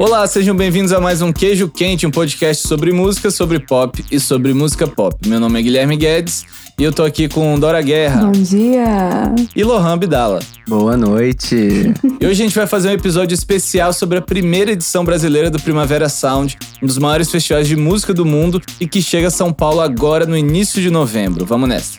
Olá, 0.00 0.26
sejam 0.26 0.56
bem-vindos 0.56 0.94
a 0.94 0.98
mais 0.98 1.20
um 1.20 1.30
Queijo 1.30 1.68
Quente, 1.68 2.06
um 2.06 2.10
podcast 2.10 2.66
sobre 2.66 2.90
música, 2.90 3.30
sobre 3.30 3.58
pop 3.60 4.02
e 4.10 4.18
sobre 4.18 4.54
música 4.54 4.86
pop. 4.86 5.28
Meu 5.28 5.38
nome 5.38 5.60
é 5.60 5.62
Guilherme 5.62 5.94
Guedes 5.94 6.46
e 6.78 6.84
eu 6.84 6.90
tô 6.90 7.02
aqui 7.02 7.28
com 7.28 7.60
Dora 7.60 7.82
Guerra. 7.82 8.24
Bom 8.24 8.32
dia! 8.32 9.30
E 9.54 9.62
Lohan 9.62 9.98
Bidala. 9.98 10.38
Boa 10.66 10.96
noite! 10.96 11.92
e 12.18 12.26
hoje 12.26 12.42
a 12.42 12.44
gente 12.46 12.54
vai 12.54 12.66
fazer 12.66 12.88
um 12.88 12.92
episódio 12.92 13.34
especial 13.34 13.92
sobre 13.92 14.16
a 14.16 14.22
primeira 14.22 14.72
edição 14.72 15.04
brasileira 15.04 15.50
do 15.50 15.60
Primavera 15.60 16.08
Sound, 16.08 16.56
um 16.82 16.86
dos 16.86 16.96
maiores 16.96 17.30
festivais 17.30 17.68
de 17.68 17.76
música 17.76 18.14
do 18.14 18.24
mundo 18.24 18.58
e 18.80 18.88
que 18.88 19.02
chega 19.02 19.28
a 19.28 19.30
São 19.30 19.52
Paulo 19.52 19.82
agora 19.82 20.24
no 20.24 20.34
início 20.34 20.80
de 20.80 20.88
novembro. 20.88 21.44
Vamos 21.44 21.68
nessa! 21.68 21.98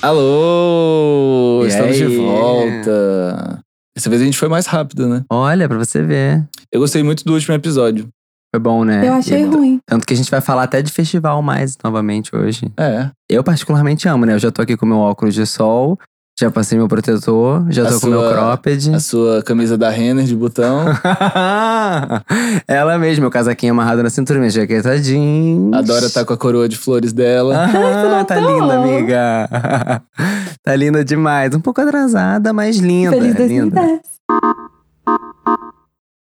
Alô! 0.00 1.62
E 1.64 1.66
Estamos 1.70 1.96
aí? 1.96 2.06
de 2.06 2.16
volta! 2.18 3.67
Dessa 3.98 4.08
vez 4.08 4.22
a 4.22 4.24
gente 4.24 4.38
foi 4.38 4.48
mais 4.48 4.66
rápido, 4.66 5.08
né? 5.08 5.24
Olha, 5.28 5.68
pra 5.68 5.76
você 5.76 6.00
ver. 6.00 6.46
Eu 6.70 6.78
gostei 6.78 7.02
muito 7.02 7.24
do 7.24 7.34
último 7.34 7.52
episódio. 7.52 8.08
Foi 8.54 8.60
bom, 8.62 8.84
né? 8.84 9.06
Eu 9.08 9.12
achei 9.12 9.42
E- 9.42 9.44
ruim. 9.44 9.80
Tanto 9.84 10.06
que 10.06 10.14
a 10.14 10.16
gente 10.16 10.30
vai 10.30 10.40
falar 10.40 10.62
até 10.62 10.80
de 10.80 10.92
festival 10.92 11.42
mais 11.42 11.76
novamente 11.82 12.30
hoje. 12.34 12.70
É. 12.78 13.10
Eu 13.28 13.42
particularmente 13.42 14.08
amo, 14.08 14.24
né? 14.24 14.34
Eu 14.34 14.38
já 14.38 14.52
tô 14.52 14.62
aqui 14.62 14.76
com 14.76 14.86
meu 14.86 14.98
óculos 14.98 15.34
de 15.34 15.44
sol, 15.44 15.98
já 16.40 16.50
passei 16.52 16.78
meu 16.78 16.86
protetor, 16.86 17.66
já 17.68 17.82
A 17.82 17.90
tô 17.90 18.00
com 18.00 18.06
meu 18.06 18.20
sua- 18.20 18.32
cropped. 18.32 18.94
A 18.94 19.00
sua 19.00 19.42
camisa 19.42 19.76
da 19.76 19.90
Renner 19.90 20.24
de 20.24 20.36
botão. 20.36 20.84
Ela 22.68 22.96
mesma, 22.96 23.22
meu 23.22 23.30
casaquinho 23.30 23.72
amarrado 23.72 24.04
na 24.04 24.10
cintura, 24.10 24.38
minha 24.38 24.50
jaqueta 24.50 24.96
jeans. 25.00 25.72
A 25.74 25.82
Dora 25.82 26.08
tá 26.08 26.24
com 26.24 26.32
a 26.32 26.36
coroa 26.36 26.68
de 26.68 26.76
flores 26.76 27.12
dela. 27.12 27.64
Ah, 27.64 28.24
tá 28.24 28.36
linda, 28.38 28.74
amiga. 28.78 29.48
tá 30.62 30.76
linda 30.76 31.04
demais. 31.04 31.52
Um 31.56 31.60
pouco 31.60 31.80
atrasada, 31.80 32.52
mas 32.52 32.76
linda. 32.76 33.16
Feliz 33.16 33.34
linda. 33.34 33.74
2010. 33.80 34.00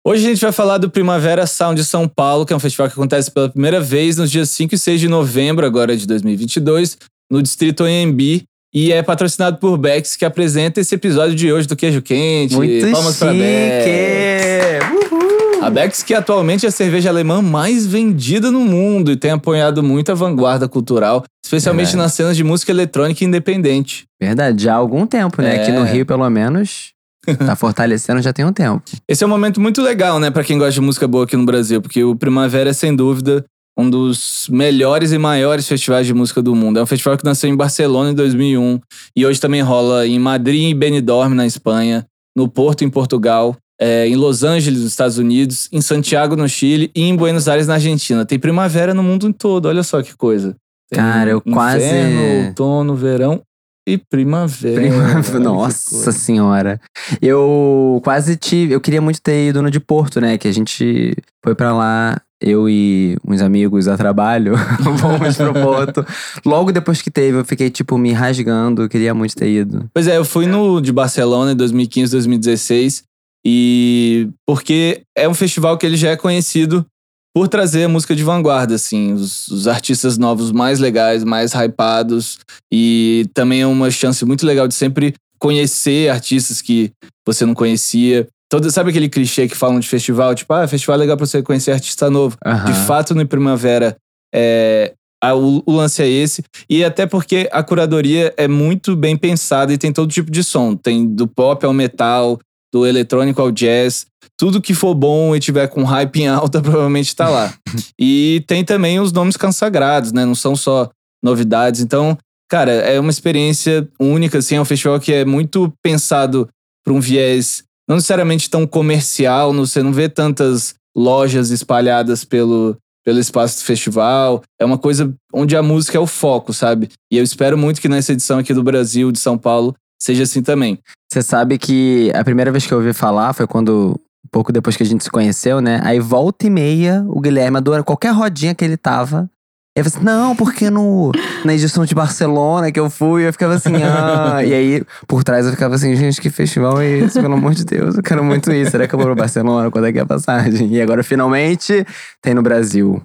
Hoje 0.05 0.25
a 0.25 0.29
gente 0.29 0.41
vai 0.41 0.51
falar 0.51 0.77
do 0.77 0.89
Primavera 0.89 1.47
Sound 1.47 1.79
de 1.79 1.85
São 1.87 2.05
Paulo, 2.05 2.45
que 2.45 2.51
é 2.51 2.55
um 2.55 2.59
festival 2.59 2.87
que 2.87 2.93
acontece 2.93 3.31
pela 3.31 3.47
primeira 3.47 3.79
vez 3.79 4.17
nos 4.17 4.29
dias 4.29 4.49
5 4.49 4.75
e 4.75 4.77
6 4.77 4.99
de 4.99 5.07
novembro, 5.07 5.65
agora 5.65 5.95
de 5.95 6.05
2022, 6.07 6.97
no 7.31 7.41
distrito 7.41 7.83
Anhembi. 7.83 8.43
E 8.73 8.93
é 8.93 9.03
patrocinado 9.03 9.57
por 9.57 9.77
Bex, 9.77 10.15
que 10.15 10.23
apresenta 10.23 10.79
esse 10.79 10.95
episódio 10.95 11.35
de 11.35 11.51
hoje 11.51 11.67
do 11.67 11.75
Queijo 11.75 12.01
Quente. 12.01 12.55
Muito 12.55 12.89
Palmas 12.89 13.17
pra 13.17 13.33
Bex. 13.33 13.83
chique! 13.83 15.13
Uhul! 15.13 15.65
A 15.65 15.69
Bex, 15.69 16.01
que 16.03 16.13
atualmente 16.13 16.65
é 16.65 16.69
a 16.69 16.71
cerveja 16.71 17.09
alemã 17.09 17.41
mais 17.41 17.85
vendida 17.85 18.49
no 18.49 18.61
mundo 18.61 19.11
e 19.11 19.17
tem 19.17 19.31
apoiado 19.31 19.83
muito 19.83 20.09
a 20.09 20.15
vanguarda 20.15 20.69
cultural, 20.69 21.25
especialmente 21.43 21.87
Verdade. 21.87 22.03
nas 22.03 22.13
cenas 22.13 22.37
de 22.37 22.45
música 22.45 22.71
eletrônica 22.71 23.25
independente. 23.25 24.05
Verdade, 24.19 24.63
já 24.63 24.73
há 24.73 24.77
algum 24.77 25.05
tempo, 25.05 25.41
né? 25.41 25.57
É. 25.57 25.61
Aqui 25.61 25.71
no 25.73 25.83
Rio, 25.83 26.05
pelo 26.05 26.27
menos, 26.29 26.93
tá 27.45 27.57
fortalecendo 27.57 28.21
já 28.21 28.31
tem 28.31 28.45
um 28.45 28.53
tempo. 28.53 28.83
Esse 29.05 29.21
é 29.21 29.27
um 29.27 29.29
momento 29.29 29.59
muito 29.59 29.81
legal, 29.81 30.17
né, 30.17 30.31
Pra 30.31 30.45
quem 30.45 30.57
gosta 30.57 30.71
de 30.71 30.81
música 30.81 31.09
boa 31.09 31.25
aqui 31.25 31.35
no 31.35 31.45
Brasil, 31.45 31.81
porque 31.81 32.05
o 32.05 32.15
Primavera 32.15 32.69
é 32.69 32.73
sem 32.73 32.95
dúvida 32.95 33.43
um 33.77 33.89
dos 33.89 34.47
melhores 34.49 35.11
e 35.11 35.17
maiores 35.17 35.67
festivais 35.67 36.05
de 36.05 36.13
música 36.13 36.41
do 36.41 36.53
mundo. 36.55 36.79
É 36.79 36.83
um 36.83 36.85
festival 36.85 37.17
que 37.17 37.25
nasceu 37.25 37.49
em 37.49 37.55
Barcelona 37.55 38.11
em 38.11 38.13
2001 38.15 38.79
e 39.15 39.25
hoje 39.25 39.39
também 39.39 39.61
rola 39.61 40.05
em 40.05 40.19
Madrid 40.19 40.69
e 40.69 40.73
Benidorm 40.73 41.33
na 41.33 41.45
Espanha, 41.45 42.05
no 42.35 42.47
Porto 42.47 42.83
em 42.83 42.89
Portugal, 42.89 43.55
é, 43.79 44.07
em 44.07 44.15
Los 44.15 44.43
Angeles 44.43 44.79
nos 44.81 44.89
Estados 44.91 45.17
Unidos, 45.17 45.67
em 45.71 45.81
Santiago 45.81 46.35
no 46.35 46.47
Chile 46.47 46.91
e 46.95 47.01
em 47.03 47.15
Buenos 47.15 47.47
Aires 47.47 47.67
na 47.67 47.75
Argentina. 47.75 48.25
Tem 48.25 48.37
primavera 48.37 48.93
no 48.93 49.01
mundo 49.03 49.31
todo, 49.33 49.67
olha 49.67 49.83
só 49.83 50.01
que 50.03 50.15
coisa. 50.15 50.55
Tem 50.89 50.99
Cara, 50.99 51.31
eu 51.31 51.41
quase- 51.41 51.85
Inverno, 51.85 52.47
outono, 52.47 52.95
verão 52.95 53.41
e 53.87 53.97
primavera. 53.97 54.75
Prima- 54.81 55.13
Olha 55.15 55.23
que 55.23 55.39
Nossa 55.39 56.11
senhora. 56.11 56.79
Eu 57.21 57.99
quase 58.03 58.35
tive. 58.35 58.73
Eu 58.73 58.81
queria 58.81 59.01
muito 59.01 59.21
ter 59.21 59.49
ido 59.49 59.61
no 59.61 59.71
de 59.71 59.79
Porto, 59.79 60.21
né? 60.21 60.37
Que 60.37 60.47
a 60.47 60.51
gente 60.53 61.15
foi 61.43 61.55
pra 61.55 61.73
lá, 61.73 62.21
eu 62.39 62.69
e 62.69 63.17
uns 63.27 63.41
amigos 63.41 63.87
a 63.87 63.97
trabalho, 63.97 64.53
fomos 64.99 65.35
pro 65.37 65.53
Porto. 65.53 66.05
Logo 66.45 66.71
depois 66.71 67.01
que 67.01 67.09
teve, 67.11 67.37
eu 67.39 67.45
fiquei, 67.45 67.69
tipo, 67.69 67.97
me 67.97 68.11
rasgando. 68.13 68.83
Eu 68.83 68.89
queria 68.89 69.13
muito 69.13 69.35
ter 69.35 69.49
ido. 69.49 69.89
Pois 69.93 70.07
é, 70.07 70.17
eu 70.17 70.25
fui 70.25 70.45
no 70.45 70.79
de 70.79 70.91
Barcelona 70.91 71.51
em 71.51 71.55
2015, 71.55 72.11
2016 72.11 73.03
e 73.45 74.29
porque 74.45 75.01
é 75.17 75.27
um 75.27 75.33
festival 75.33 75.77
que 75.77 75.85
ele 75.85 75.97
já 75.97 76.09
é 76.11 76.15
conhecido 76.15 76.85
por 77.33 77.47
trazer 77.47 77.87
música 77.87 78.15
de 78.15 78.23
vanguarda, 78.23 78.75
assim, 78.75 79.13
os, 79.13 79.47
os 79.47 79.67
artistas 79.67 80.17
novos 80.17 80.51
mais 80.51 80.79
legais, 80.79 81.23
mais 81.23 81.53
hypados 81.53 82.39
e 82.71 83.25
também 83.33 83.61
é 83.61 83.67
uma 83.67 83.89
chance 83.89 84.23
muito 84.25 84.45
legal 84.45 84.67
de 84.67 84.73
sempre 84.73 85.13
conhecer 85.39 86.09
artistas 86.09 86.61
que 86.61 86.91
você 87.25 87.45
não 87.45 87.53
conhecia. 87.53 88.27
Todo, 88.49 88.69
sabe 88.69 88.89
aquele 88.89 89.07
clichê 89.09 89.47
que 89.47 89.55
falam 89.55 89.79
de 89.79 89.87
festival, 89.87 90.35
tipo, 90.35 90.53
ah, 90.53 90.67
festival 90.67 90.95
é 90.95 90.99
legal 90.99 91.15
pra 91.17 91.25
você 91.25 91.41
conhecer 91.41 91.71
artista 91.71 92.09
novo. 92.09 92.35
De 92.43 92.49
Aham. 92.49 92.73
fato, 92.85 93.15
no 93.15 93.25
Primavera, 93.25 93.95
é, 94.35 94.93
a- 95.23 95.33
o, 95.33 95.63
o 95.65 95.71
lance 95.71 96.01
é 96.03 96.07
esse. 96.09 96.43
E 96.69 96.83
até 96.83 97.07
porque 97.07 97.47
a 97.51 97.63
curadoria 97.63 98.33
é 98.35 98.47
muito 98.49 98.93
bem 98.95 99.15
pensada 99.15 99.71
e 99.71 99.77
tem 99.77 99.93
todo 99.93 100.11
tipo 100.11 100.29
de 100.29 100.43
som. 100.43 100.75
Tem 100.75 101.07
do 101.07 101.27
pop 101.27 101.65
ao 101.65 101.71
metal, 101.73 102.37
do 102.73 102.85
eletrônico 102.85 103.41
ao 103.41 103.51
jazz. 103.51 104.05
Tudo 104.37 104.61
que 104.61 104.73
for 104.73 104.93
bom 104.93 105.35
e 105.35 105.39
tiver 105.39 105.67
com 105.67 105.83
hype 105.83 106.21
em 106.21 106.27
alta, 106.27 106.61
provavelmente 106.63 107.15
tá 107.15 107.29
lá. 107.29 107.53
e 107.99 108.43
tem 108.47 108.63
também 108.63 108.99
os 108.99 109.11
nomes 109.11 109.37
consagrados, 109.37 110.11
né? 110.11 110.25
Não 110.25 110.35
são 110.35 110.55
só 110.55 110.89
novidades. 111.23 111.81
Então, 111.81 112.17
cara, 112.49 112.71
é 112.71 112.99
uma 112.99 113.11
experiência 113.11 113.87
única, 113.99 114.37
assim. 114.39 114.55
É 114.55 114.61
um 114.61 114.65
festival 114.65 114.99
que 114.99 115.13
é 115.13 115.25
muito 115.25 115.71
pensado 115.83 116.47
para 116.83 116.93
um 116.93 116.99
viés 116.99 117.63
não 117.87 117.95
necessariamente 117.97 118.49
tão 118.49 118.65
comercial. 118.65 119.53
não- 119.53 119.65
Você 119.65 119.83
não 119.83 119.91
vê 119.93 120.07
tantas 120.07 120.73
lojas 120.95 121.49
espalhadas 121.51 122.23
pelo, 122.23 122.75
pelo 123.05 123.19
espaço 123.19 123.57
do 123.59 123.65
festival. 123.65 124.41
É 124.59 124.65
uma 124.65 124.77
coisa 124.77 125.13
onde 125.33 125.55
a 125.55 125.63
música 125.63 125.97
é 125.97 126.01
o 126.01 126.07
foco, 126.07 126.53
sabe? 126.53 126.89
E 127.11 127.17
eu 127.17 127.23
espero 127.23 127.57
muito 127.57 127.81
que 127.81 127.89
nessa 127.89 128.13
edição 128.13 128.39
aqui 128.39 128.53
do 128.53 128.63
Brasil, 128.63 129.11
de 129.11 129.19
São 129.19 129.37
Paulo, 129.37 129.75
seja 130.01 130.23
assim 130.23 130.41
também. 130.41 130.79
Você 131.11 131.21
sabe 131.21 131.57
que 131.57 132.11
a 132.15 132.23
primeira 132.23 132.51
vez 132.51 132.65
que 132.65 132.73
eu 132.73 132.79
ouvi 132.79 132.93
falar 132.93 133.33
foi 133.33 133.45
quando. 133.45 133.99
Pouco 134.31 134.51
depois 134.53 134.77
que 134.77 134.83
a 134.83 134.85
gente 134.85 135.03
se 135.03 135.09
conheceu, 135.09 135.59
né? 135.59 135.81
Aí 135.83 135.99
volta 135.99 136.47
e 136.47 136.49
meia, 136.49 137.03
o 137.09 137.19
Guilherme 137.19 137.57
adora 137.57 137.83
qualquer 137.83 138.13
rodinha 138.13 138.55
que 138.55 138.63
ele 138.63 138.77
tava. 138.77 139.29
Ele 139.75 139.89
falou 139.89 139.97
assim, 139.97 140.05
não, 140.05 140.35
porque 140.35 140.69
no, 140.69 141.11
na 141.43 141.53
edição 141.53 141.85
de 141.85 141.93
Barcelona 141.95 142.71
que 142.71 142.79
eu 142.79 142.89
fui, 142.89 143.27
eu 143.27 143.31
ficava 143.33 143.55
assim, 143.55 143.73
ah. 143.83 144.43
E 144.43 144.53
aí, 144.53 144.83
por 145.05 145.23
trás, 145.23 145.45
eu 145.45 145.51
ficava 145.51 145.75
assim, 145.75 145.95
gente, 145.95 146.21
que 146.21 146.29
festival 146.29 146.79
é 146.81 146.89
esse? 146.99 147.21
Pelo 147.21 147.33
amor 147.33 147.53
de 147.53 147.65
Deus, 147.65 147.95
eu 147.95 148.03
quero 148.03 148.23
muito 148.23 148.51
isso. 148.51 148.71
Será 148.71 148.87
que 148.87 148.93
eu 148.93 148.99
vou 148.99 149.07
pra 149.07 149.15
Barcelona? 149.15 149.69
Quando 149.69 149.87
é 149.87 149.91
que 149.91 149.99
é 149.99 150.01
a 150.01 150.05
passagem? 150.05 150.73
E 150.73 150.81
agora, 150.81 151.03
finalmente, 151.03 151.85
tem 152.21 152.33
no 152.33 152.41
Brasil. 152.41 153.03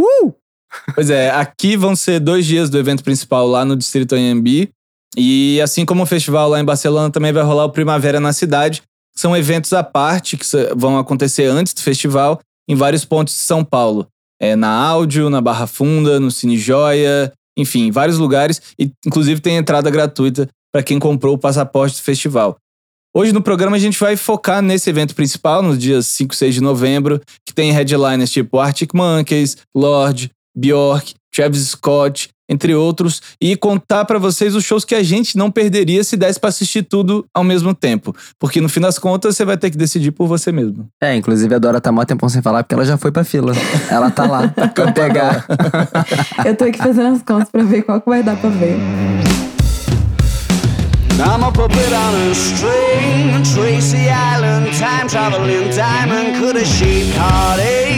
Uh! 0.00 0.32
Pois 0.94 1.10
é, 1.10 1.30
aqui 1.30 1.76
vão 1.76 1.94
ser 1.94 2.18
dois 2.18 2.46
dias 2.46 2.70
do 2.70 2.78
evento 2.78 3.04
principal 3.04 3.46
lá 3.46 3.64
no 3.64 3.76
Distrito 3.76 4.14
Anhembi. 4.14 4.70
E 5.16 5.60
assim 5.60 5.84
como 5.84 6.02
o 6.02 6.06
festival 6.06 6.48
lá 6.48 6.60
em 6.60 6.64
Barcelona, 6.64 7.10
também 7.10 7.32
vai 7.32 7.42
rolar 7.42 7.64
o 7.64 7.70
Primavera 7.70 8.18
na 8.18 8.32
cidade. 8.32 8.82
São 9.14 9.36
eventos 9.36 9.72
à 9.72 9.82
parte 9.82 10.36
que 10.36 10.46
vão 10.74 10.98
acontecer 10.98 11.44
antes 11.44 11.74
do 11.74 11.82
festival 11.82 12.40
em 12.68 12.74
vários 12.74 13.04
pontos 13.04 13.34
de 13.34 13.40
São 13.40 13.64
Paulo. 13.64 14.06
É, 14.40 14.56
na 14.56 14.70
Áudio, 14.70 15.30
na 15.30 15.40
Barra 15.40 15.66
Funda, 15.66 16.18
no 16.18 16.30
Cine 16.30 16.58
Joia, 16.58 17.32
enfim, 17.56 17.86
em 17.86 17.90
vários 17.90 18.18
lugares. 18.18 18.60
E 18.78 18.90
inclusive 19.06 19.40
tem 19.40 19.56
entrada 19.56 19.90
gratuita 19.90 20.48
para 20.72 20.82
quem 20.82 20.98
comprou 20.98 21.34
o 21.34 21.38
passaporte 21.38 21.96
do 21.96 22.02
festival. 22.02 22.56
Hoje 23.14 23.30
no 23.30 23.42
programa 23.42 23.76
a 23.76 23.80
gente 23.80 24.00
vai 24.00 24.16
focar 24.16 24.62
nesse 24.62 24.88
evento 24.88 25.14
principal, 25.14 25.62
nos 25.62 25.78
dias 25.78 26.06
5 26.06 26.32
e 26.32 26.36
6 26.36 26.54
de 26.54 26.60
novembro, 26.62 27.20
que 27.46 27.52
tem 27.52 27.70
headliners 27.70 28.30
tipo 28.30 28.58
Arctic 28.58 28.94
Monkeys, 28.94 29.58
Lorde, 29.76 30.30
Bjork, 30.56 31.14
Travis 31.30 31.68
Scott, 31.68 32.30
entre 32.52 32.74
outros, 32.74 33.20
e 33.40 33.56
contar 33.56 34.04
pra 34.04 34.18
vocês 34.18 34.54
os 34.54 34.64
shows 34.64 34.84
que 34.84 34.94
a 34.94 35.02
gente 35.02 35.36
não 35.36 35.50
perderia 35.50 36.04
se 36.04 36.16
desse 36.16 36.38
pra 36.38 36.50
assistir 36.50 36.82
tudo 36.82 37.24
ao 37.34 37.42
mesmo 37.42 37.74
tempo. 37.74 38.14
Porque 38.38 38.60
no 38.60 38.68
fim 38.68 38.80
das 38.80 38.98
contas 38.98 39.36
você 39.36 39.44
vai 39.44 39.56
ter 39.56 39.70
que 39.70 39.76
decidir 39.76 40.12
por 40.12 40.26
você 40.26 40.52
mesmo. 40.52 40.86
É, 41.02 41.16
inclusive 41.16 41.54
a 41.54 41.58
Dora 41.58 41.80
tá 41.80 41.90
mó 41.90 42.04
tempão 42.04 42.28
sem 42.28 42.42
falar 42.42 42.62
porque 42.62 42.74
ela 42.74 42.84
já 42.84 42.96
foi 42.96 43.10
pra 43.10 43.24
fila. 43.24 43.52
Ela 43.90 44.10
tá 44.10 44.26
lá 44.26 44.48
pra 44.74 44.92
pegar. 44.92 45.46
Eu 46.44 46.56
tô 46.56 46.64
aqui 46.64 46.78
fazendo 46.78 47.14
as 47.14 47.22
contas 47.22 47.48
pra 47.50 47.62
ver 47.62 47.82
qual 47.82 48.00
que 48.00 48.08
vai 48.08 48.22
dar 48.22 48.36
pra 48.36 48.50
ver. 48.50 48.76
I'm 51.20 51.42
a 51.42 51.52
puppet 51.52 51.92
on 51.92 52.14
a 52.14 52.34
string, 52.34 53.44
Tracy 53.54 54.08
Island, 54.08 54.72
time 54.74 55.08
traveling 55.08 55.70
diamond. 55.70 56.36
Could 56.36 56.56
have 56.56 56.66
shaped 56.66 57.16
heartaches 57.16 57.92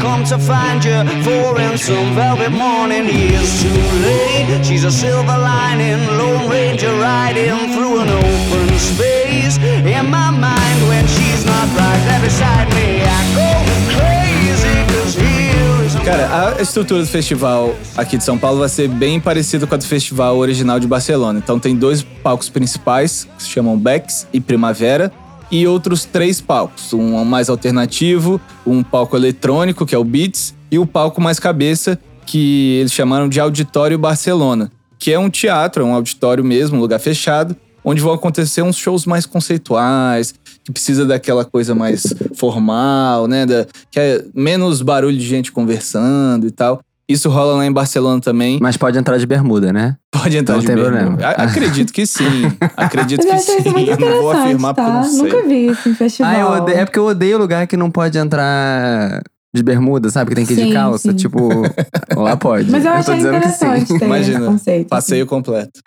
come 0.00 0.24
to 0.24 0.38
find 0.38 0.84
you 0.84 1.02
for 1.22 1.60
in 1.60 1.76
some 1.76 2.14
velvet 2.14 2.52
morning. 2.52 3.06
Years 3.06 3.62
too 3.62 3.82
late, 4.02 4.64
she's 4.64 4.84
a 4.84 4.90
silver 4.90 5.38
lining, 5.38 6.06
Lone 6.18 6.50
Ranger 6.50 6.92
riding 6.94 7.56
through 7.74 8.00
an 8.00 8.08
open 8.08 8.78
space. 8.78 9.58
In 9.58 10.10
my 10.10 10.30
mind, 10.30 10.78
when 10.88 11.06
she's 11.06 11.44
not 11.44 11.68
right 11.76 12.02
there 12.08 12.20
beside 12.20 12.68
me, 12.74 13.02
I 13.02 13.31
Cara, 16.12 16.58
a 16.58 16.60
estrutura 16.60 17.00
do 17.00 17.06
festival 17.06 17.74
aqui 17.96 18.18
de 18.18 18.24
São 18.24 18.36
Paulo 18.36 18.58
vai 18.58 18.68
ser 18.68 18.86
bem 18.86 19.18
parecida 19.18 19.66
com 19.66 19.74
a 19.74 19.78
do 19.78 19.84
festival 19.86 20.36
original 20.36 20.78
de 20.78 20.86
Barcelona. 20.86 21.38
Então 21.38 21.58
tem 21.58 21.74
dois 21.74 22.02
palcos 22.02 22.50
principais, 22.50 23.26
que 23.34 23.42
se 23.42 23.48
chamam 23.48 23.78
Bex 23.78 24.26
e 24.30 24.38
Primavera. 24.38 25.10
e 25.50 25.66
outros 25.66 26.04
três 26.04 26.38
palcos. 26.38 26.92
Um 26.92 27.24
mais 27.24 27.48
alternativo, 27.48 28.38
um 28.66 28.82
palco 28.82 29.16
eletrônico, 29.16 29.86
que 29.86 29.94
é 29.94 29.98
o 29.98 30.04
Beats, 30.04 30.54
e 30.70 30.78
o 30.78 30.84
palco 30.84 31.18
mais 31.18 31.38
cabeça, 31.38 31.98
que 32.26 32.76
eles 32.80 32.92
chamaram 32.92 33.26
de 33.26 33.40
Auditório 33.40 33.98
Barcelona, 33.98 34.70
que 34.98 35.10
é 35.12 35.18
um 35.18 35.30
teatro, 35.30 35.82
é 35.82 35.86
um 35.86 35.94
auditório 35.94 36.44
mesmo, 36.44 36.76
um 36.76 36.80
lugar 36.80 37.00
fechado, 37.00 37.56
onde 37.82 38.02
vão 38.02 38.12
acontecer 38.12 38.60
uns 38.60 38.76
shows 38.76 39.06
mais 39.06 39.24
conceituais, 39.24 40.34
que 40.64 40.72
precisa 40.72 41.04
daquela 41.04 41.44
coisa 41.44 41.74
mais 41.74 42.02
formal, 42.36 43.26
né? 43.26 43.44
Da, 43.46 43.66
que 43.90 43.98
é 43.98 44.24
menos 44.34 44.82
barulho 44.82 45.16
de 45.16 45.24
gente 45.26 45.50
conversando 45.52 46.46
e 46.46 46.50
tal. 46.50 46.80
Isso 47.08 47.28
rola 47.28 47.56
lá 47.56 47.66
em 47.66 47.72
Barcelona 47.72 48.20
também. 48.20 48.58
Mas 48.62 48.76
pode 48.76 48.96
entrar 48.96 49.18
de 49.18 49.26
bermuda, 49.26 49.72
né? 49.72 49.96
Pode 50.10 50.36
entrar 50.36 50.54
Não 50.54 50.60
de 50.60 50.66
tem 50.68 50.76
bermuda. 50.76 51.26
A- 51.28 51.42
Acredito 51.42 51.92
que 51.92 52.06
sim. 52.06 52.24
Acredito 52.76 53.20
eu 53.22 53.26
que 53.26 53.32
achei 53.32 53.60
sim. 53.60 53.70
muito 53.70 53.90
Não 53.90 53.96
vou 53.98 54.06
interessante, 54.32 54.36
afirmar 54.46 54.74
porque 54.74 54.88
eu 54.88 54.94
tá? 54.94 55.00
não 55.02 55.10
sei. 55.10 55.22
Nunca 55.22 55.48
vi 55.48 55.66
isso 55.66 55.88
em 55.88 55.94
festival. 55.94 56.32
Ah, 56.32 56.38
eu 56.38 56.62
odeio, 56.62 56.78
é 56.78 56.84
porque 56.84 56.98
eu 56.98 57.04
odeio 57.06 57.38
lugar 57.38 57.66
que 57.66 57.76
não 57.76 57.90
pode 57.90 58.16
entrar 58.16 59.20
de 59.54 59.62
bermuda, 59.62 60.08
sabe? 60.10 60.30
Que 60.30 60.36
tem 60.36 60.46
que 60.46 60.52
ir 60.54 60.56
de 60.56 60.62
Sim, 60.62 60.72
calça. 60.72 61.10
sim. 61.10 61.16
Tipo, 61.16 61.48
lá 62.16 62.36
pode. 62.36 62.70
Mas 62.70 62.84
eu 62.84 62.92
tô 62.92 62.96
achei 62.98 63.16
dizendo 63.16 63.40
que 63.40 63.48
sim. 63.48 63.54
interessante 63.66 63.98
ter 63.98 64.04
Imagina, 64.06 64.38
esse 64.38 64.46
conceito. 64.46 64.88
Passeio 64.88 65.26
completo. 65.26 65.80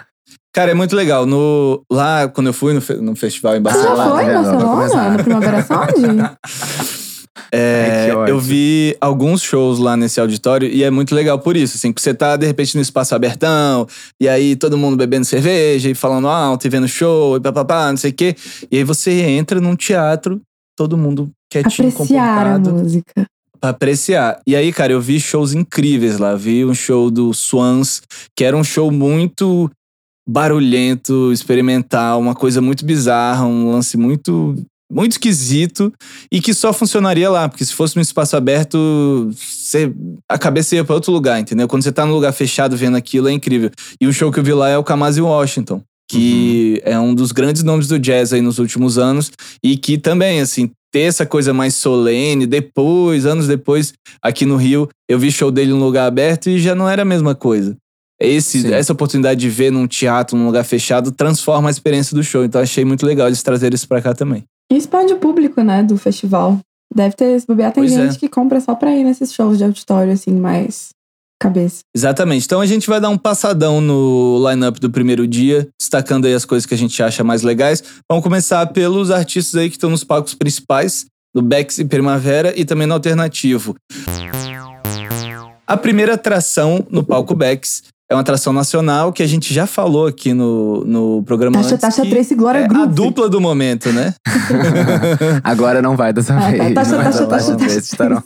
Cara, 0.54 0.72
é 0.72 0.74
muito 0.74 0.96
legal. 0.96 1.26
No, 1.26 1.84
lá, 1.92 2.28
quando 2.30 2.48
eu 2.48 2.54
fui 2.54 2.74
no, 2.74 2.80
fe- 2.82 2.96
no 2.96 3.16
festival 3.16 3.58
em 3.58 3.62
Você 3.62 3.70
já 3.82 3.96
Barcelona, 3.96 4.06
lá, 4.06 4.16
foi 4.16 4.24
em 4.24 4.34
Barcelona? 4.34 5.18
No 5.18 5.24
Primavera 5.24 5.64
Sound? 5.64 6.36
é, 7.52 8.12
Ai, 8.16 8.32
eu 8.32 8.40
vi 8.40 8.96
alguns 9.02 9.42
shows 9.42 9.80
lá 9.80 9.98
nesse 9.98 10.20
auditório 10.20 10.68
e 10.70 10.84
é 10.84 10.90
muito 10.90 11.14
legal 11.14 11.40
por 11.40 11.58
isso. 11.58 11.76
Assim, 11.78 11.92
que 11.92 12.02
você 12.02 12.14
tá, 12.14 12.36
de 12.38 12.46
repente, 12.46 12.76
no 12.76 12.82
espaço 12.82 13.14
abertão, 13.14 13.88
e 14.20 14.28
aí 14.28 14.56
todo 14.56 14.78
mundo 14.78 14.96
bebendo 14.98 15.26
cerveja 15.26 15.90
e 15.90 15.96
falando 15.96 16.28
alto 16.28 16.66
e 16.66 16.70
vendo 16.70 16.88
show 16.88 17.36
e 17.38 17.42
papapá, 17.42 17.90
não 17.90 17.98
sei 17.98 18.12
o 18.12 18.14
quê. 18.14 18.36
E 18.72 18.78
aí 18.78 18.84
você 18.84 19.12
entra 19.12 19.60
num 19.60 19.76
teatro, 19.76 20.42
todo 20.78 20.98
mundo 20.98 21.30
quietinho, 21.52 21.90
Apreciar 21.90 22.24
a 22.24 22.54
comportado. 22.54 22.72
música. 22.84 23.26
Pra 23.60 23.70
apreciar. 23.72 24.40
E 24.48 24.56
aí, 24.56 24.72
cara, 24.72 24.94
eu 24.94 25.02
vi 25.02 25.20
shows 25.20 25.54
incríveis 25.54 26.18
lá. 26.18 26.36
Vi 26.36 26.64
um 26.66 26.74
show 26.74 27.10
do 27.10 27.34
Swans, 27.34 28.02
que 28.36 28.44
era 28.44 28.56
um 28.56 28.64
show 28.64 28.92
muito 28.92 29.70
barulhento, 30.28 31.32
experimental, 31.32 32.20
uma 32.20 32.34
coisa 32.34 32.62
muito 32.62 32.86
bizarra, 32.86 33.46
um 33.46 33.72
lance 33.72 33.98
muito 33.98 34.56
muito 34.92 35.14
esquisito 35.14 35.92
e 36.32 36.40
que 36.40 36.54
só 36.54 36.72
funcionaria 36.72 37.30
lá, 37.30 37.50
porque 37.50 37.66
se 37.66 37.74
fosse 37.74 37.96
num 37.96 38.02
espaço 38.02 38.38
aberto, 38.38 39.32
você, 39.32 39.92
a 40.30 40.38
cabeça 40.38 40.76
ia 40.76 40.84
pra 40.86 40.96
outro 40.96 41.12
lugar, 41.12 41.40
entendeu? 41.40 41.68
Quando 41.68 41.84
você 41.84 41.92
tá 41.92 42.06
num 42.06 42.14
lugar 42.14 42.32
fechado 42.32 42.78
vendo 42.78 42.96
aquilo 42.96 43.28
é 43.28 43.32
incrível. 43.32 43.72
E 44.00 44.08
o 44.08 44.14
show 44.14 44.32
que 44.32 44.40
eu 44.40 44.44
vi 44.44 44.54
lá 44.54 44.70
é 44.70 44.78
o 44.78 44.84
Kamasi 44.84 45.22
Washington, 45.22 45.82
que 46.10 46.82
é 46.86 47.00
um 47.00 47.16
dos 47.16 47.32
grandes 47.32 47.64
nomes 47.64 47.88
do 47.88 47.98
jazz 47.98 48.32
aí 48.32 48.42
nos 48.42 48.60
últimos 48.60 48.98
anos 48.98 49.32
e 49.64 49.76
que 49.76 49.98
também, 49.98 50.40
assim, 50.40 50.70
ter 50.92 51.02
essa 51.02 51.26
coisa 51.26 51.54
mais 51.54 51.76
solene, 51.76 52.46
depois, 52.46 53.26
anos 53.26 53.48
depois, 53.48 53.94
aqui 54.22 54.46
no 54.46 54.56
Rio, 54.56 54.88
eu 55.10 55.20
vi 55.20 55.32
show 55.32 55.52
dele 55.52 55.72
num 55.72 55.84
lugar 55.84 56.06
aberto 56.06 56.50
e 56.50 56.60
já 56.60 56.76
não 56.76 56.88
era 56.88 57.02
a 57.02 57.06
mesma 57.06 57.34
coisa. 57.36 57.76
Esse, 58.20 58.62
Sim. 58.62 58.74
essa 58.74 58.94
oportunidade 58.94 59.40
de 59.40 59.50
ver 59.50 59.72
num 59.72 59.88
teatro, 59.88 60.38
num 60.38 60.46
lugar 60.46 60.64
fechado, 60.64 61.12
transforma 61.12 61.70
a 61.70 61.72
experiência 61.72 62.16
do 62.16 62.24
show. 62.24 62.44
Então 62.46 62.62
achei 62.62 62.86
muito 62.86 63.06
legal 63.06 63.28
eles 63.28 63.44
trazerem 63.44 63.76
isso 63.76 63.88
pra 63.88 64.02
cá 64.02 64.14
também. 64.14 64.44
E 64.72 64.78
expande 64.78 65.14
o 65.14 65.18
público, 65.18 65.62
né, 65.62 65.84
do 65.84 65.98
festival. 65.98 66.60
Deve 66.94 67.16
ter, 67.16 67.40
se 67.40 67.46
bobear, 67.46 67.74
tem 67.74 67.84
Pois 67.84 67.94
é. 67.98 68.08
gente 68.08 68.20
que 68.20 68.30
compra 68.30 68.60
só 68.62 68.74
pra 68.74 68.96
ir 68.96 69.04
nesses 69.04 69.34
shows 69.34 69.58
de 69.58 69.64
auditório, 69.64 70.14
assim, 70.14 70.32
mais 70.32 70.90
cabeça. 71.42 71.82
Exatamente. 71.94 72.46
Então 72.46 72.62
a 72.62 72.66
gente 72.66 72.88
vai 72.88 73.02
dar 73.02 73.10
um 73.10 73.18
passadão 73.18 73.82
no 73.82 74.42
line-up 74.50 74.80
do 74.80 74.90
primeiro 74.90 75.28
dia, 75.28 75.68
destacando 75.80 76.26
aí 76.26 76.34
as 76.34 76.46
coisas 76.46 76.66
que 76.66 76.74
a 76.74 76.78
gente 76.78 77.02
acha 77.04 77.24
mais 77.24 77.42
legais. 77.42 77.84
Vamos 78.10 78.24
começar 78.24 78.66
pelos 78.68 79.12
artistas 79.12 79.56
aí 79.60 79.70
que 79.70 79.76
estão 79.76 79.90
nos 79.90 80.04
palcos 80.04 80.34
principais, 80.34 81.06
no 81.36 81.42
Bex 81.42 81.80
e 81.80 81.86
Primavera 81.86 82.54
e 82.56 82.64
também 82.64 82.88
no 82.88 82.94
Alternativo. 82.94 83.76
A 85.68 85.76
primeira 85.76 86.14
atração 86.14 86.86
no 86.90 87.04
palco 87.04 87.36
Bex 87.36 87.84
é 88.10 88.14
uma 88.16 88.22
atração 88.22 88.54
nacional 88.54 89.12
que 89.12 89.24
a 89.24 89.28
gente 89.28 89.54
já 89.54 89.66
falou 89.66 90.06
aqui 90.08 90.34
no, 90.34 90.84
no 90.86 91.24
programa 91.24 91.58
taxa 91.78 92.04
que 92.04 92.10
3 92.10 92.32
e 92.32 92.36
Glória 92.36 92.60
é 92.60 92.66
a 92.76 92.86
dupla 92.86 93.28
do 93.30 93.42
momento, 93.42 93.92
né? 93.92 94.14
Agora 95.44 95.82
não 95.82 95.96
vai 95.98 96.14
dessa 96.14 96.34
Ah, 96.36 96.52
vez. 96.52 96.74
Taxa, 96.74 96.98
mas 96.98 97.06
taxa, 97.06 97.24
a 97.24 97.26
taxa, 97.28 97.28
próxima 97.28 97.58
taxa. 97.58 97.70
vez 97.72 97.86
estarão. 97.86 98.24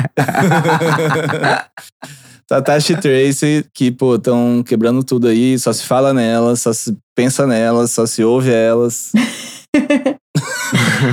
Tatashi 2.48 2.94
e 2.94 2.96
Tracy, 2.96 3.64
que, 3.72 3.92
pô, 3.92 4.16
estão 4.16 4.64
quebrando 4.66 5.04
tudo 5.04 5.28
aí, 5.28 5.56
só 5.56 5.72
se 5.72 5.84
fala 5.84 6.12
nelas, 6.12 6.62
só 6.62 6.72
se 6.72 6.96
pensa 7.14 7.46
nelas, 7.46 7.92
só 7.92 8.06
se 8.06 8.24
ouve 8.24 8.50
elas. 8.50 9.12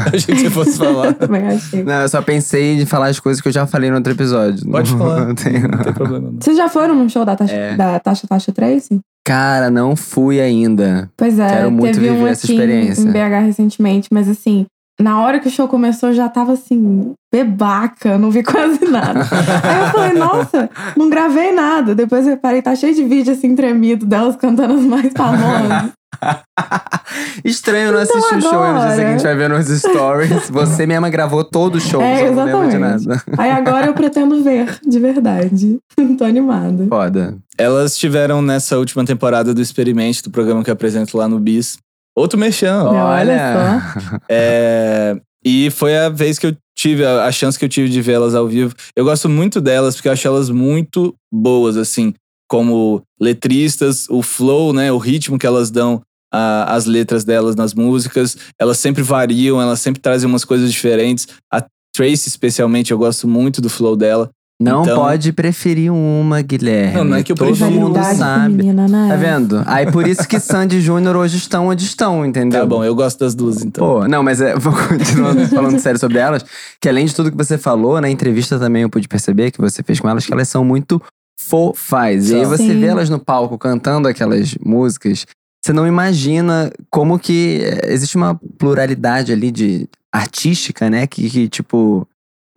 Achei 0.15 0.35
que 0.35 0.41
você 0.41 0.49
fosse 0.49 0.77
falar. 0.77 1.13
Também 1.13 1.45
achei. 1.47 1.83
Não, 1.83 2.01
eu 2.01 2.09
só 2.09 2.21
pensei 2.21 2.81
em 2.81 2.85
falar 2.85 3.07
as 3.07 3.19
coisas 3.19 3.41
que 3.41 3.47
eu 3.47 3.51
já 3.51 3.65
falei 3.67 3.89
no 3.89 3.97
outro 3.97 4.13
episódio. 4.13 4.69
Pode 4.69 4.91
Não- 4.91 4.97
falar. 4.99 5.25
não 5.27 5.35
tenho- 5.35 5.67
Não 5.67 5.77
tem 5.79 5.93
problema, 5.93 6.31
não. 6.31 6.39
Vocês 6.41 6.55
já 6.57 6.69
foram 6.69 6.95
num 6.95 7.09
show 7.09 7.23
da 7.25 7.35
Taxa, 7.35 7.53
É. 7.53 7.75
da 7.75 7.99
Taxa 7.99 8.27
Taxa 8.27 8.51
Tracy? 8.51 8.99
Cara, 9.25 9.69
não 9.69 9.95
fui 9.95 10.39
ainda. 10.39 11.09
Pois 11.17 11.37
é, 11.37 11.47
Quero 11.49 11.71
muito 11.71 11.95
teve 11.95 12.09
um 12.09 12.13
viver 12.15 12.29
essa 12.29 12.45
experiência. 12.49 13.01
em 13.01 13.11
BH 13.11 13.45
recentemente, 13.45 14.07
mas 14.11 14.29
assim, 14.29 14.65
na 14.99 15.19
hora 15.21 15.39
que 15.39 15.47
o 15.47 15.51
show 15.51 15.67
começou, 15.67 16.09
eu 16.09 16.15
já 16.15 16.27
tava 16.27 16.53
assim, 16.53 17.13
bebaca, 17.31 18.17
não 18.17 18.31
vi 18.31 18.41
quase 18.43 18.83
nada. 18.85 19.21
Aí 19.21 19.79
eu 19.85 19.91
falei, 19.91 20.13
nossa, 20.13 20.69
não 20.95 21.09
gravei 21.09 21.51
nada. 21.51 21.93
Depois 21.93 22.25
eu 22.25 22.31
reparei, 22.31 22.61
tá 22.61 22.75
cheio 22.75 22.95
de 22.95 23.03
vídeo 23.03 23.33
assim, 23.33 23.55
tremido 23.55 24.05
delas 24.05 24.35
cantando 24.35 24.73
as 24.75 24.81
mais 24.81 25.11
famosas. 25.15 25.91
Estranho 27.45 27.91
não 27.91 28.01
Então 28.01 28.17
assistir 28.17 28.37
o 28.37 28.41
show 28.41 28.65
e 28.65 28.73
no 28.73 28.79
dia 28.79 28.95
seguinte 28.95 29.23
vai 29.23 29.35
ver 29.35 29.49
nos 29.49 29.67
stories. 29.67 30.49
Você 30.49 30.87
mesma 30.87 31.09
gravou 31.09 31.43
todo 31.43 31.75
o 31.75 31.79
show, 31.79 32.01
É, 32.01 32.19
só 32.19 32.31
não 32.33 32.45
lembro 32.45 32.69
de 32.69 32.75
exatamente. 32.75 33.07
nada. 33.07 33.23
Aí 33.37 33.51
agora 33.51 33.87
eu 33.87 33.93
pretendo 33.93 34.43
ver, 34.43 34.79
de 34.85 34.99
verdade. 34.99 35.77
Tô 36.17 36.23
animada. 36.23 36.87
Foda. 36.87 37.37
Elas 37.57 37.93
estiveram 37.93 38.41
nessa 38.41 38.77
última 38.77 39.05
temporada 39.05 39.53
do 39.53 39.61
Experimento, 39.61 40.23
do 40.23 40.31
programa 40.31 40.63
que 40.63 40.69
eu 40.69 40.73
apresento 40.73 41.17
lá 41.17 41.27
no 41.27 41.39
BIS. 41.39 41.77
Outro 42.17 42.39
mexão. 42.39 42.87
Olha 42.87 43.05
Olha. 43.05 43.83
É, 44.29 45.15
e 45.45 45.69
foi 45.69 45.95
a 45.97 46.09
vez 46.09 46.39
que 46.39 46.47
eu 46.47 46.57
tive, 46.75 47.05
a, 47.05 47.25
a 47.25 47.31
chance 47.31 47.57
que 47.57 47.63
eu 47.65 47.69
tive 47.69 47.89
de 47.89 48.01
vê-las 48.01 48.33
ao 48.33 48.47
vivo. 48.47 48.73
Eu 48.95 49.05
gosto 49.05 49.29
muito 49.29 49.61
delas, 49.61 49.95
porque 49.95 50.07
eu 50.07 50.11
acho 50.13 50.27
elas 50.27 50.49
muito 50.49 51.13
boas, 51.31 51.77
assim, 51.77 52.13
como 52.49 53.01
letristas, 53.19 54.07
o 54.09 54.21
flow, 54.21 54.73
né, 54.73 54.91
o 54.91 54.97
ritmo 54.97 55.37
que 55.37 55.45
elas 55.45 55.69
dão 55.69 56.01
a- 56.33 56.73
as 56.75 56.85
letras 56.85 57.23
delas 57.23 57.55
nas 57.55 57.73
músicas. 57.73 58.35
Elas 58.59 58.79
sempre 58.79 59.03
variam, 59.03 59.61
elas 59.61 59.79
sempre 59.79 60.01
trazem 60.01 60.27
umas 60.29 60.43
coisas 60.43 60.71
diferentes. 60.71 61.27
A 61.53 61.63
Tracy, 61.95 62.27
especialmente, 62.29 62.91
eu 62.91 62.97
gosto 62.97 63.27
muito 63.27 63.61
do 63.61 63.69
flow 63.69 63.95
dela. 63.95 64.29
Não 64.59 64.81
Então- 64.81 64.95
pode 64.97 65.31
preferir 65.33 65.93
uma, 65.93 66.41
Guilherme. 66.41 66.95
Não, 66.95 67.03
não 67.03 67.17
é 67.17 67.21
que 67.23 67.31
eu 67.31 67.35
Todo 67.35 67.55
prefiro. 67.55 67.69
mundo 67.79 67.99
sabe. 68.15 68.63
né? 68.73 69.07
Tá 69.07 69.15
vendo? 69.15 69.61
Aí 69.67 69.91
por 69.91 70.07
isso 70.07 70.27
que 70.27 70.39
Sandy 70.39 70.77
e 70.77 70.81
Júnior 70.81 71.15
hoje 71.15 71.37
estão 71.37 71.67
onde 71.67 71.85
estão, 71.85 72.25
entendeu? 72.25 72.61
Tá 72.61 72.65
bom, 72.65 72.83
eu 72.83 72.95
gosto 72.95 73.19
das 73.19 73.35
duas, 73.35 73.63
então. 73.63 73.85
Pô, 73.85 74.07
não, 74.07 74.23
mas 74.23 74.41
é, 74.41 74.55
vou 74.57 74.73
continuar 74.73 75.35
falando 75.49 75.79
sério 75.79 75.99
sobre 75.99 76.17
elas. 76.17 76.43
Que 76.81 76.89
além 76.89 77.05
de 77.05 77.13
tudo 77.13 77.29
que 77.29 77.37
você 77.37 77.55
falou, 77.55 78.01
na 78.01 78.09
entrevista 78.09 78.57
também 78.57 78.81
eu 78.81 78.89
pude 78.89 79.07
perceber 79.07 79.51
que 79.51 79.61
você 79.61 79.83
fez 79.83 79.99
com 79.99 80.09
elas, 80.09 80.25
que 80.25 80.33
elas 80.33 80.47
são 80.49 80.65
muito 80.65 80.99
fofais. 81.39 82.31
E 82.31 82.35
aí 82.35 82.45
você 82.45 82.63
Sim. 82.63 82.79
vê 82.79 82.87
elas 82.87 83.11
no 83.11 83.19
palco 83.19 83.59
cantando 83.59 84.07
aquelas 84.07 84.55
músicas, 84.63 85.25
você 85.63 85.71
não 85.71 85.85
imagina 85.85 86.71
como 86.89 87.19
que 87.19 87.61
é, 87.63 87.93
existe 87.93 88.15
uma 88.17 88.39
pluralidade 88.57 89.31
ali 89.31 89.51
de 89.51 89.87
artística, 90.11 90.89
né? 90.89 91.05
Que, 91.05 91.29
que, 91.29 91.47
tipo, 91.47 92.07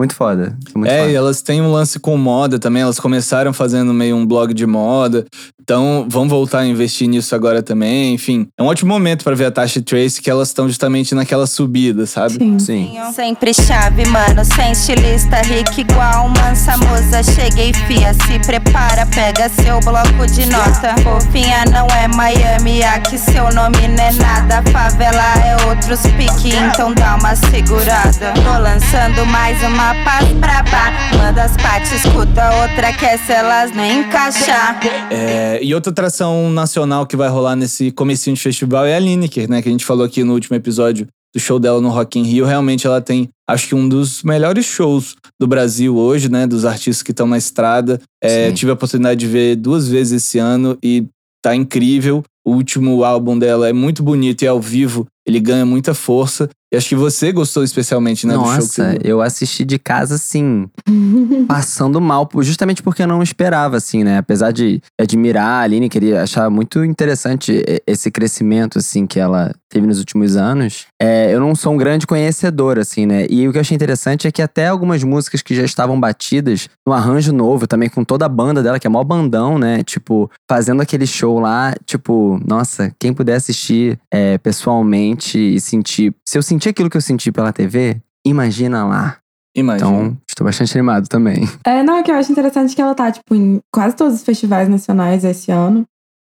muito 0.00 0.14
foda. 0.14 0.56
Muito 0.74 0.90
É, 0.90 1.00
foda. 1.00 1.10
e 1.10 1.14
elas 1.14 1.42
têm 1.42 1.60
um 1.60 1.70
lance 1.70 1.98
com 1.98 2.16
moda 2.16 2.58
também. 2.58 2.82
Elas 2.82 2.98
começaram 2.98 3.52
fazendo 3.52 3.92
meio 3.92 4.16
um 4.16 4.24
blog 4.26 4.54
de 4.54 4.66
moda. 4.66 5.26
Então, 5.62 6.06
vão 6.08 6.26
voltar 6.28 6.60
a 6.60 6.66
investir 6.66 7.06
nisso 7.06 7.34
agora 7.34 7.62
também. 7.62 8.14
Enfim, 8.14 8.48
é 8.58 8.62
um 8.62 8.66
ótimo 8.66 8.92
momento 8.92 9.22
pra 9.22 9.34
ver 9.36 9.44
a 9.44 9.50
Tasha 9.52 9.78
e 9.78 9.82
Tracy, 9.82 10.20
que 10.20 10.28
elas 10.30 10.48
estão 10.48 10.66
justamente 10.66 11.14
naquela 11.14 11.46
subida, 11.46 12.06
sabe? 12.06 12.34
Sim. 12.34 12.58
Sim. 12.58 12.96
Sempre 13.14 13.52
chave, 13.54 14.04
mano, 14.06 14.42
sem 14.44 14.72
estilista, 14.72 15.36
rica 15.42 15.80
igual 15.80 16.28
mansa 16.28 16.76
musa. 16.78 17.22
Cheguei, 17.22 17.72
fia, 17.86 18.12
se 18.14 18.38
prepara, 18.44 19.06
pega 19.14 19.48
seu 19.50 19.78
bloco 19.80 20.26
de 20.26 20.46
nota. 20.46 20.94
Fofinha 21.04 21.64
não 21.70 21.86
é 21.88 22.08
Miami, 22.08 22.82
aqui 22.82 23.16
seu 23.18 23.52
nome 23.54 23.86
não 23.96 24.02
é 24.04 24.12
nada. 24.14 24.62
Favela 24.72 25.22
é 25.44 25.66
outros 25.68 26.00
pique, 26.16 26.56
então 26.56 26.92
dá 26.94 27.16
uma 27.16 27.36
segurada. 27.36 28.32
Tô 28.34 28.58
lançando 28.62 29.24
mais 29.26 29.62
uma 29.62 29.89
paz 30.04 30.28
pra 30.38 30.62
bar. 30.62 31.16
Manda 31.16 31.44
as 31.44 31.56
partes, 31.56 31.92
escuta 31.92 32.50
outra, 32.62 32.92
que 32.92 33.18
se 33.18 33.32
elas 33.32 33.72
não 33.72 33.84
encaixar. 33.84 34.80
É, 35.10 35.60
e 35.62 35.74
outra 35.74 35.90
atração 35.90 36.50
nacional 36.50 37.06
que 37.06 37.16
vai 37.16 37.28
rolar 37.28 37.56
nesse 37.56 37.90
comecinho 37.90 38.36
de 38.36 38.42
festival 38.42 38.86
é 38.86 38.96
a 38.96 38.98
Lineker, 38.98 39.48
né? 39.48 39.62
Que 39.62 39.68
a 39.68 39.72
gente 39.72 39.84
falou 39.84 40.04
aqui 40.04 40.22
no 40.24 40.32
último 40.32 40.56
episódio 40.56 41.06
do 41.34 41.40
show 41.40 41.58
dela 41.58 41.80
no 41.80 41.88
Rock 41.88 42.18
in 42.18 42.24
Rio. 42.24 42.44
Realmente 42.44 42.86
ela 42.86 43.00
tem, 43.00 43.28
acho 43.48 43.68
que 43.68 43.74
um 43.74 43.88
dos 43.88 44.22
melhores 44.22 44.64
shows 44.66 45.16
do 45.40 45.46
Brasil 45.46 45.96
hoje, 45.96 46.28
né? 46.28 46.46
Dos 46.46 46.64
artistas 46.64 47.02
que 47.02 47.10
estão 47.10 47.26
na 47.26 47.38
estrada. 47.38 48.00
É, 48.22 48.52
tive 48.52 48.70
a 48.70 48.74
oportunidade 48.74 49.20
de 49.20 49.26
ver 49.26 49.56
duas 49.56 49.88
vezes 49.88 50.24
esse 50.24 50.38
ano 50.38 50.76
e 50.82 51.06
tá 51.42 51.54
incrível. 51.54 52.22
O 52.44 52.52
último 52.52 53.04
álbum 53.04 53.38
dela 53.38 53.68
é 53.68 53.72
muito 53.72 54.02
bonito 54.02 54.42
e 54.42 54.48
ao 54.48 54.60
vivo 54.60 55.06
ele 55.26 55.38
ganha 55.38 55.64
muita 55.64 55.94
força. 55.94 56.48
E 56.72 56.76
acho 56.76 56.88
que 56.88 56.94
você 56.94 57.32
gostou 57.32 57.64
especialmente, 57.64 58.26
né, 58.26 58.34
do 58.34 58.44
show 58.44 58.50
você 58.60 58.82
Nossa, 58.82 58.90
viu. 58.92 59.00
eu 59.02 59.20
assisti 59.20 59.64
de 59.64 59.78
casa, 59.78 60.14
assim, 60.14 60.68
passando 61.48 62.00
mal, 62.00 62.28
justamente 62.40 62.82
porque 62.82 63.02
eu 63.02 63.08
não 63.08 63.22
esperava, 63.22 63.76
assim, 63.76 64.04
né? 64.04 64.18
Apesar 64.18 64.52
de 64.52 64.80
admirar 64.98 65.46
a 65.46 65.60
Aline, 65.62 65.88
queria 65.88 66.22
achar 66.22 66.48
muito 66.48 66.84
interessante 66.84 67.64
esse 67.86 68.10
crescimento, 68.10 68.78
assim, 68.78 69.06
que 69.06 69.18
ela 69.18 69.52
teve 69.68 69.86
nos 69.86 69.98
últimos 69.98 70.36
anos. 70.36 70.86
É, 71.00 71.32
eu 71.32 71.40
não 71.40 71.54
sou 71.54 71.72
um 71.72 71.76
grande 71.76 72.06
conhecedor, 72.06 72.78
assim, 72.78 73.06
né? 73.06 73.26
E 73.30 73.48
o 73.48 73.52
que 73.52 73.58
eu 73.58 73.60
achei 73.60 73.74
interessante 73.74 74.26
é 74.26 74.32
que 74.32 74.42
até 74.42 74.66
algumas 74.66 75.02
músicas 75.02 75.42
que 75.42 75.54
já 75.54 75.62
estavam 75.62 75.98
batidas, 75.98 76.68
no 76.86 76.92
arranjo 76.92 77.32
novo, 77.32 77.66
também 77.66 77.88
com 77.88 78.04
toda 78.04 78.26
a 78.26 78.28
banda 78.28 78.62
dela, 78.62 78.78
que 78.78 78.86
é 78.86 78.90
mó 78.90 79.02
bandão, 79.02 79.58
né? 79.58 79.82
Tipo, 79.82 80.30
fazendo 80.48 80.82
aquele 80.82 81.06
show 81.06 81.38
lá, 81.38 81.74
tipo, 81.86 82.40
nossa, 82.46 82.92
quem 82.98 83.12
puder 83.12 83.36
assistir 83.36 83.98
é, 84.12 84.38
pessoalmente 84.38 85.38
e 85.38 85.60
sentir. 85.60 86.12
Se 86.26 86.36
eu 86.36 86.42
sentir 86.42 86.59
aquilo 86.68 86.90
que 86.90 86.96
eu 86.96 87.00
senti 87.00 87.32
pela 87.32 87.52
TV, 87.52 88.00
imagina 88.24 88.86
lá. 88.86 89.18
Imagina. 89.56 89.90
Então, 89.90 90.18
estou 90.28 90.44
bastante 90.44 90.76
animado 90.76 91.08
também. 91.08 91.48
É, 91.64 91.82
não, 91.82 91.96
é 91.96 92.02
que 92.02 92.10
eu 92.10 92.14
acho 92.14 92.30
interessante 92.30 92.74
que 92.74 92.82
ela 92.82 92.94
tá, 92.94 93.10
tipo, 93.10 93.34
em 93.34 93.60
quase 93.72 93.96
todos 93.96 94.14
os 94.14 94.22
festivais 94.22 94.68
nacionais 94.68 95.24
esse 95.24 95.50
ano. 95.50 95.84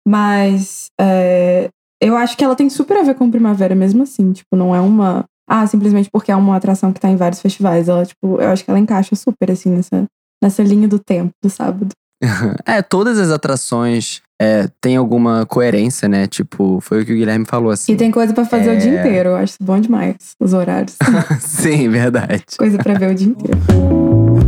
Mas 0.07 0.87
é, 1.01 1.69
eu 2.01 2.17
acho 2.17 2.37
que 2.37 2.45
ela 2.45 2.57
tem 2.57 2.71
super 2.71 2.97
a 2.97 3.03
ver 3.03 3.15
com 3.15 3.31
Primavera 3.31 3.75
mesmo 3.75 4.03
assim. 4.03 4.33
Tipo, 4.33 4.57
não 4.57 4.75
é 4.75 4.81
uma. 4.81 5.25
Ah, 5.49 5.67
simplesmente 5.67 6.11
porque 6.11 6.31
é 6.31 6.37
uma 6.37 6.57
atração 6.57 6.93
que 6.93 7.01
tá 7.01 7.09
em 7.09 7.17
vários 7.17 7.41
festivais. 7.41 7.89
Ela, 7.89 8.05
tipo, 8.07 8.41
eu 8.41 8.49
acho 8.49 8.65
que 8.65 8.71
ela 8.71 8.79
encaixa 8.79 9.15
super, 9.17 9.51
assim, 9.51 9.71
nessa, 9.71 10.05
nessa 10.43 10.63
linha 10.63 10.87
do 10.87 10.99
tempo 10.99 11.33
do 11.43 11.51
sábado. 11.51 11.89
é, 12.67 12.83
todas 12.83 13.19
as 13.19 13.31
atrações 13.31 14.21
é, 14.41 14.69
têm 14.81 14.97
alguma 14.97 15.45
coerência, 15.47 16.09
né? 16.09 16.27
Tipo, 16.27 16.81
foi 16.81 17.03
o 17.03 17.05
que 17.07 17.13
o 17.13 17.17
Guilherme 17.17 17.45
falou, 17.47 17.71
assim. 17.71 17.93
E 17.93 17.97
tem 17.97 18.11
coisa 18.11 18.33
pra 18.33 18.45
fazer 18.45 18.77
o 18.77 18.79
dia 18.79 18.93
É. 18.93 19.01
inteiro. 19.01 19.29
Eu 19.31 19.37
acho 19.37 19.55
bom 19.61 19.79
demais, 19.81 20.17
os 20.41 20.53
horários. 20.53 20.97
Sim, 21.41 21.89
verdade. 21.89 22.45
coisa 22.57 22.79
pra 22.79 22.95
ver 22.95 23.11
o 23.11 23.15
dia 23.15 23.29
inteiro. 23.29 23.59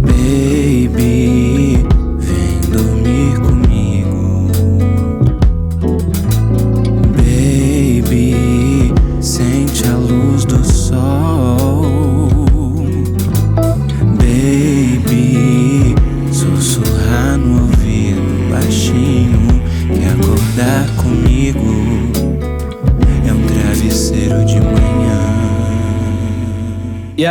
Baby, 0.03 1.80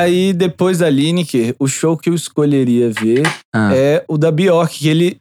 aí, 0.10 0.34
depois 0.34 0.80
da 0.80 0.90
Lineker, 0.90 1.56
o 1.60 1.68
show 1.68 1.96
que 1.98 2.10
eu 2.10 2.14
escolheria 2.14 2.92
ver 2.92 3.24
Ah. 3.54 3.74
é 3.74 4.04
o 4.08 4.18
da 4.18 4.32
Bjork, 4.32 4.78
que 4.80 4.90
ele. 4.90 5.18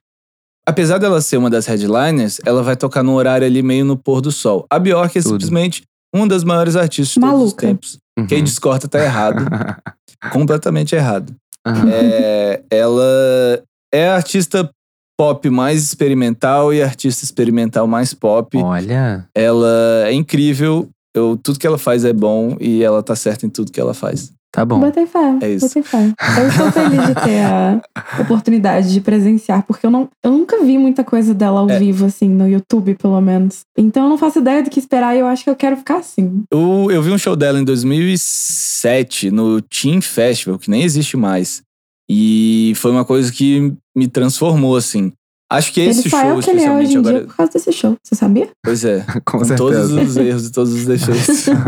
Apesar 0.68 0.98
dela 0.98 1.20
ser 1.22 1.36
uma 1.38 1.48
das 1.48 1.64
headliners, 1.66 2.40
ela 2.44 2.62
vai 2.62 2.76
tocar 2.76 3.02
num 3.02 3.14
horário 3.14 3.46
ali 3.46 3.62
meio 3.62 3.84
no 3.84 3.96
pôr 3.96 4.20
do 4.20 4.30
sol. 4.30 4.66
A 4.70 4.78
Bjork 4.78 5.16
é 5.18 5.22
Tudo. 5.22 5.32
simplesmente 5.32 5.82
uma 6.14 6.26
das 6.26 6.44
maiores 6.44 6.76
artistas 6.76 7.14
de 7.14 7.20
todos 7.20 7.42
os 7.48 7.52
tempos. 7.54 7.98
Quem 8.28 8.38
Uhum. 8.38 8.44
discorda 8.44 8.86
tá 8.88 9.02
errado. 9.02 9.44
completamente 10.32 10.94
errado. 10.94 11.34
Aham. 11.66 11.88
É, 11.90 12.62
ela 12.70 13.62
é 13.92 14.08
a 14.08 14.16
artista 14.16 14.68
pop 15.18 15.48
mais 15.50 15.82
experimental 15.82 16.72
e 16.72 16.82
a 16.82 16.86
artista 16.86 17.24
experimental 17.24 17.86
mais 17.86 18.12
pop. 18.14 18.56
Olha. 18.58 19.26
Ela 19.34 20.04
é 20.06 20.12
incrível. 20.12 20.88
Eu, 21.16 21.38
tudo 21.42 21.58
que 21.58 21.66
ela 21.66 21.78
faz 21.78 22.04
é 22.04 22.12
bom 22.12 22.56
e 22.60 22.82
ela 22.82 23.02
tá 23.02 23.16
certa 23.16 23.44
em 23.46 23.48
tudo 23.50 23.72
que 23.72 23.80
ela 23.80 23.94
faz. 23.94 24.32
Tá 24.50 24.64
bom. 24.64 24.80
Botei 24.80 25.06
fé. 25.06 25.36
É 25.42 25.50
isso. 25.52 25.66
Botei 25.66 25.82
fé. 25.82 26.12
Eu 26.40 26.48
estou 26.48 26.72
feliz 26.72 27.06
de 27.06 27.14
ter 27.14 27.40
a 27.44 27.80
oportunidade 28.22 28.92
de 28.92 29.00
presenciar, 29.00 29.62
porque 29.66 29.84
eu, 29.84 29.90
não, 29.90 30.08
eu 30.24 30.32
nunca 30.32 30.62
vi 30.64 30.78
muita 30.78 31.04
coisa 31.04 31.34
dela 31.34 31.60
ao 31.60 31.70
É. 31.70 31.78
vivo, 31.78 32.06
assim, 32.06 32.28
no 32.28 32.48
YouTube, 32.48 32.94
pelo 32.94 33.20
menos. 33.20 33.60
Então 33.76 34.04
eu 34.04 34.08
não 34.08 34.16
faço 34.18 34.38
ideia 34.38 34.62
do 34.62 34.70
que 34.70 34.78
esperar 34.78 35.14
e 35.14 35.20
eu 35.20 35.26
acho 35.26 35.44
que 35.44 35.50
eu 35.50 35.56
quero 35.56 35.76
ficar 35.76 35.98
assim. 35.98 36.42
Eu, 36.50 36.88
eu 36.90 37.02
vi 37.02 37.10
um 37.10 37.18
show 37.18 37.36
dela 37.36 37.60
em 37.60 37.64
2007 37.64 39.30
no 39.30 39.60
Teen 39.60 40.00
Festival, 40.00 40.58
que 40.58 40.70
nem 40.70 40.82
existe 40.82 41.16
mais. 41.16 41.62
E 42.10 42.72
foi 42.76 42.90
uma 42.90 43.04
coisa 43.04 43.30
que 43.30 43.72
me 43.96 44.08
transformou, 44.08 44.76
assim. 44.76 45.12
Acho 45.50 45.72
que 45.72 45.80
esse 45.80 46.00
ele 46.00 46.10
só 46.10 46.20
show, 46.20 46.30
é 46.30 46.34
o 46.34 46.40
que 46.42 46.50
ele 46.50 46.62
é 46.62 46.72
hoje 46.72 46.94
em 46.94 46.98
agora. 46.98 47.18
dia 47.18 47.26
por 47.26 47.36
causa 47.36 47.52
desse 47.52 47.72
show. 47.72 47.96
Você 48.02 48.14
sabia? 48.14 48.50
Pois 48.62 48.84
é. 48.84 49.04
Com, 49.24 49.38
com 49.38 49.56
todos 49.56 49.90
os 49.90 50.16
erros 50.16 50.46
e 50.46 50.52
todos 50.52 50.72
os 50.72 50.84
defeitos. 50.84 51.46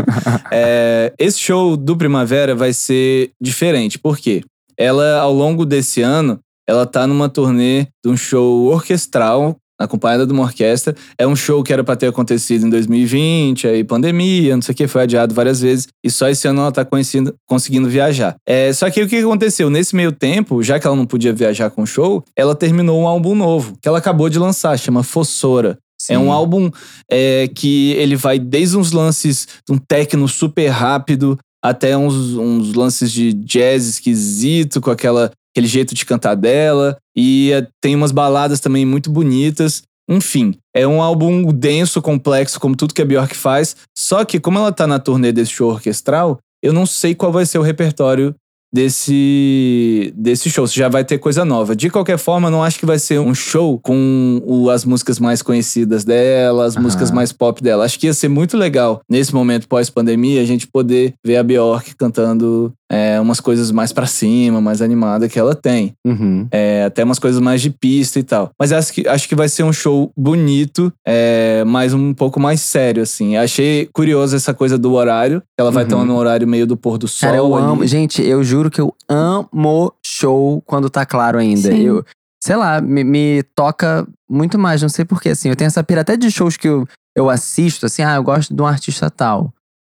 É, 0.53 1.13
esse 1.17 1.39
show 1.39 1.77
do 1.77 1.95
Primavera 1.95 2.53
vai 2.53 2.73
ser 2.73 3.31
diferente, 3.41 3.97
por 3.97 4.17
quê? 4.17 4.43
Ela, 4.77 5.19
ao 5.19 5.33
longo 5.33 5.65
desse 5.65 6.01
ano, 6.01 6.39
ela 6.67 6.85
tá 6.85 7.07
numa 7.07 7.29
turnê 7.29 7.87
de 8.03 8.11
um 8.11 8.17
show 8.17 8.65
orquestral, 8.67 9.55
acompanhada 9.83 10.25
de 10.25 10.33
uma 10.33 10.43
orquestra. 10.43 10.95
É 11.17 11.25
um 11.27 11.35
show 11.35 11.63
que 11.63 11.71
era 11.71 11.83
pra 11.83 11.95
ter 11.95 12.07
acontecido 12.07 12.65
em 12.65 12.69
2020, 12.69 13.67
aí 13.67 13.83
pandemia, 13.83 14.55
não 14.55 14.61
sei 14.61 14.73
o 14.73 14.75
que, 14.75 14.87
foi 14.87 15.03
adiado 15.03 15.33
várias 15.33 15.61
vezes. 15.61 15.87
E 16.03 16.09
só 16.09 16.29
esse 16.29 16.47
ano 16.47 16.61
ela 16.61 16.71
tá 16.71 16.85
conseguindo 16.85 17.89
viajar. 17.89 18.35
É, 18.45 18.71
só 18.73 18.89
que 18.89 19.01
o 19.01 19.07
que 19.07 19.17
aconteceu? 19.17 19.69
Nesse 19.69 19.95
meio 19.95 20.11
tempo, 20.11 20.63
já 20.63 20.79
que 20.79 20.87
ela 20.87 20.95
não 20.95 21.05
podia 21.05 21.33
viajar 21.33 21.69
com 21.69 21.83
o 21.83 21.87
show, 21.87 22.23
ela 22.35 22.55
terminou 22.55 23.01
um 23.01 23.07
álbum 23.07 23.35
novo, 23.35 23.75
que 23.81 23.87
ela 23.87 23.97
acabou 23.97 24.29
de 24.29 24.39
lançar, 24.39 24.77
chama 24.77 25.03
Fossora. 25.03 25.77
É 26.09 26.17
um 26.17 26.23
Sim. 26.23 26.29
álbum 26.29 26.71
é, 27.09 27.47
que 27.53 27.91
ele 27.91 28.15
vai 28.15 28.39
desde 28.39 28.77
uns 28.77 28.91
lances 28.91 29.47
de 29.67 29.73
um 29.73 29.77
techno 29.77 30.27
super 30.27 30.67
rápido 30.69 31.37
até 31.63 31.95
uns, 31.95 32.33
uns 32.33 32.73
lances 32.73 33.11
de 33.11 33.33
jazz 33.33 33.87
esquisito, 33.87 34.81
com 34.81 34.89
aquela, 34.89 35.31
aquele 35.53 35.67
jeito 35.67 35.93
de 35.93 36.05
cantar 36.05 36.35
dela. 36.35 36.97
E 37.15 37.51
é, 37.51 37.67
tem 37.81 37.95
umas 37.95 38.11
baladas 38.11 38.59
também 38.59 38.85
muito 38.85 39.11
bonitas. 39.11 39.83
Enfim, 40.09 40.55
é 40.75 40.85
um 40.85 41.01
álbum 41.01 41.53
denso, 41.53 42.01
complexo, 42.01 42.59
como 42.59 42.75
tudo 42.75 42.93
que 42.93 43.01
a 43.01 43.05
Bjork 43.05 43.35
faz. 43.35 43.75
Só 43.97 44.25
que, 44.25 44.39
como 44.39 44.57
ela 44.57 44.71
tá 44.71 44.87
na 44.87 44.99
turnê 44.99 45.31
desse 45.31 45.51
show 45.51 45.71
orquestral, 45.71 46.39
eu 46.63 46.73
não 46.73 46.85
sei 46.85 47.15
qual 47.15 47.31
vai 47.31 47.45
ser 47.45 47.59
o 47.59 47.63
repertório 47.63 48.35
desse, 48.73 50.13
desse 50.15 50.49
show. 50.49 50.65
Se 50.67 50.75
já 50.75 50.89
vai 50.89 51.03
ter 51.03 51.17
coisa 51.17 51.43
nova. 51.45 51.75
De 51.75 51.89
qualquer 51.89 52.17
forma, 52.17 52.49
não 52.49 52.63
acho 52.63 52.79
que 52.79 52.85
vai 52.85 52.99
ser 52.99 53.19
um 53.19 53.33
show 53.33 53.79
com 53.79 54.41
o- 54.45 54.69
as 54.69 54.85
músicas 54.85 55.19
mais 55.19 55.41
conhecidas 55.41 56.03
dela, 56.03 56.65
as 56.65 56.75
Aham. 56.75 56.83
músicas 56.83 57.11
mais 57.11 57.31
pop 57.31 57.61
dela. 57.61 57.83
Acho 57.85 57.99
que 57.99 58.07
ia 58.07 58.13
ser 58.13 58.27
muito 58.27 58.57
legal, 58.57 59.01
nesse 59.09 59.33
momento 59.33 59.67
pós-pandemia, 59.67 60.41
a 60.41 60.45
gente 60.45 60.67
poder 60.67 61.13
ver 61.25 61.37
a 61.37 61.43
Bjork 61.43 61.95
cantando 61.95 62.71
é, 62.93 63.17
umas 63.21 63.39
coisas 63.39 63.71
mais 63.71 63.93
pra 63.93 64.05
cima, 64.05 64.59
mais 64.59 64.81
animada 64.81 65.29
que 65.29 65.39
ela 65.39 65.55
tem. 65.55 65.93
Uhum. 66.05 66.45
É, 66.51 66.83
até 66.83 67.05
umas 67.05 67.19
coisas 67.19 67.39
mais 67.39 67.61
de 67.61 67.69
pista 67.69 68.19
e 68.19 68.23
tal. 68.23 68.49
Mas 68.59 68.73
acho 68.73 68.91
que, 68.91 69.07
acho 69.07 69.29
que 69.29 69.35
vai 69.35 69.47
ser 69.47 69.63
um 69.63 69.71
show 69.71 70.11
bonito, 70.17 70.91
é, 71.07 71.63
mas 71.65 71.93
um 71.93 72.13
pouco 72.13 72.37
mais 72.37 72.59
sério, 72.59 73.01
assim. 73.01 73.37
Achei 73.37 73.87
curioso 73.93 74.35
essa 74.35 74.53
coisa 74.53 74.77
do 74.77 74.91
horário. 74.91 75.41
Ela 75.57 75.71
vai 75.71 75.83
Uhum. 75.85 75.89
estar 75.89 76.03
no 76.05 76.17
horário 76.17 76.45
meio 76.45 76.67
do 76.67 76.75
pôr 76.75 76.97
do 76.97 77.07
sol. 77.07 77.29
Cara, 77.29 77.37
eu 77.37 77.55
ali. 77.55 77.65
amo. 77.65 77.87
Gente, 77.87 78.21
eu 78.21 78.43
juro 78.43 78.60
que 78.69 78.81
eu 78.81 78.93
amo 79.09 79.93
show 80.05 80.61
quando 80.65 80.89
tá 80.89 81.05
claro 81.05 81.39
ainda. 81.39 81.71
Sim. 81.71 81.81
Eu, 81.81 82.05
sei 82.43 82.55
lá, 82.55 82.81
me, 82.81 83.03
me 83.03 83.43
toca 83.55 84.07
muito 84.29 84.59
mais. 84.59 84.81
Não 84.81 84.89
sei 84.89 85.05
porquê, 85.05 85.29
assim. 85.29 85.49
Eu 85.49 85.55
tenho 85.55 85.67
essa 85.67 85.83
pira 85.83 86.01
até 86.01 86.17
de 86.17 86.29
shows 86.29 86.57
que 86.57 86.67
eu, 86.67 86.87
eu 87.15 87.29
assisto, 87.29 87.85
assim, 87.85 88.03
ah, 88.03 88.15
eu 88.15 88.23
gosto 88.23 88.53
de 88.53 88.61
um 88.61 88.67
artista 88.67 89.09
tal. 89.09 89.53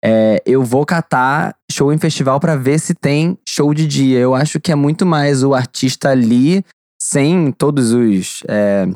É, 0.04 0.42
eu 0.44 0.64
vou 0.64 0.84
catar 0.84 1.56
show 1.70 1.92
em 1.92 1.98
festival 1.98 2.40
pra 2.40 2.56
ver 2.56 2.78
se 2.80 2.92
tem 2.94 3.38
show 3.48 3.72
de 3.72 3.86
dia. 3.86 4.18
Eu 4.18 4.34
acho 4.34 4.60
que 4.60 4.72
é 4.72 4.74
muito 4.74 5.06
mais 5.06 5.44
o 5.44 5.54
artista 5.54 6.10
ali, 6.10 6.64
sem 7.00 7.52
todos 7.52 7.92
os 7.92 8.42
é, 8.48 8.88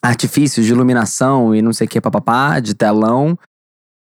artifícios 0.00 0.64
de 0.64 0.72
iluminação 0.72 1.54
e 1.54 1.60
não 1.60 1.72
sei 1.72 1.86
o 1.86 1.90
que, 1.90 2.00
papapá, 2.00 2.60
de 2.60 2.74
telão. 2.74 3.36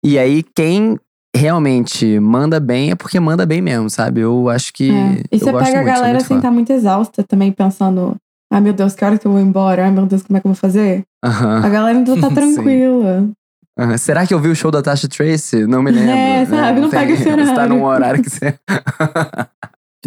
E 0.04 0.20
aí, 0.20 0.44
quem 0.44 1.00
realmente 1.36 2.20
manda 2.20 2.60
bem 2.60 2.92
é 2.92 2.96
porque 2.96 3.20
manda 3.20 3.46
bem 3.46 3.62
mesmo, 3.62 3.90
sabe? 3.90 4.22
Eu 4.22 4.50
acho 4.50 4.74
que. 4.74 4.90
É. 4.92 5.22
E 5.32 5.36
eu 5.36 5.40
você 5.40 5.52
gosto 5.52 5.66
pega 5.66 5.80
a 5.80 5.84
muito, 5.84 5.96
galera 5.96 6.18
assim, 6.18 6.40
tá 6.40 6.50
muito 6.52 6.72
exausta 6.72 7.24
também, 7.24 7.52
pensando. 7.52 8.16
Ai 8.52 8.62
meu 8.62 8.74
Deus, 8.74 8.94
que 8.96 9.04
hora 9.04 9.18
que 9.18 9.26
eu 9.28 9.32
vou 9.32 9.42
embora? 9.42 9.84
Ai 9.86 9.92
meu 9.92 10.06
Deus, 10.06 10.22
como 10.24 10.38
é 10.38 10.40
que 10.42 10.48
eu 10.48 10.52
vou 10.52 10.56
fazer? 10.56 11.04
Aham, 11.24 11.58
A 11.66 11.70
galera 11.70 11.98
ainda 11.98 12.16
tá 12.20 12.30
tranquila. 12.34 13.30
Será 13.98 14.26
que 14.26 14.34
eu 14.34 14.40
vi 14.40 14.48
o 14.48 14.56
show 14.56 14.72
da 14.72 14.82
Tasha 14.82 15.08
Tracy? 15.10 15.66
Não 15.68 15.84
me 15.84 15.92
lembro. 15.92 16.12
É, 16.12 16.46
sabe? 16.46 16.80
Não 16.80 16.90
pega 16.90 17.12
esse 17.12 17.24
Você 17.24 17.36
tá 17.36 17.52
horário. 17.52 17.70
num 17.76 17.84
horário 17.84 18.24
que 18.24 18.30
você. 18.30 18.56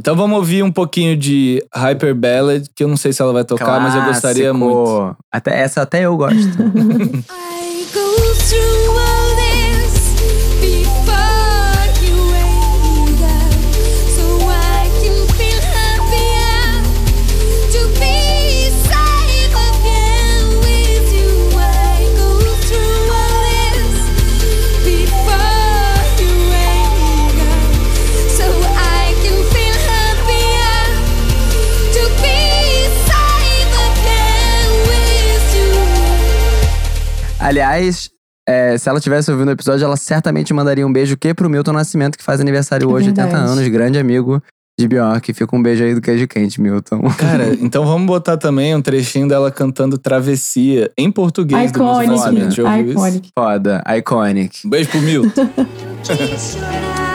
Então 0.01 0.15
vamos 0.15 0.39
ouvir 0.39 0.63
um 0.63 0.71
pouquinho 0.71 1.17
de 1.17 1.61
Hyper 1.75 2.15
Ballad, 2.15 2.69
que 2.73 2.85
eu 2.85 2.89
não 2.89 2.97
sei 2.97 3.13
se 3.13 3.21
ela 3.21 3.33
vai 3.33 3.43
tocar, 3.45 3.81
mas 3.81 3.97
eu 3.97 4.05
gostaria 4.05 4.51
Clássico. 4.53 4.65
muito. 4.65 5.17
Até, 5.33 5.59
essa 5.61 5.83
até 5.83 6.03
eu 6.07 6.17
gosto. 6.17 6.37
I 6.37 7.85
go 7.93 8.35
through 8.47 8.78
Aliás, 37.49 38.11
é, 38.47 38.77
se 38.77 38.91
ela 38.91 39.01
tivesse 39.01 39.31
ouvindo 39.31 39.49
o 39.49 39.53
episódio, 39.53 39.83
ela 39.83 39.97
certamente 39.97 40.53
mandaria 40.53 40.87
um 40.87 40.93
beijo 40.93 41.17
que 41.17 41.33
pro 41.33 41.49
Milton 41.49 41.73
Nascimento, 41.73 42.19
que 42.19 42.23
faz 42.23 42.43
aniversário 42.43 42.85
É 42.85 42.93
hoje, 42.93 43.09
80 43.09 43.23
verdade. 43.27 43.51
anos, 43.51 43.69
grande 43.69 43.99
amigo 43.99 44.43
de 44.79 44.87
Bjork. 44.87 45.33
Fica 45.33 45.57
um 45.57 45.63
beijo 45.63 45.83
aí 45.83 45.95
do 45.95 46.03
queijo 46.03 46.29
quente, 46.29 46.61
Milton. 46.61 47.01
Cara, 47.17 47.55
então 47.55 47.87
vamos 47.87 48.07
botar 48.07 48.37
também 48.37 48.77
um 48.77 48.83
trechinho 48.83 49.27
dela 49.27 49.51
cantando 49.51 49.97
Travessia 49.97 50.91
em 50.95 51.11
português 51.11 51.73
do 51.73 51.79
Milton 51.79 52.07
Nascimento. 52.07 52.53
Iconic. 52.53 52.91
Isso? 52.91 52.91
Iconic. 52.91 53.31
Foda, 53.35 53.83
iconic. 53.97 54.67
Um 54.67 54.69
beijo 54.69 54.91
pro 54.91 55.01
Milton. 55.01 55.49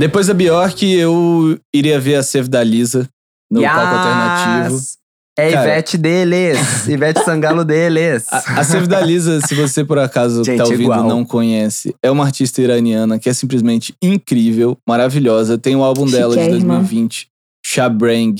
Depois 0.00 0.26
da 0.28 0.32
Bjork, 0.32 0.90
eu 0.90 1.58
iria 1.74 2.00
ver 2.00 2.14
a 2.14 2.22
Save 2.22 2.48
da 2.48 2.64
Lisa 2.64 3.06
no 3.52 3.60
palco 3.60 3.78
alternativo. 3.78 4.74
Yes! 4.76 4.98
É 5.38 5.52
Cara. 5.52 5.68
Ivete 5.70 5.98
deles. 5.98 6.58
Ivete 6.88 7.22
Sangalo 7.22 7.66
deles. 7.66 8.24
A, 8.30 8.60
a 8.60 8.64
Save 8.64 8.86
da 8.86 8.98
Lisa, 9.02 9.40
se 9.46 9.54
você 9.54 9.84
por 9.84 9.98
acaso 9.98 10.42
Gente, 10.42 10.56
tá 10.56 10.64
ouvindo 10.64 10.82
igual. 10.84 11.06
não 11.06 11.22
conhece, 11.22 11.94
é 12.02 12.10
uma 12.10 12.24
artista 12.24 12.62
iraniana 12.62 13.18
que 13.18 13.28
é 13.28 13.34
simplesmente 13.34 13.94
incrível, 14.02 14.74
maravilhosa. 14.88 15.58
Tem 15.58 15.76
o 15.76 15.84
álbum 15.84 16.06
dela 16.06 16.34
de 16.34 16.44
Chiquérrima. 16.44 16.76
2020, 16.76 17.28
Shabrang, 17.64 18.34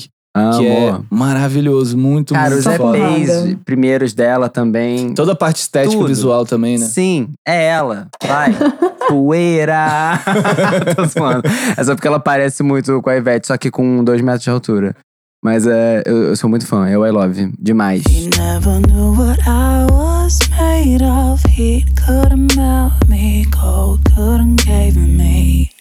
que 0.57 0.67
é 0.67 0.99
maravilhoso, 1.11 1.95
muito, 1.95 2.33
Cara, 2.33 2.55
os 2.55 2.65
muito 2.65 2.77
foda. 2.77 2.97
porrada. 2.97 3.19
EPs 3.19 3.57
primeiros 3.63 4.13
dela 4.15 4.49
também. 4.49 5.13
Toda 5.13 5.33
a 5.33 5.35
parte 5.35 5.57
estética 5.57 5.95
Tudo. 5.95 6.07
visual 6.07 6.43
também, 6.43 6.79
né? 6.79 6.87
Sim, 6.87 7.29
é 7.47 7.67
ela. 7.67 8.07
Vai. 8.25 8.55
Poeira. 9.07 10.19
Tô 10.95 11.05
zoando. 11.05 11.43
É 11.77 11.83
só 11.83 11.95
porque 11.95 12.07
ela 12.07 12.19
parece 12.19 12.63
muito 12.63 13.01
com 13.01 13.09
a 13.09 13.17
Ivete, 13.17 13.47
só 13.47 13.57
que 13.57 13.71
com 13.71 14.03
dois 14.03 14.21
metros 14.21 14.43
de 14.43 14.49
altura. 14.49 14.95
Mas 15.43 15.65
é, 15.65 16.03
eu, 16.05 16.23
eu 16.29 16.35
sou 16.35 16.47
muito 16.47 16.67
fã, 16.67 16.87
eu 16.87 17.05
I 17.05 17.09
love. 17.09 17.51
Demais. 17.59 18.03
He 18.07 18.29
never 18.37 18.79
knew 18.87 19.13
what 19.15 19.39
I 19.47 19.87
was 19.91 20.39
made 20.59 21.03
of. 21.03 21.41
Heat 21.49 21.87
couldn't 21.95 22.55
melt 22.55 22.93
me, 23.07 23.45
cold 23.45 24.01
couldn't 24.15 24.63
cave 24.63 24.95
me. 24.95 25.71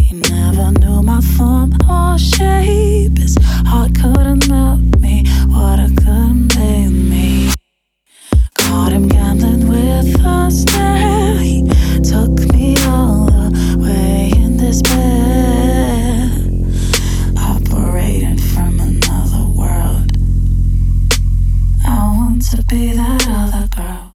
He 0.00 0.14
never 0.14 0.72
knew 0.80 1.00
my 1.02 1.20
form 1.36 1.70
or 1.88 2.18
shape. 2.18 3.18
His 3.18 3.36
heart 3.66 3.94
couldn't 3.94 4.48
melt 4.48 4.80
me, 4.98 5.22
water 5.46 5.88
couldn't 5.96 6.48
bathe 6.56 6.90
me. 6.90 7.17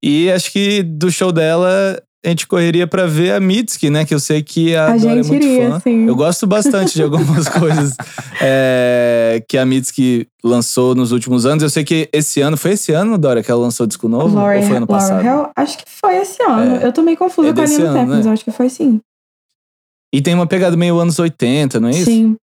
E 0.01 0.29
acho 0.29 0.51
que 0.51 0.83
do 0.83 1.09
show 1.09 1.31
dela, 1.31 1.97
a 2.25 2.29
gente 2.29 2.47
correria 2.47 2.87
pra 2.87 3.05
ver 3.05 3.33
a 3.33 3.39
Mitski, 3.39 3.89
né? 3.89 4.05
Que 4.05 4.13
eu 4.13 4.19
sei 4.19 4.41
que 4.41 4.75
a, 4.75 4.93
A 4.93 4.97
Dora 4.97 5.19
é 5.19 5.23
muito 5.23 5.33
iria, 5.45 5.69
fã. 5.71 5.79
sim. 5.81 6.07
Eu 6.07 6.15
gosto 6.15 6.47
bastante 6.47 6.93
de 6.93 7.03
algumas 7.03 7.49
coisas 7.49 7.95
é, 8.41 9.43
que 9.47 9.57
a 9.57 9.65
Mitski 9.65 10.27
lançou 10.43 10.95
nos 10.95 11.11
últimos 11.11 11.45
anos. 11.45 11.63
Eu 11.63 11.69
sei 11.69 11.83
que 11.83 12.09
esse 12.13 12.39
ano, 12.41 12.55
foi 12.57 12.71
esse 12.71 12.91
ano, 12.93 13.17
Dora, 13.17 13.43
que 13.43 13.51
ela 13.51 13.61
lançou 13.61 13.85
disco 13.85 14.07
novo? 14.07 14.35
Lauryn- 14.35 14.61
ou 14.61 14.67
foi 14.67 14.77
ano 14.77 14.87
passado? 14.87 15.49
Acho 15.55 15.77
que 15.77 15.85
foi 15.87 16.15
esse 16.17 16.41
ano. 16.43 16.75
É. 16.77 16.85
Eu 16.85 16.93
tô 16.93 17.01
meio 17.01 17.17
confusa 17.17 17.49
É 17.49 17.53
com 17.53 17.61
a 17.61 17.65
Nina 17.65 17.93
Tech, 17.93 17.93
né? 17.95 18.05
mas 18.05 18.25
eu 18.25 18.31
acho 18.31 18.43
que 18.45 18.51
foi 18.51 18.69
sim. 18.69 18.99
E 20.13 20.21
tem 20.21 20.33
uma 20.33 20.47
pegada 20.47 20.77
meio 20.77 20.99
anos 20.99 21.17
80, 21.19 21.79
não 21.79 21.89
é 21.89 21.91
isso? 21.91 22.05
Sim. 22.05 22.35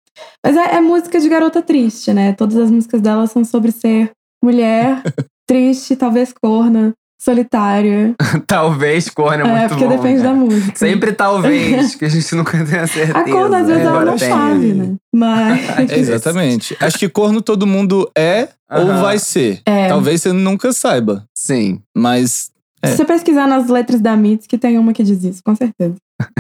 Mas 0.44 0.57
é, 0.57 0.74
é 0.76 0.81
música 0.81 1.18
de 1.20 1.28
garota 1.28 1.62
triste, 1.62 2.12
né? 2.12 2.33
Todas 2.33 2.57
as 2.57 2.70
músicas 2.70 3.00
dela 3.00 3.26
são 3.26 3.44
sobre 3.44 3.70
ser 3.72 4.11
mulher, 4.44 5.02
triste, 5.48 5.94
talvez 5.96 6.33
corna, 6.33 6.92
solitária. 7.20 8.14
talvez 8.46 9.09
corno 9.11 9.44
é, 9.46 9.48
É, 9.48 9.59
muito 9.59 9.68
porque 9.70 9.85
bom. 9.85 9.90
depende 9.96 10.18
né? 10.18 10.22
da 10.24 10.35
música. 10.35 10.72
Sempre 10.78 11.12
talvez, 11.12 11.94
que 11.96 12.04
a 12.04 12.09
gente 12.09 12.35
nunca 12.35 12.64
tem 12.64 12.78
a 12.78 12.87
certeza. 12.87 13.18
A 13.18 13.24
corna 13.24 13.59
às 13.59 13.66
vezes 13.66 13.83
É, 13.83 13.87
ela 13.87 14.04
não 14.04 14.16
tem. 14.16 14.28
sabe, 14.28 14.72
né? 14.72 14.94
Mas. 15.14 15.90
É, 15.90 15.94
exatamente. 15.98 16.76
Acho 16.80 16.98
que 16.98 17.09
corno 17.09 17.40
todo 17.42 17.66
mundo 17.66 18.11
é 18.16 18.48
ou 18.70 18.83
Aham. 18.83 19.02
vai 19.02 19.18
ser. 19.18 19.61
É. 19.66 19.88
Talvez 19.88 20.22
você 20.22 20.33
nunca 20.33 20.72
saiba. 20.72 21.24
Sim. 21.37 21.80
Mas 21.96 22.50
É. 22.83 22.88
Se 22.88 22.96
você 22.96 23.04
pesquisar 23.04 23.46
nas 23.46 23.68
letras 23.68 24.00
da 24.00 24.16
Mitski, 24.16 24.56
tem 24.56 24.78
uma 24.78 24.92
que 24.94 25.02
diz 25.02 25.22
isso, 25.22 25.42
com 25.44 25.54
certeza. 25.54 25.96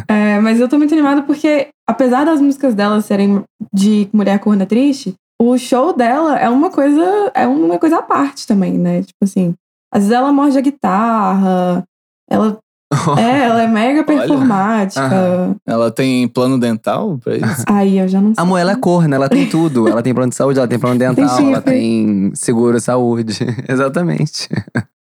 É, 0.08 0.38
mas 0.40 0.58
eu 0.60 0.68
tô 0.68 0.78
muito 0.78 0.92
animada 0.94 1.22
porque, 1.22 1.68
apesar 1.86 2.24
das 2.24 2.40
músicas 2.40 2.74
dela 2.74 3.00
serem 3.02 3.42
de 3.72 4.08
mulher 4.12 4.38
corna 4.38 4.64
triste, 4.66 5.14
o 5.40 5.56
show 5.58 5.92
dela 5.94 6.38
é 6.38 6.48
uma 6.48 6.70
coisa, 6.70 7.30
é 7.34 7.46
uma 7.46 7.78
coisa 7.78 7.98
à 7.98 8.02
parte 8.02 8.46
também, 8.46 8.72
né? 8.78 9.00
Tipo 9.02 9.18
assim, 9.24 9.54
às 9.92 10.02
vezes 10.02 10.12
ela 10.12 10.32
morde 10.32 10.56
a 10.56 10.60
guitarra, 10.60 11.84
ela 12.28 12.58
é, 13.18 13.44
ela 13.44 13.62
é 13.62 13.68
mega 13.68 14.02
performática. 14.02 15.56
Ela 15.64 15.90
tem 15.92 16.26
plano 16.26 16.58
dental 16.58 17.18
pra 17.22 17.36
isso? 17.36 17.64
Aí 17.66 17.98
eu 17.98 18.08
já 18.08 18.20
não 18.20 18.34
sei. 18.34 18.42
Amor, 18.42 18.58
ela 18.58 18.72
é 18.72 18.76
corna, 18.76 19.14
ela 19.14 19.28
tem 19.28 19.48
tudo. 19.48 19.88
Ela 19.88 20.02
tem 20.02 20.12
plano 20.12 20.30
de 20.30 20.36
saúde, 20.36 20.58
ela 20.58 20.66
tem 20.66 20.78
plano 20.78 20.98
dental, 20.98 21.24
ela 21.24 21.36
chifre. 21.36 21.62
tem 21.62 22.32
seguro 22.34 22.80
saúde. 22.80 23.38
Exatamente. 23.68 24.48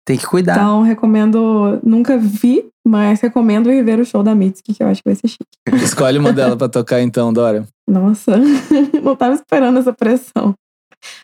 Tem 0.06 0.17
que 0.17 0.26
cuidar. 0.26 0.56
Então, 0.56 0.84
recomendo. 0.84 1.80
Nunca 1.82 2.17
vi, 2.17 2.65
mas 2.86 3.21
recomendo 3.21 3.71
ir 3.71 3.84
ver 3.84 4.00
o 4.00 4.06
show 4.06 4.21
da 4.21 4.36
Mitski, 4.36 4.73
que 4.73 4.84
eu 4.84 4.88
acho 4.88 5.02
que 5.02 5.10
vai 5.10 5.15
ser 5.15 5.28
chique. 5.30 5.84
Escolhe 5.84 6.17
uma 6.17 6.34
dela 6.34 6.58
pra 6.58 6.67
tocar 6.67 7.02
então, 7.02 7.32
Dora. 7.32 7.65
Nossa, 7.89 8.34
não 9.02 9.15
tava 9.15 9.36
esperando 9.36 9.80
essa 9.80 9.93
pressão. 9.93 10.54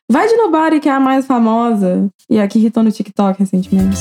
Vai 0.09 0.27
de 0.27 0.35
Nobody, 0.35 0.79
que 0.79 0.89
é 0.89 0.91
a 0.91 0.99
mais 0.99 1.25
famosa 1.25 2.09
e 2.29 2.39
a 2.39 2.47
que 2.47 2.59
hitou 2.59 2.83
no 2.83 2.91
TikTok 2.91 3.39
recentemente. 3.39 3.99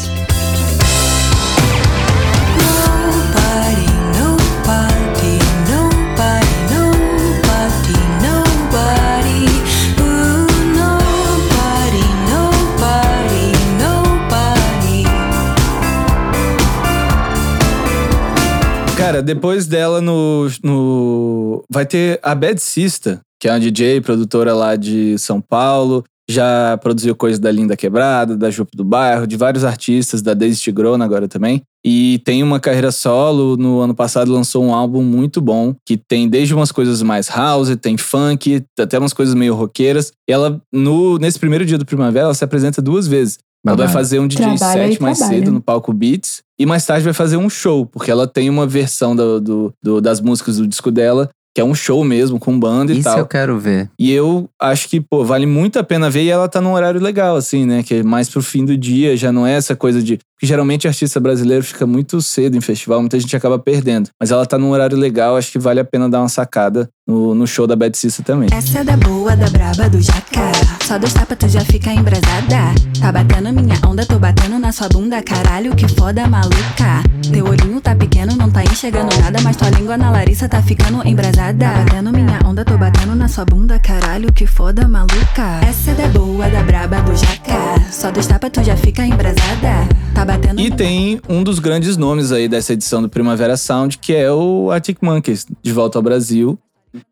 Cara, 19.12 19.20
depois 19.20 19.66
dela 19.66 20.00
no, 20.00 20.46
no. 20.62 21.64
Vai 21.68 21.84
ter 21.84 22.18
a 22.22 22.34
Bad 22.34 22.58
Sista, 22.62 23.20
que 23.42 23.48
é 23.48 23.52
uma 23.52 23.58
DJ, 23.58 24.00
produtora 24.00 24.54
lá 24.54 24.76
de 24.76 25.18
São 25.18 25.40
Paulo. 25.40 26.04
Já 26.30 26.78
produziu 26.80 27.16
coisas 27.16 27.40
da 27.40 27.50
Linda 27.50 27.76
Quebrada, 27.76 28.36
da 28.36 28.48
Jupe 28.48 28.76
do 28.76 28.84
Bairro, 28.84 29.26
de 29.26 29.36
vários 29.36 29.64
artistas, 29.64 30.22
da 30.22 30.32
Daisy 30.32 30.60
Tigrona 30.62 31.04
agora 31.04 31.26
também. 31.26 31.60
E 31.84 32.20
tem 32.24 32.44
uma 32.44 32.60
carreira 32.60 32.92
solo. 32.92 33.56
No 33.56 33.80
ano 33.80 33.92
passado 33.96 34.30
lançou 34.32 34.62
um 34.62 34.72
álbum 34.72 35.02
muito 35.02 35.40
bom, 35.40 35.74
que 35.84 35.96
tem 35.96 36.28
desde 36.28 36.54
umas 36.54 36.70
coisas 36.70 37.02
mais 37.02 37.28
house, 37.28 37.74
tem 37.82 37.96
funk, 37.96 38.64
até 38.78 38.96
umas 38.96 39.12
coisas 39.12 39.34
meio 39.34 39.56
roqueiras. 39.56 40.12
E 40.30 40.32
ela, 40.32 40.62
no, 40.72 41.18
nesse 41.18 41.40
primeiro 41.40 41.66
dia 41.66 41.76
do 41.76 41.84
Primavera, 41.84 42.26
ela 42.26 42.34
se 42.34 42.44
apresenta 42.44 42.80
duas 42.80 43.08
vezes. 43.08 43.40
Ela 43.66 43.76
vai 43.76 43.88
fazer 43.88 44.20
um 44.20 44.28
DJ 44.28 44.46
Trabalha 44.56 44.88
set 44.90 45.02
mais 45.02 45.18
trabalha. 45.18 45.38
cedo 45.40 45.50
no 45.52 45.60
palco 45.60 45.92
Beats. 45.92 46.42
E 46.58 46.64
mais 46.64 46.86
tarde 46.86 47.04
vai 47.04 47.12
fazer 47.12 47.36
um 47.36 47.50
show, 47.50 47.84
porque 47.86 48.10
ela 48.12 48.28
tem 48.28 48.48
uma 48.48 48.66
versão 48.68 49.16
do, 49.16 49.40
do- 49.40 49.72
do- 49.82 50.00
das 50.00 50.20
músicas 50.20 50.58
do 50.58 50.66
disco 50.68 50.90
dela, 50.92 51.28
que 51.54 51.60
é 51.60 51.64
um 51.64 51.74
show 51.74 52.02
mesmo, 52.02 52.38
com 52.38 52.58
banda 52.58 52.92
e 52.92 52.98
Isso 52.98 53.04
tal. 53.04 53.18
eu 53.18 53.26
quero 53.26 53.58
ver. 53.58 53.90
E 53.98 54.10
eu 54.10 54.48
acho 54.60 54.88
que, 54.88 55.00
pô, 55.00 55.24
vale 55.24 55.44
muito 55.44 55.78
a 55.78 55.84
pena 55.84 56.08
ver 56.08 56.22
e 56.22 56.30
ela 56.30 56.48
tá 56.48 56.60
num 56.60 56.72
horário 56.72 57.00
legal, 57.00 57.36
assim, 57.36 57.66
né? 57.66 57.82
Que 57.82 57.96
é 57.96 58.02
mais 58.02 58.28
pro 58.30 58.42
fim 58.42 58.64
do 58.64 58.76
dia, 58.76 59.16
já 59.16 59.30
não 59.30 59.46
é 59.46 59.52
essa 59.52 59.76
coisa 59.76 60.02
de. 60.02 60.18
Porque 60.42 60.48
geralmente 60.48 60.88
artista 60.88 61.20
brasileiro 61.20 61.62
fica 61.62 61.86
muito 61.86 62.20
cedo 62.20 62.56
em 62.56 62.60
festival, 62.60 62.98
muita 62.98 63.16
gente 63.20 63.36
acaba 63.36 63.60
perdendo. 63.60 64.10
Mas 64.18 64.32
ela 64.32 64.44
tá 64.44 64.58
num 64.58 64.72
horário 64.72 64.98
legal, 64.98 65.36
acho 65.36 65.52
que 65.52 65.58
vale 65.58 65.78
a 65.78 65.84
pena 65.84 66.10
dar 66.10 66.18
uma 66.18 66.28
sacada 66.28 66.90
no, 67.06 67.32
no 67.32 67.46
show 67.46 67.64
da 67.64 67.76
Bad 67.76 67.96
Sista 67.96 68.24
também. 68.24 68.48
Essa 68.52 68.80
é 68.80 68.84
da 68.84 68.96
boa, 68.96 69.36
da 69.36 69.48
braba, 69.50 69.88
do 69.88 70.00
jaca. 70.00 70.50
Só 70.84 70.98
dois 70.98 71.14
tapas 71.14 71.38
tu 71.38 71.48
já 71.48 71.60
fica 71.60 71.92
embrasada. 71.92 72.74
Tá 73.00 73.12
batendo 73.12 73.52
minha 73.52 73.78
onda, 73.86 74.04
tô 74.04 74.18
batendo 74.18 74.58
na 74.58 74.72
sua 74.72 74.88
bunda. 74.88 75.22
Caralho, 75.22 75.76
que 75.76 75.86
foda, 75.86 76.26
maluca. 76.26 77.02
Teu 77.32 77.46
olhinho 77.46 77.80
tá 77.80 77.94
pequeno, 77.94 78.36
não 78.36 78.50
tá 78.50 78.64
enxergando 78.64 79.16
nada. 79.20 79.40
Mas 79.42 79.56
tua 79.56 79.70
língua 79.70 79.96
na 79.96 80.10
Larissa 80.10 80.48
tá 80.48 80.60
ficando 80.60 81.06
embrasada. 81.06 81.64
Tá 81.64 81.84
batendo 81.84 82.12
minha 82.12 82.40
onda, 82.44 82.64
tô 82.64 82.76
batendo 82.76 83.14
na 83.14 83.28
sua 83.28 83.44
bunda. 83.44 83.78
Caralho, 83.78 84.32
que 84.32 84.46
foda, 84.46 84.88
maluca. 84.88 85.60
Essa 85.68 85.92
é 85.92 85.94
da 85.94 86.08
boa, 86.08 86.48
da 86.48 86.62
braba, 86.62 87.00
do 87.02 87.14
jaca. 87.14 87.80
Só 87.90 88.10
dois 88.10 88.26
tapas 88.26 88.50
tu 88.52 88.62
já 88.64 88.76
fica 88.76 89.04
embrasada. 89.06 89.88
Tá 90.14 90.24
batendo 90.32 90.60
E 90.60 90.70
tem 90.70 91.20
um 91.28 91.42
dos 91.42 91.58
grandes 91.58 91.96
nomes 91.96 92.32
aí 92.32 92.48
dessa 92.48 92.72
edição 92.72 93.02
do 93.02 93.08
Primavera 93.08 93.56
Sound, 93.56 93.98
que 93.98 94.14
é 94.14 94.30
o 94.30 94.70
Arctic 94.70 94.98
Monkeys, 95.02 95.46
de 95.62 95.72
volta 95.72 95.98
ao 95.98 96.02
Brasil. 96.02 96.58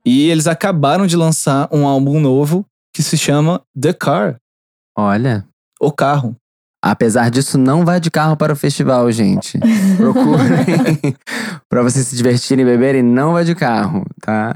E 0.04 0.28
eles 0.28 0.46
acabaram 0.46 1.06
de 1.06 1.16
lançar 1.16 1.68
um 1.72 1.87
álbum 1.87 2.20
novo 2.20 2.64
que 2.94 3.02
se 3.02 3.16
chama 3.16 3.62
The 3.80 3.92
Car, 3.92 4.37
Olha. 4.98 5.44
O 5.80 5.90
Carro. 5.90 6.37
Apesar 6.83 7.30
disso, 7.30 7.56
não 7.56 7.85
vá 7.85 7.98
de 7.98 8.11
carro 8.11 8.37
para 8.37 8.52
o 8.52 8.56
festival, 8.56 9.11
gente. 9.12 9.59
Procurem 9.96 11.14
pra 11.68 11.83
vocês 11.83 12.06
se 12.06 12.16
divertirem 12.16 12.66
e 12.66 12.68
beberem, 12.68 13.02
não 13.02 13.33
vá 13.33 13.42
de 13.42 13.54
carro, 13.54 14.04
tá? 14.20 14.54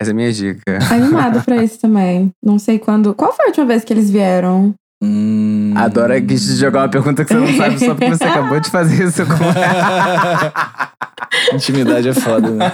Essa 0.00 0.10
é 0.10 0.12
a 0.12 0.14
minha 0.14 0.32
dica. 0.32 0.78
Animada 0.90 1.40
pra 1.42 1.62
isso 1.62 1.78
também. 1.80 2.30
Não 2.42 2.58
sei 2.58 2.78
quando. 2.78 3.14
Qual 3.14 3.32
foi 3.34 3.46
a 3.46 3.48
última 3.48 3.66
vez 3.66 3.84
que 3.84 3.92
eles 3.92 4.10
vieram? 4.10 4.74
Hum. 5.02 5.72
Adora 5.76 6.20
que 6.20 6.26
te 6.34 6.56
jogar 6.56 6.80
uma 6.82 6.88
pergunta 6.88 7.24
que 7.24 7.32
você 7.32 7.38
não 7.38 7.56
sabe 7.56 7.78
só 7.78 7.94
porque 7.94 8.10
você 8.10 8.24
acabou 8.24 8.58
de 8.58 8.68
fazer 8.70 9.04
isso 9.04 9.22
com 9.24 9.32
Intimidade 11.54 12.08
é 12.08 12.14
foda, 12.14 12.50
né? 12.50 12.72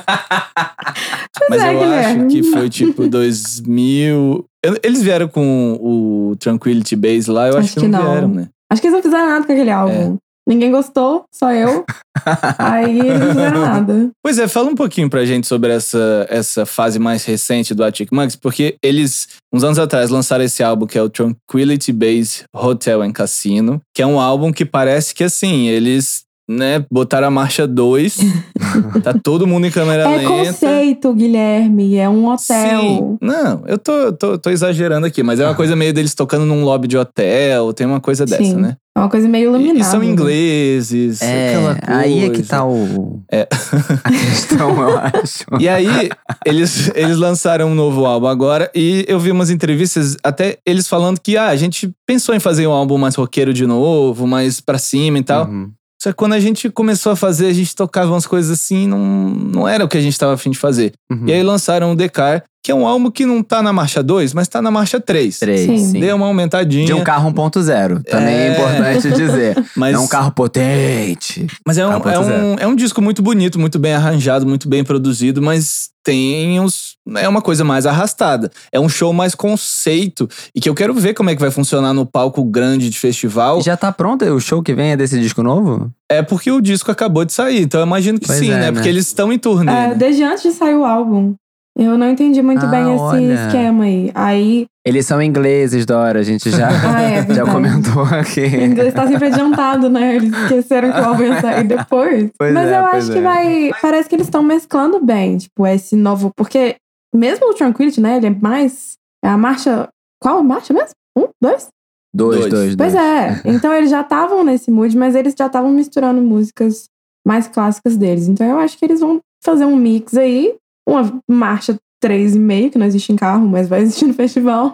Mas 1.51 1.63
é, 1.63 1.75
eu 1.75 1.79
Guilherme. 1.81 2.21
acho 2.23 2.27
que 2.29 2.43
foi 2.45 2.71
tipo 2.71 3.07
2000. 3.09 4.45
Eu- 4.63 4.77
Eles 4.83 5.03
vieram 5.03 5.29
com 5.29 5.79
o 5.81 6.37
Tranquility 6.39 6.97
Base 6.97 7.31
lá, 7.31 7.49
eu 7.49 7.59
acho, 7.59 7.67
Acho 7.67 7.75
que, 7.75 7.81
que 7.81 7.89
não, 7.89 8.03
não. 8.03 8.11
vieram, 8.13 8.29
né? 8.29 8.49
Acho 8.71 8.81
que 8.81 8.89
eles 8.89 8.95
não 8.97 9.03
fizeram 9.03 9.29
nada 9.29 9.45
com 9.47 9.53
aquele 9.53 9.71
álbum. 9.71 10.17
Ninguém 10.47 10.71
gostou, 10.71 11.25
só 11.33 11.53
eu. 11.53 11.85
Aí 12.59 13.01
eles 13.01 13.19
não 13.19 13.29
fizeram 13.29 13.61
nada. 13.63 14.11
Pois 14.23 14.39
é, 14.39 14.47
fala 14.47 14.69
um 14.69 14.75
pouquinho 14.75 15.09
pra 15.09 15.25
gente 15.25 15.47
sobre 15.47 15.73
essa, 15.73 16.27
essa 16.29 16.67
fase 16.67 16.99
mais 16.99 17.25
recente 17.25 17.75
do 17.75 17.83
Arctic 17.83 18.13
Monkeys, 18.13 18.37
porque 18.37 18.77
eles, 18.83 19.29
uns 19.53 19.65
anos 19.65 19.79
atrás, 19.79 20.11
lançaram 20.11 20.45
esse 20.45 20.63
álbum 20.63 20.87
que 20.87 20.99
é 20.99 21.03
o 21.03 21.09
Tranquility 21.09 21.93
Base 21.93 22.45
Hotel 22.55 23.01
and 23.03 23.13
Casino, 23.13 23.81
que 23.95 24.03
é 24.03 24.07
um 24.07 24.21
álbum 24.21 24.53
que 24.53 24.67
parece 24.67 25.15
que, 25.15 25.25
assim, 25.25 25.67
eles, 25.69 26.25
né, 26.49 26.85
botaram 26.91 27.29
a 27.29 27.31
marcha 27.31 27.67
2, 27.67 28.19
tá 29.03 29.15
todo 29.15 29.47
mundo 29.47 29.67
em 29.67 29.71
câmera 29.71 30.03
É 30.03 30.17
lenta. 30.19 30.29
conceito, 30.29 31.13
Guilherme. 31.15 31.97
É 31.97 32.09
um 32.09 32.27
hotel. 32.27 32.81
Sim. 32.81 33.19
Não, 33.21 33.63
eu 33.67 33.79
tô, 33.79 34.13
tô, 34.13 34.39
tô 34.39 34.51
exagerando 34.51 35.07
aqui, 35.07 35.23
mas 35.23 35.41
é 35.41 35.47
uma 35.47 35.55
coisa 35.55 35.75
meio 35.75 35.93
deles 35.93 36.15
tocando 36.15 36.45
num 36.45 36.65
lobby 36.65 36.87
de 36.89 36.97
hotel, 36.99 37.73
tem 37.73 37.87
uma 37.87 38.01
coisa 38.01 38.25
dessa, 38.27 38.43
Sim. 38.45 38.57
né? 38.57 38.77
É 38.97 39.01
uma 39.01 39.09
coisa 39.11 39.29
meio 39.29 39.51
E, 39.51 39.55
iluminada. 39.55 39.81
e 39.81 39.85
são 39.85 40.05
ingleses, 40.05 41.21
É, 41.21 41.49
aquela 41.57 41.75
coisa. 41.75 42.01
aí 42.01 42.25
é 42.27 42.31
que 42.31 42.43
tá 42.45 42.65
o. 42.65 43.23
É. 43.33 43.49
a 44.05 44.11
questão, 44.11 44.81
eu 44.89 44.99
acho. 44.99 45.45
E 45.59 45.69
aí, 45.69 46.09
eles, 46.47 46.93
eles 46.95 47.17
lançaram 47.17 47.71
um 47.71 47.75
novo 47.75 48.07
álbum 48.07 48.29
agora 48.29 48.71
e 48.73 49.05
eu 49.09 49.19
vi 49.19 49.33
umas 49.33 49.51
entrevistas, 49.51 50.17
até 50.23 50.59
eles 50.65 50.87
falando 50.87 51.19
que 51.21 51.37
ah, 51.37 51.49
a 51.49 51.57
gente 51.57 51.91
pensou 52.07 52.35
em 52.37 52.41
fazer 52.41 52.69
um 52.69 52.73
álbum 52.73 52.97
mais 52.97 53.17
roqueiro 53.17 53.53
de 53.53 53.67
novo, 53.67 54.29
mais 54.29 54.61
pra 54.61 54.79
cima 54.79 55.19
e 55.19 55.23
tal. 55.25 55.47
Uhum. 55.47 55.71
Só 56.05 56.11
que 56.11 56.17
quando 56.17 56.35
a 56.35 56.41
gente 56.41 56.69
começou 56.69 57.13
a 57.13 57.17
fazer, 57.17 57.47
a 57.47 57.53
gente 57.55 57.75
tocava 57.75 58.13
umas 58.13 58.27
coisas 58.27 58.51
assim, 58.51 58.87
não, 58.87 58.99
não 58.99 59.67
era 59.67 59.83
o 59.83 59.89
que 59.89 59.97
a 59.97 60.01
gente 60.03 60.19
tava 60.19 60.35
afim 60.35 60.51
de 60.51 60.59
fazer. 60.59 60.93
Uhum. 61.11 61.27
E 61.27 61.33
aí 61.33 61.43
lançaram 61.43 61.93
o 61.93 61.97
Decar, 61.97 62.45
que 62.65 62.73
é 62.73 62.75
um 62.75 62.87
álbum 62.87 63.11
que 63.11 63.27
não 63.27 63.43
tá 63.43 63.63
na 63.63 63.75
marcha 63.75 64.03
2, 64.03 64.33
mas 64.33 64.49
tá 64.49 64.63
na 64.63 64.71
marcha 64.71 64.99
3. 64.99 65.39
Três, 65.39 65.61
Sim. 65.67 65.77
sim. 65.93 66.01
Deu 66.01 66.17
uma 66.17 66.25
aumentadinha. 66.25 66.87
De 66.87 66.95
um 66.95 67.05
carro 67.05 67.31
1.0. 67.31 68.03
Também 68.05 68.35
é, 68.35 68.49
É. 68.49 68.53
importante 68.53 69.11
dizer. 69.13 69.65
mas, 69.77 69.95
É 69.95 69.99
um 69.99 70.07
carro 70.09 70.33
potente. 70.33 71.47
mas 71.67 71.77
é 71.77 71.87
um, 71.87 71.93
é, 71.93 71.97
1.0. 72.01 72.43
um, 72.43 72.57
é 72.59 72.67
um 72.67 72.75
disco 72.75 73.03
muito 73.03 73.23
bonito, 73.23 73.61
muito 73.61 73.79
bem 73.79 73.93
arranjado, 73.93 74.47
muito 74.47 74.67
bem 74.67 74.83
produzido, 74.83 75.43
mas 75.43 75.91
tem 76.03 76.59
uns. 76.59 76.97
É 77.17 77.29
uma 77.29 77.43
coisa 77.43 77.65
mais 77.65 77.85
arrastada. 77.85 78.51
É 78.73 78.81
um 78.81 78.89
show 78.89 79.13
mais 79.13 79.35
conceito 79.35 80.27
e 80.55 80.61
que 80.61 80.69
eu 80.69 80.75
quero 80.75 80.95
ver 80.95 81.13
como 81.13 81.29
é 81.29 81.35
que 81.35 81.41
vai 81.43 81.51
funcionar 81.51 81.93
no 81.93 82.07
palco 82.07 82.43
grande 82.45 82.89
de 82.89 82.99
festival. 82.99 83.61
Já 83.61 83.77
tá 83.77 83.93
pronto 83.93 84.25
o 84.25 84.41
show 84.41 84.63
que 84.63 84.73
vem 84.73 84.93
é 84.93 84.97
desse 84.97 85.21
disco 85.21 85.43
novo? 85.43 85.91
É 86.11 86.23
porque 86.23 86.51
o 86.51 86.63
disco 86.63 86.91
acabou 86.91 87.27
de 87.27 87.33
sair, 87.35 87.61
então 87.63 87.81
eu 87.81 87.87
imagino 87.87 88.19
que 88.19 88.27
Pois 88.27 88.39
sim, 88.39 88.51
é, 88.51 88.55
né? 88.55 88.61
né? 88.61 88.73
Porque 88.73 88.89
eles 88.89 89.07
estão 89.07 89.31
em 89.31 89.39
turnê. 89.39 89.71
É, 89.71 89.89
né? 89.89 89.95
desde 89.95 90.23
antes 90.23 90.43
de 90.45 90.53
sair 90.53 90.75
o 90.75 90.85
álbum. 90.85 91.35
Eu 91.77 91.99
não 91.99 92.09
entendi 92.11 92.41
muito 92.41 92.65
Ah, 92.67 92.69
bem 92.69 92.95
esse 92.95 93.03
olha. 93.03 93.35
esquema 93.47 93.85
aí. 93.85 94.11
Aí, 94.15 94.67
Eles 94.87 95.07
são 95.07 95.21
ingleses, 95.21 95.85
Dora. 95.85 96.21
A 96.21 96.23
gente 96.23 96.49
já, 96.51 96.69
Ah, 96.97 97.03
é 97.03 97.27
já 97.35 97.45
comentou 97.45 98.03
aqui. 98.05 98.43
o 98.43 98.65
inglês 98.65 98.95
tá 98.95 99.09
sempre 99.09 99.27
adiantado, 99.27 99.89
né? 99.91 100.17
Eles 100.17 100.33
esqueceram 100.33 100.93
que 100.93 101.01
o 101.01 101.05
álbum 101.05 101.23
ia 101.25 101.41
sair 101.41 101.65
depois. 101.67 102.31
Pois 102.39 102.53
Mas 102.55 102.69
é, 102.69 102.79
eu 102.79 102.83
pois 102.85 102.95
acho 103.05 103.13
que 103.13 103.19
é. 103.19 103.23
vai. 103.23 103.71
Parece 103.83 104.09
que 104.09 104.15
eles 104.15 104.27
estão 104.29 104.43
mesclando 104.43 105.01
bem, 105.05 105.37
tipo, 105.39 105.67
esse 105.67 105.97
novo. 105.97 106.31
Porque 106.37 106.77
mesmo 107.13 107.51
o 107.51 107.55
Tranquility, 107.55 108.01
né? 108.01 108.19
Ele 108.19 108.27
é 108.27 108.31
mais. 108.31 108.93
É 109.25 109.29
a 109.29 109.37
marcha. 109.37 109.89
Qual 110.23 110.43
marcha 110.45 110.73
mesmo? 110.73 110.91
Um? 111.19 111.27
Dois? 111.43 111.69
Dois, 112.15 112.39
Dois. 112.43 112.51
dois, 112.53 112.77
Pois 112.77 112.93
dois. 112.93 113.05
é. 113.05 113.43
Então 113.47 113.73
eles 113.75 113.91
já 113.91 114.03
estavam 114.03 114.45
nesse 114.45 114.71
mood, 114.71 114.97
mas 114.97 115.17
eles 115.17 115.35
já 115.37 115.47
estavam 115.47 115.71
misturando 115.73 116.23
músicas 116.23 116.85
mais 117.27 117.49
clássicas 117.49 117.97
deles. 117.97 118.29
Então 118.29 118.47
eu 118.47 118.59
acho 118.61 118.79
que 118.79 118.85
eles 118.85 119.01
vão 119.01 119.19
fazer 119.45 119.65
um 119.65 119.75
mix 119.77 120.17
aí, 120.17 120.55
uma 120.89 121.21
marcha 121.29 121.77
3,5, 122.05 122.71
que 122.71 122.79
não 122.79 122.87
existe 122.87 123.13
em 123.13 123.17
carro, 123.17 123.47
mas 123.49 123.69
vai 123.69 123.81
existir 123.83 124.07
no 124.07 124.15
festival. 124.15 124.73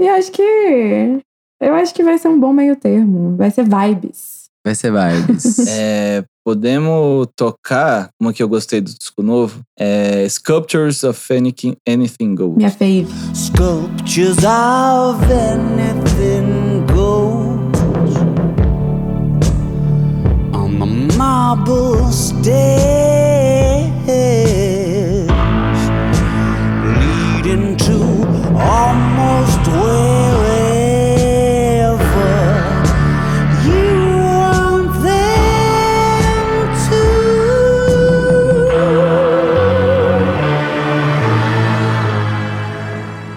E 0.00 0.08
acho 0.08 0.32
que. 0.32 1.20
Eu 1.62 1.74
acho 1.74 1.92
que 1.94 2.02
vai 2.02 2.16
ser 2.16 2.28
um 2.28 2.40
bom 2.40 2.52
meio 2.52 2.74
termo. 2.76 3.36
Vai 3.36 3.50
ser 3.50 3.64
vibes. 3.64 4.40
Vai 4.64 4.74
ser 4.74 4.92
vibes. 4.92 5.58
É, 5.68 6.24
podemos 6.44 7.26
tocar 7.36 8.08
uma 8.20 8.32
que 8.32 8.42
eu 8.42 8.48
gostei 8.48 8.80
do 8.80 8.90
disco 8.92 9.22
novo? 9.22 9.60
É 9.78 10.26
Sculptures 10.28 11.04
of 11.04 11.32
Anything, 11.32 11.76
Anything 11.88 12.34
Goes. 12.34 12.56
Minha 12.56 12.70
fave. 12.70 13.06
Sculptures 13.34 14.38
of 14.38 15.22
anything 15.30 16.86
goes 16.86 18.16
on 20.54 20.78
the 20.78 21.16
marble 21.16 22.10
stairs, 22.10 23.90
you 33.64 34.16
want 34.28 35.02
them 35.02 36.68
to. 36.86 37.00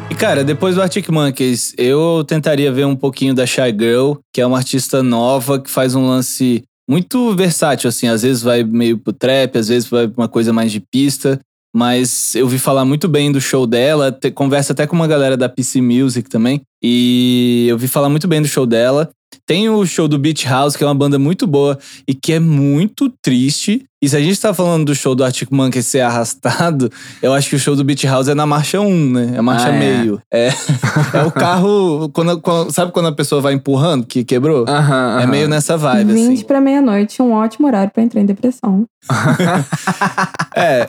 E 0.09 0.15
cara, 0.15 0.43
depois 0.43 0.75
do 0.75 0.81
Arctic 0.81 1.09
Monkeys, 1.09 1.73
eu 1.77 2.23
tentaria 2.27 2.71
ver 2.71 2.85
um 2.85 2.95
pouquinho 2.95 3.33
da 3.33 3.45
Shy 3.45 3.71
Girl, 3.77 4.13
que 4.33 4.41
é 4.41 4.45
uma 4.45 4.57
artista 4.57 5.01
nova 5.01 5.59
que 5.59 5.69
faz 5.69 5.95
um 5.95 6.07
lance 6.07 6.63
muito 6.89 7.35
versátil, 7.35 7.87
assim. 7.87 8.07
Às 8.07 8.21
vezes 8.23 8.41
vai 8.43 8.63
meio 8.63 8.97
pro 8.97 9.13
trap, 9.13 9.57
às 9.57 9.67
vezes 9.69 9.89
vai 9.89 10.07
pra 10.07 10.21
uma 10.21 10.27
coisa 10.27 10.51
mais 10.53 10.71
de 10.71 10.79
pista. 10.79 11.39
Mas 11.75 12.35
eu 12.35 12.47
vi 12.47 12.59
falar 12.59 12.85
muito 12.85 13.07
bem 13.07 13.31
do 13.31 13.41
show 13.41 13.65
dela, 13.65 14.11
te- 14.11 14.29
conversa 14.31 14.73
até 14.73 14.85
com 14.85 14.95
uma 14.95 15.07
galera 15.07 15.35
da 15.35 15.49
PC 15.49 15.81
Music 15.81 16.29
também. 16.29 16.61
E 16.83 17.65
eu 17.69 17.77
vi 17.77 17.87
falar 17.87 18.09
muito 18.09 18.27
bem 18.27 18.41
do 18.41 18.47
show 18.47 18.65
dela. 18.65 19.09
Tem 19.47 19.67
o 19.67 19.83
show 19.85 20.07
do 20.07 20.19
Beach 20.19 20.47
House, 20.47 20.75
que 20.75 20.83
é 20.83 20.87
uma 20.87 20.93
banda 20.93 21.17
muito 21.17 21.47
boa 21.47 21.77
e 22.07 22.13
que 22.13 22.33
é 22.33 22.39
muito 22.39 23.11
triste. 23.21 23.83
E 24.01 24.07
se 24.07 24.15
a 24.15 24.19
gente 24.19 24.39
tá 24.39 24.53
falando 24.53 24.85
do 24.85 24.93
show 24.95 25.15
do 25.15 25.23
Arctic 25.23 25.49
Monkeys 25.49 25.87
ser 25.87 26.01
arrastado, 26.01 26.91
eu 27.21 27.33
acho 27.33 27.49
que 27.49 27.55
o 27.55 27.59
show 27.59 27.75
do 27.75 27.83
Beach 27.83 28.05
House 28.05 28.27
é 28.27 28.35
na 28.35 28.45
marcha 28.45 28.79
1, 28.79 29.09
né? 29.11 29.31
É 29.33 29.37
a 29.39 29.41
marcha 29.41 29.69
Ah, 29.69 29.73
é. 29.75 29.79
meio. 29.79 30.21
É, 30.31 30.49
é 31.17 31.23
o 31.25 31.31
carro. 31.31 32.09
Quando, 32.13 32.39
quando- 32.41 32.71
sabe 32.71 32.91
quando 32.91 33.07
a 33.07 33.11
pessoa 33.11 33.41
vai 33.41 33.53
empurrando, 33.53 34.05
que 34.05 34.23
quebrou? 34.23 34.65
Aham, 34.69 35.19
É 35.19 35.23
aham. 35.23 35.27
meio 35.31 35.49
nessa 35.49 35.75
vibe, 35.77 36.13
20 36.13 36.33
assim. 36.33 36.43
pra 36.45 36.61
meia-noite, 36.61 37.19
um 37.21 37.31
ótimo 37.33 37.65
horário 37.65 37.91
pra 37.91 38.03
entrar 38.03 38.21
em 38.21 38.25
depressão. 38.27 38.85
É, 40.55 40.87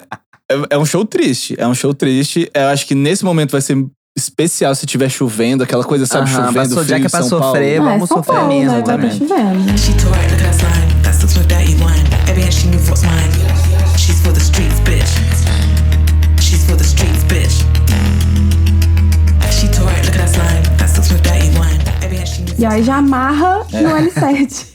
é, 0.51 0.75
é 0.75 0.79
um 0.79 0.85
show 0.87 1.05
triste. 1.05 1.55
É 1.59 1.67
um 1.67 1.75
show 1.75 1.93
triste. 1.95 2.51
Eu 2.55 2.67
acho 2.69 2.87
que 2.87 2.95
nesse 2.95 3.25
momento 3.25 3.53
vai 3.53 3.61
ser 3.61 3.77
especial 4.17 4.75
se 4.75 4.87
tiver 4.87 5.09
chovendo, 5.09 5.65
aquela 5.65 5.83
coisa, 5.85 6.07
sabe, 6.07 6.31
Aham, 6.31 6.47
chovendo, 6.47 6.69
passou- 6.69 6.85
já 6.85 6.85
frio 6.85 6.97
que 6.97 7.03
em 7.03 7.07
é 7.07 7.09
pra 7.11 7.23
São 7.23 7.39
Paulo. 7.41 7.45
sofrer, 7.55 7.73
é 7.75 7.81
vamos 7.81 8.09
São 8.09 8.17
sofrer 8.19 8.35
Paulo, 8.35 8.49
mesmo 8.49 8.73
né? 8.73 8.83
Tá 8.83 8.93
também. 8.93 9.11
chovendo. 9.11 9.79
She 9.79 9.93
too 9.95 10.11
right, 10.11 10.31
look 10.31 10.45
at 10.45 10.53
that 10.53 10.57
slime. 10.57 11.03
That 11.03 11.17
sucks 11.17 11.37
with 11.37 11.47
that 11.49 11.65
E1. 11.67 12.31
Every 12.31 12.43
hand 12.43 12.53
she 12.55 12.69
moves, 12.69 12.89
what's 12.89 13.03
mine? 13.03 13.31
She's 13.99 14.21
for 14.21 14.33
the 14.33 14.41
streets, 14.41 14.79
bitch. 14.81 15.09
She's 16.41 16.65
for 16.65 16.77
the 16.77 16.85
streets, 16.85 17.25
bitch. 17.25 17.65
She 19.51 19.69
too 19.69 19.83
right, 19.85 20.05
look 20.05 20.15
at 20.15 20.21
that 20.21 20.31
slime. 20.31 20.63
That 20.79 20.89
sucks 20.91 21.11
with 21.11 21.23
that 21.25 21.41
E1. 21.43 22.05
Every 22.05 22.17
hand 22.19 22.29
she 22.29 22.41
moves. 22.43 22.59
E 22.59 22.65
aí 22.67 22.83
já 22.85 22.97
amarra 22.99 23.67
É. 23.73 23.81
no 23.83 23.91
L7. 23.91 24.67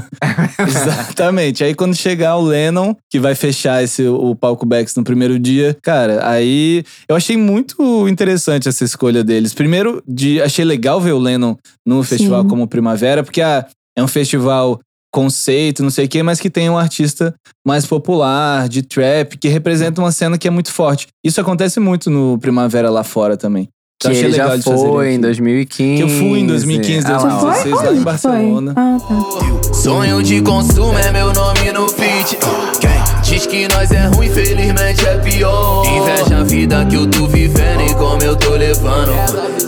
Exatamente. 0.66 1.64
Aí 1.64 1.74
quando 1.74 1.94
chegar 1.94 2.36
o 2.36 2.42
Lennon, 2.42 2.94
que 3.10 3.18
vai 3.18 3.34
fechar 3.34 3.82
esse, 3.82 4.06
o 4.06 4.34
palco 4.34 4.66
Bex 4.66 4.94
no 4.96 5.04
primeiro 5.04 5.38
dia, 5.38 5.76
cara, 5.82 6.28
aí 6.28 6.84
eu 7.08 7.16
achei 7.16 7.36
muito 7.36 8.08
interessante 8.08 8.68
essa 8.68 8.84
escolha 8.84 9.22
deles. 9.22 9.54
Primeiro, 9.54 10.02
de, 10.06 10.40
achei 10.42 10.64
legal 10.64 11.00
ver 11.00 11.12
o 11.12 11.18
Lennon 11.18 11.56
no 11.86 12.02
festival 12.02 12.42
Sim. 12.42 12.48
como 12.48 12.68
Primavera, 12.68 13.22
porque 13.22 13.42
ah, 13.42 13.66
é 13.96 14.02
um 14.02 14.08
festival 14.08 14.80
conceito, 15.12 15.82
não 15.82 15.90
sei 15.90 16.06
o 16.06 16.08
quê, 16.08 16.22
mas 16.22 16.40
que 16.40 16.48
tem 16.48 16.70
um 16.70 16.78
artista 16.78 17.34
mais 17.66 17.84
popular, 17.86 18.66
de 18.68 18.82
trap, 18.82 19.36
que 19.36 19.48
representa 19.48 20.00
uma 20.00 20.10
cena 20.10 20.38
que 20.38 20.48
é 20.48 20.50
muito 20.50 20.72
forte. 20.72 21.06
Isso 21.22 21.40
acontece 21.40 21.78
muito 21.78 22.08
no 22.08 22.38
Primavera 22.38 22.90
lá 22.90 23.04
fora 23.04 23.36
também. 23.36 23.68
Que 24.02 24.08
Eu 24.08 24.10
achei 24.10 24.24
ele 24.24 24.32
legal 24.32 24.56
já 24.56 24.62
fazerem 24.62 24.90
foi 24.92 25.06
em 25.06 25.12
aqui. 25.14 25.18
2015. 25.22 25.96
Que 25.96 26.02
eu 26.02 26.08
fui 26.08 26.38
em 26.40 26.46
2015, 26.46 27.06
Ah, 27.06 27.10
lá, 27.10 27.16
ó. 27.16 27.40
2016, 27.40 27.82
lá 27.82 27.92
em 27.94 28.00
Barcelona. 28.02 28.72
Ah, 28.76 28.98
tá. 29.00 29.72
Sonho 29.74 30.22
de 30.22 30.40
consumo 30.42 30.98
é 30.98 31.10
meu 31.12 31.32
nome 31.32 31.72
no 31.72 31.88
feat. 31.88 32.36
Quem 32.80 32.90
diz 33.22 33.46
que 33.46 33.68
nós 33.68 33.90
é 33.90 34.06
ruim, 34.06 34.28
felizmente 34.30 35.06
é 35.06 35.18
pior. 35.18 35.84
Inveja 35.86 36.38
a 36.38 36.42
vida 36.44 36.84
que 36.86 36.96
eu 36.96 37.10
tô 37.10 37.26
vivendo 37.26 37.82
e 37.82 37.94
como 37.94 38.22
eu 38.22 38.36
tô 38.36 38.50
levando. 38.54 39.12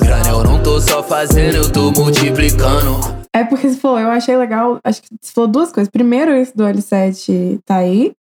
Grana 0.01 0.29
eu 0.29 0.45
não 0.45 0.63
tô 0.63 0.81
só 0.81 1.03
fazendo, 1.03 1.57
eu 1.57 1.71
tô 1.73 1.91
multiplicando. 1.93 3.25
É 3.33 3.43
porque 3.45 3.69
você 3.69 3.77
falou, 3.77 3.99
eu 3.99 4.11
achei 4.11 4.37
legal. 4.37 4.79
Acho 4.85 5.03
que 5.03 5.09
você 5.21 5.33
falou 5.33 5.49
duas 5.51 5.73
coisas. 5.73 5.91
Primeiro, 5.91 6.33
esse 6.33 6.57
do 6.57 6.65
L7 6.65 7.59
tá 7.65 7.77
aí. 7.77 8.13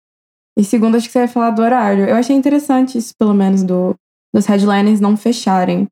E 0.58 0.64
segundo, 0.64 0.96
acho 0.98 1.08
que 1.08 1.12
você 1.14 1.20
ia 1.20 1.28
falar 1.28 1.52
do 1.52 1.62
horário. 1.62 2.06
Eu 2.06 2.16
achei 2.16 2.36
interessante 2.36 2.98
isso, 2.98 3.14
pelo 3.18 3.34
menos, 3.34 3.64
do, 3.64 3.96
dos 4.34 4.46
headliners 4.46 5.00
não 5.00 5.18
fecharem. 5.18 5.88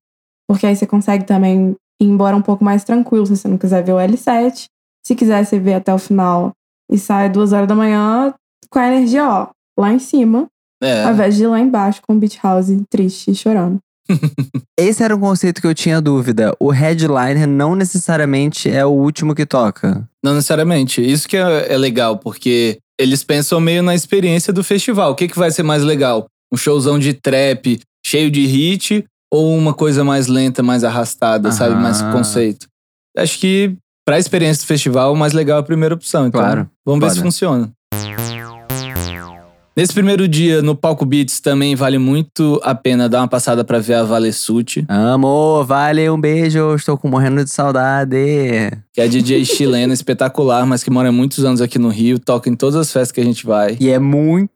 Porque 0.51 0.67
aí 0.67 0.75
você 0.75 0.85
consegue 0.85 1.23
também 1.23 1.73
ir 2.01 2.05
embora 2.05 2.35
um 2.35 2.41
pouco 2.41 2.61
mais 2.61 2.83
tranquilo, 2.83 3.25
se 3.25 3.37
você 3.37 3.47
não 3.47 3.57
quiser 3.57 3.81
ver 3.81 3.93
o 3.93 3.97
L7. 3.97 4.65
Se 5.07 5.15
quiser, 5.15 5.45
você 5.45 5.57
vê 5.57 5.75
até 5.75 5.93
o 5.93 5.97
final 5.97 6.51
e 6.91 6.97
sai 6.97 7.29
duas 7.29 7.53
horas 7.53 7.69
da 7.69 7.73
manhã 7.73 8.33
com 8.69 8.77
a 8.77 8.87
energia, 8.87 9.25
ó, 9.25 9.47
lá 9.79 9.93
em 9.93 9.99
cima, 9.99 10.47
É. 10.83 11.05
ao 11.05 11.13
invés 11.13 11.37
de 11.37 11.43
ir 11.43 11.47
lá 11.47 11.57
embaixo 11.57 12.01
com 12.05 12.13
o 12.13 12.17
Beach 12.19 12.37
House 12.43 12.67
triste 12.89 13.31
e 13.31 13.35
chorando. 13.35 13.79
Esse 14.77 15.01
era 15.01 15.15
um 15.15 15.19
conceito 15.21 15.61
que 15.61 15.67
eu 15.67 15.73
tinha 15.73 16.01
dúvida. 16.01 16.53
O 16.59 16.69
headliner 16.69 17.47
não 17.47 17.75
necessariamente 17.75 18.69
é 18.69 18.85
o 18.85 18.89
último 18.89 19.33
que 19.33 19.45
toca. 19.45 20.05
Não 20.21 20.33
necessariamente. 20.33 21.01
Isso 21.01 21.29
que 21.29 21.37
é, 21.37 21.71
é 21.73 21.77
legal, 21.77 22.17
porque 22.17 22.77
eles 22.99 23.23
pensam 23.23 23.61
meio 23.61 23.81
na 23.81 23.95
experiência 23.95 24.51
do 24.51 24.65
festival. 24.65 25.11
O 25.11 25.15
que, 25.15 25.29
que 25.29 25.39
vai 25.39 25.49
ser 25.49 25.63
mais 25.63 25.81
legal? 25.83 26.25
Um 26.53 26.57
showzão 26.57 26.99
de 26.99 27.13
trap 27.13 27.79
cheio 28.05 28.29
de 28.29 28.45
hit 28.45 29.05
ou 29.31 29.55
uma 29.57 29.73
coisa 29.73 30.03
mais 30.03 30.27
lenta, 30.27 30.61
mais 30.61 30.83
arrastada, 30.83 31.51
sabe? 31.51 31.75
Mais 31.75 32.01
Aham. 32.01 32.11
conceito. 32.11 32.67
Acho 33.17 33.39
que 33.39 33.75
pra 34.05 34.19
experiência 34.19 34.63
do 34.63 34.67
festival, 34.67 35.13
o 35.13 35.17
mais 35.17 35.33
legal 35.33 35.57
é 35.57 35.61
a 35.61 35.63
primeira 35.63 35.95
opção. 35.95 36.27
Então, 36.27 36.41
Claro. 36.41 36.69
vamos 36.85 36.99
ver 37.01 37.09
se 37.11 37.15
Foda. 37.17 37.25
funciona. 37.25 37.71
Nesse 39.75 39.93
primeiro 39.93 40.27
dia, 40.27 40.61
no 40.61 40.75
Palco 40.75 41.05
Beats, 41.05 41.39
também 41.39 41.75
vale 41.75 41.97
muito 41.97 42.59
a 42.61 42.75
pena 42.75 43.07
dar 43.07 43.19
uma 43.21 43.27
passada 43.27 43.63
pra 43.63 43.79
ver 43.79 43.93
a 43.93 44.03
Valessuti, 44.03 44.85
Amor, 44.89 45.65
vale, 45.65 46.09
um 46.09 46.19
beijo. 46.19 46.75
Estou 46.75 46.97
com 46.97 47.07
morrendo 47.07 47.41
de 47.43 47.49
saudade. 47.49 48.17
que 48.93 48.99
é 48.99 49.05
a 49.05 49.07
DJ 49.07 49.45
chilena 49.45 49.93
espetacular, 49.95 50.65
mas 50.65 50.83
que 50.83 50.91
mora 50.91 51.07
há 51.07 51.11
muitos 51.11 51.45
anos 51.45 51.61
aqui 51.61 51.79
no 51.79 51.87
Rio, 51.87 52.19
toca 52.19 52.49
em 52.49 52.55
todas 52.55 52.75
as 52.75 52.91
festas 52.91 53.13
que 53.13 53.21
a 53.21 53.23
gente 53.23 53.45
vai. 53.45 53.77
E 53.79 53.89
é 53.89 53.97
muito 53.97 54.51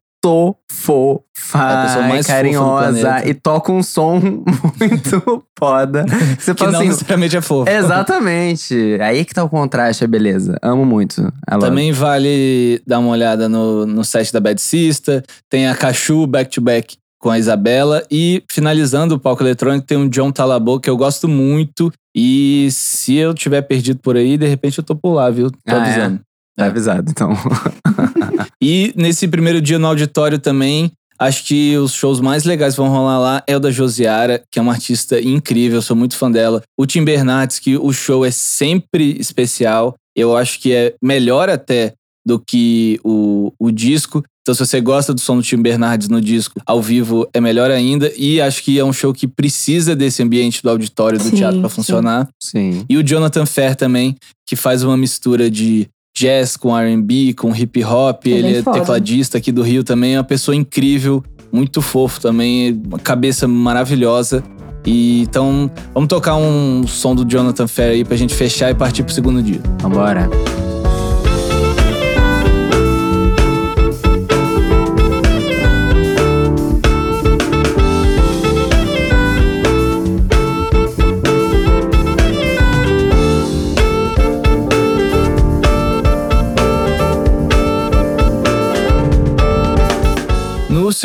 fofa, 0.71 1.57
É 1.57 1.57
a 1.57 1.83
pessoa 1.85 2.07
mais 2.07 2.25
fofa 2.25 2.38
carinhosa 2.38 2.99
planeta. 3.01 3.29
e 3.29 3.33
toca 3.33 3.71
um 3.71 3.83
som 3.83 4.19
muito 4.79 5.43
foda. 5.57 6.05
Você 6.39 6.53
Que 6.53 6.59
fala 6.59 6.71
não 6.71 6.79
assim, 6.79 6.89
necessariamente 6.89 7.38
é 7.38 7.41
fofo. 7.41 7.69
exatamente. 7.69 8.97
Aí 9.01 9.23
que 9.25 9.33
tá 9.33 9.43
o 9.43 9.49
contraste, 9.49 10.03
a 10.03 10.07
beleza. 10.07 10.57
Amo 10.61 10.85
muito. 10.85 11.31
ela. 11.47 11.61
Também 11.67 11.91
vale 11.91 12.81
dar 12.85 12.99
uma 12.99 13.09
olhada 13.11 13.47
no, 13.49 13.85
no 13.85 14.03
set 14.03 14.31
da 14.33 14.39
Bad 14.39 14.59
Sister. 14.61 15.23
Tem 15.49 15.67
a 15.67 15.75
Cachu 15.75 16.25
Back 16.27 16.49
to 16.51 16.61
Back 16.61 16.97
com 17.19 17.29
a 17.29 17.39
Isabela. 17.39 18.03
E 18.11 18.43
finalizando 18.51 19.15
o 19.15 19.19
palco 19.19 19.43
eletrônico, 19.43 19.85
tem 19.88 19.97
um 19.97 20.07
John 20.09 20.31
Talabot 20.31 20.79
que 20.81 20.89
eu 20.89 20.97
gosto 20.97 21.27
muito. 21.27 21.91
E 22.15 22.69
se 22.71 23.15
eu 23.15 23.33
tiver 23.33 23.61
perdido 23.63 23.99
por 23.99 24.15
aí, 24.15 24.38
de 24.38 24.47
repente 24.47 24.77
eu 24.77 24.83
tô 24.83 24.95
por 24.95 25.13
lá, 25.13 25.29
viu? 25.29 25.51
Tô 25.51 25.57
Ah, 25.67 26.17
é? 26.58 26.62
Tá 26.62 26.65
avisado, 26.68 27.10
então. 27.10 27.32
E 28.62 28.94
nesse 28.96 29.28
primeiro 29.28 29.62
dia 29.62 29.78
no 29.78 29.86
auditório 29.86 30.39
também, 30.39 30.91
acho 31.20 31.46
que 31.46 31.78
os 31.78 31.94
shows 31.94 32.20
mais 32.20 32.46
legais 32.46 32.74
que 32.74 32.82
vão 32.82 32.89
rolar 32.89 33.20
lá 33.20 33.44
é 33.46 33.56
o 33.56 33.60
da 33.60 33.70
Josiara, 33.70 34.41
que 34.50 34.58
é 34.58 34.62
uma 34.62 34.72
artista 34.72 35.22
incrível, 35.22 35.82
sou 35.82 35.96
muito 35.96 36.18
fã 36.18 36.32
dela. 36.32 36.63
O 36.76 36.86
Tim 36.86 37.04
Bernardes, 37.04 37.60
que 37.60 37.78
o 37.78 37.94
show 37.94 38.26
é 38.26 38.32
sempre 38.32 39.18
especial. 39.20 39.96
Eu 40.15 40.36
acho 40.36 40.60
que 40.60 40.74
é 40.74 40.96
melhor 41.00 41.48
até 41.48 41.94
do 42.26 42.39
que 42.39 43.00
o, 43.04 43.54
o 43.60 43.70
disco. 43.70 44.24
Então, 44.41 44.56
se 44.56 44.65
você 44.65 44.80
gosta 44.80 45.13
do 45.13 45.20
som 45.20 45.38
do 45.38 45.44
Tim 45.44 45.62
Bernardes 45.62 46.08
no 46.08 46.22
disco, 46.22 46.60
ao 46.65 46.82
vivo 46.82 47.28
é 47.34 47.41
melhor 47.41 47.70
ainda. 47.70 48.12
E 48.18 48.39
acho 48.39 48.63
que 48.63 48.80
é 48.80 48.86
um 48.86 48.94
show 48.94 49.13
que 49.13 49.28
precisa 49.28 49.96
desse 49.96 50.24
ambiente 50.24 50.63
do 50.63 50.70
auditório, 50.70 51.20
do 51.20 51.26
Sim, 51.26 51.36
teatro 51.36 51.60
pra 51.60 51.70
sim. 51.70 51.76
funcionar. 51.76 52.30
Sim. 52.41 52.86
E 52.89 52.98
o 52.98 53.04
Jonathan 53.04 53.46
Fair 53.46 53.76
também, 53.76 54.15
que 54.48 54.56
faz 54.56 54.84
uma 54.84 54.96
mistura 54.96 55.50
de 55.50 55.88
jazz 56.17 56.56
com 56.56 56.75
R&B, 56.75 57.34
com 57.34 57.54
hip 57.56 57.84
hop. 57.84 58.25
Ele 58.25 58.36
é 58.36 58.49
Ele 58.49 58.58
é 58.60 58.63
foda. 58.63 58.80
tecladista 58.80 59.38
aqui 59.38 59.51
do 59.51 59.62
Rio 59.62 59.84
também, 59.84 60.15
é 60.15 60.17
uma 60.17 60.23
pessoa 60.23 60.56
incrível, 60.56 61.23
muito 61.51 61.82
fofo 61.82 62.19
também, 62.21 62.82
uma 62.88 62.99
cabeça 62.99 63.47
maravilhosa. 63.47 64.43
E 64.86 65.21
então, 65.23 65.69
vamos 65.93 66.08
tocar 66.08 66.36
um 66.36 66.86
som 66.88 67.15
do 67.15 67.25
Jonathan 67.25 67.67
Fair 67.67 67.91
aí 67.91 68.06
pra 68.06 68.15
gente 68.15 68.34
fechar 68.36 68.69
e 68.69 68.75
partir 68.75 69.04
pro 69.04 69.13
segundo 69.13 69.41
dia. 69.41 69.60
Vambora. 69.82 70.28
No 70.28 70.64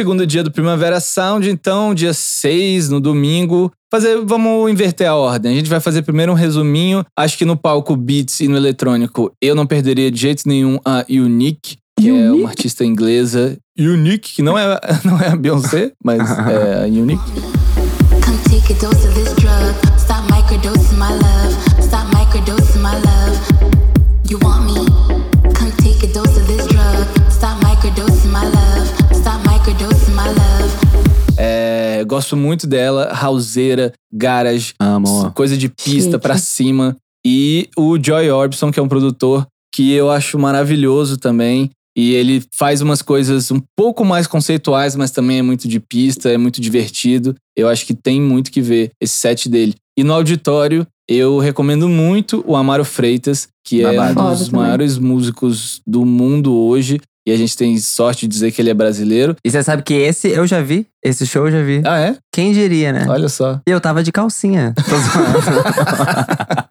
segundo 0.01 0.27
dia 0.27 0.43
do 0.43 0.51
Primavera 0.51 0.99
Sound, 0.99 1.51
então, 1.51 1.93
dia 1.93 2.15
6, 2.15 2.89
no 2.89 3.03
domingo, 3.03 3.71
fazer, 3.93 4.17
vamos 4.25 4.71
inverter 4.71 5.07
a 5.07 5.15
ordem. 5.15 5.53
A 5.53 5.55
gente 5.55 5.69
vai 5.69 5.79
fazer 5.79 6.01
primeiro 6.01 6.33
um 6.33 6.35
resuminho. 6.35 7.05
Acho 7.15 7.37
que 7.37 7.45
no 7.45 7.55
palco 7.55 7.95
Beats 7.95 8.41
e 8.41 8.49
no 8.49 8.57
eletrônico, 8.57 9.31
eu 9.43 9.55
não 9.55 9.67
perderia 9.67 10.11
de 10.11 10.19
jeito 10.19 10.49
nenhum 10.49 10.79
a 10.87 11.05
Unique, 11.07 11.77
que 11.99 12.09
é 12.09 12.13
Unique? 12.13 12.41
uma 12.41 12.49
artista 12.49 12.83
inglesa. 12.83 13.59
Unique, 13.79 14.37
que 14.37 14.41
não 14.41 14.57
é, 14.57 14.81
não 15.05 15.21
é 15.21 15.29
a 15.29 15.37
Beyoncé, 15.37 15.93
mas 16.03 16.31
é 16.49 16.85
a 16.85 16.87
Unique. 16.87 17.23
Come 18.25 18.39
take 18.45 18.73
a 18.73 18.77
dose 18.81 19.07
of 19.07 19.15
this 19.15 19.35
drug. 19.35 19.75
Stop 19.99 20.23
microdosing 20.33 20.97
my 20.97 21.13
love. 21.13 21.40
Gosto 32.21 32.37
muito 32.37 32.67
dela, 32.67 33.11
houseira, 33.27 33.93
garage, 34.13 34.75
Amo. 34.79 35.33
coisa 35.33 35.57
de 35.57 35.71
pista 35.71 36.13
Chique. 36.13 36.19
pra 36.19 36.37
cima. 36.37 36.97
E 37.27 37.69
o 37.77 37.99
Joy 38.03 38.31
Orbison, 38.31 38.71
que 38.71 38.79
é 38.79 38.83
um 38.83 38.89
produtor 38.89 39.47
que 39.75 39.93
eu 39.93 40.11
acho 40.11 40.39
maravilhoso 40.39 41.17
também. 41.17 41.71
E 41.97 42.13
ele 42.15 42.43
faz 42.55 42.83
umas 42.83 43.03
coisas 43.03 43.51
um 43.51 43.61
pouco 43.77 44.05
mais 44.05 44.27
conceituais, 44.27 44.95
mas 44.95 45.11
também 45.11 45.39
é 45.39 45.43
muito 45.43 45.67
de 45.67 45.81
pista, 45.81 46.31
é 46.31 46.39
muito 46.39 46.61
divertido. 46.61 47.35
Eu 47.57 47.69
acho 47.69 47.85
que 47.85 47.95
tem 47.95 48.21
muito 48.21 48.51
que 48.51 48.61
ver 48.61 48.91
esse 49.01 49.17
set 49.17 49.49
dele. 49.49 49.75
E 49.99 50.05
no 50.05 50.13
auditório, 50.13 50.87
eu 51.09 51.39
recomendo 51.39 51.89
muito 51.89 52.45
o 52.47 52.55
Amaro 52.55 52.85
Freitas, 52.85 53.49
que 53.67 53.83
é 53.83 54.01
um 54.01 54.15
dos 54.15 54.47
também. 54.47 54.61
maiores 54.61 54.99
músicos 54.99 55.81
do 55.87 56.05
mundo 56.05 56.55
hoje. 56.55 57.01
E 57.27 57.33
a 57.33 57.37
gente 57.37 57.57
tem 57.57 57.77
sorte 57.79 58.23
de 58.27 58.29
dizer 58.29 58.51
que 58.51 58.63
ele 58.63 58.71
é 58.71 58.75
brasileiro. 58.75 59.37
E 59.45 59.51
você 59.51 59.63
sabe 59.63 59.83
que 59.83 59.95
esse 59.95 60.29
eu 60.29 60.47
já 60.47 60.61
vi. 60.63 60.87
Esse 61.05 61.27
show 61.27 61.47
eu 61.47 61.53
já 61.53 61.63
vi. 61.63 61.83
Ah, 61.85 61.99
é? 61.99 62.17
Quem 62.33 62.53
diria, 62.53 62.93
né? 62.93 63.07
Olha 63.09 63.29
só. 63.29 63.61
E 63.69 63.71
eu 63.71 63.81
tava 63.81 64.03
de 64.03 64.11
calcinha. 64.11 64.75
Tô 64.77 64.97
zoando. 64.97 66.71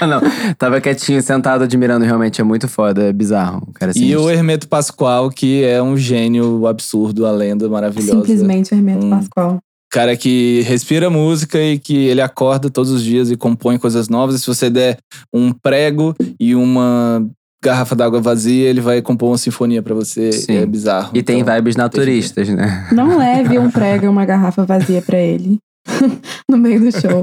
não, 0.00 0.08
não, 0.08 0.20
não. 0.20 0.54
Tava 0.56 0.80
quietinho, 0.80 1.22
sentado, 1.22 1.64
admirando. 1.64 2.04
Realmente 2.04 2.40
é 2.40 2.44
muito 2.44 2.68
foda, 2.68 3.02
é 3.04 3.12
bizarro. 3.12 3.62
O 3.68 3.72
cara 3.72 3.92
é 3.92 3.98
E 3.98 4.16
o 4.16 4.30
Hermeto 4.30 4.68
Pascoal, 4.68 5.30
que 5.30 5.64
é 5.64 5.82
um 5.82 5.96
gênio 5.96 6.66
absurdo, 6.66 7.26
a 7.26 7.30
lenda 7.32 7.68
maravilhosa. 7.68 8.20
Simplesmente 8.20 8.72
o 8.72 8.76
Hermeto 8.76 9.06
Hum. 9.06 9.10
Pascoal. 9.10 9.58
Cara 9.90 10.16
que 10.16 10.62
respira 10.62 11.10
música 11.10 11.60
e 11.60 11.78
que 11.78 12.06
ele 12.06 12.22
acorda 12.22 12.70
todos 12.70 12.90
os 12.90 13.02
dias 13.02 13.30
e 13.30 13.36
compõe 13.36 13.76
coisas 13.76 14.08
novas. 14.08 14.36
E 14.36 14.38
se 14.38 14.46
você 14.46 14.70
der 14.70 14.96
um 15.32 15.52
prego 15.52 16.14
e 16.40 16.54
uma 16.54 17.28
garrafa 17.62 17.94
d'água 17.94 18.20
vazia, 18.20 18.68
ele 18.68 18.80
vai 18.80 19.00
compor 19.00 19.30
uma 19.30 19.38
sinfonia 19.38 19.82
pra 19.82 19.94
você. 19.94 20.32
Sim. 20.32 20.56
É 20.56 20.66
bizarro. 20.66 21.10
E 21.14 21.22
tem 21.22 21.40
Então, 21.40 21.54
vibes 21.54 21.76
naturistas, 21.76 22.48
né? 22.48 22.88
Não 22.92 23.16
leve 23.16 23.58
um 23.58 23.70
prego 23.70 24.06
e 24.06 24.08
uma 24.08 24.24
garrafa 24.24 24.64
vazia 24.64 25.00
pra 25.00 25.18
ele. 25.18 25.58
no 26.48 26.58
meio 26.58 26.80
do 26.80 26.92
show. 26.92 27.22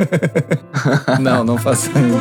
Não, 1.19 1.43
não 1.43 1.57
faça 1.57 1.89
isso. 1.89 2.19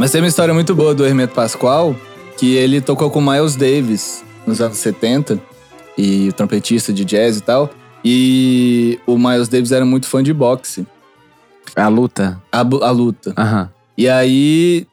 Mas 0.00 0.10
tem 0.10 0.22
uma 0.22 0.28
história 0.28 0.54
muito 0.54 0.74
boa 0.74 0.94
do 0.94 1.04
Hermeto 1.04 1.34
Pascoal, 1.34 1.94
que 2.38 2.54
ele 2.54 2.80
tocou 2.80 3.10
com 3.10 3.20
Miles 3.20 3.54
Davis 3.54 4.24
nos 4.46 4.58
anos 4.58 4.78
70, 4.78 5.38
e 5.98 6.30
o 6.30 6.32
trompetista 6.32 6.90
de 6.90 7.04
jazz 7.04 7.36
e 7.36 7.42
tal. 7.42 7.68
E 8.02 8.98
o 9.06 9.18
Miles 9.18 9.46
Davis 9.46 9.72
era 9.72 9.84
muito 9.84 10.06
fã 10.06 10.22
de 10.22 10.32
boxe, 10.32 10.86
A 11.76 11.86
luta. 11.88 12.40
a, 12.50 12.60
a 12.60 12.90
luta. 12.90 13.34
Aham. 13.36 13.70
E 13.98 14.08
aí. 14.08 14.86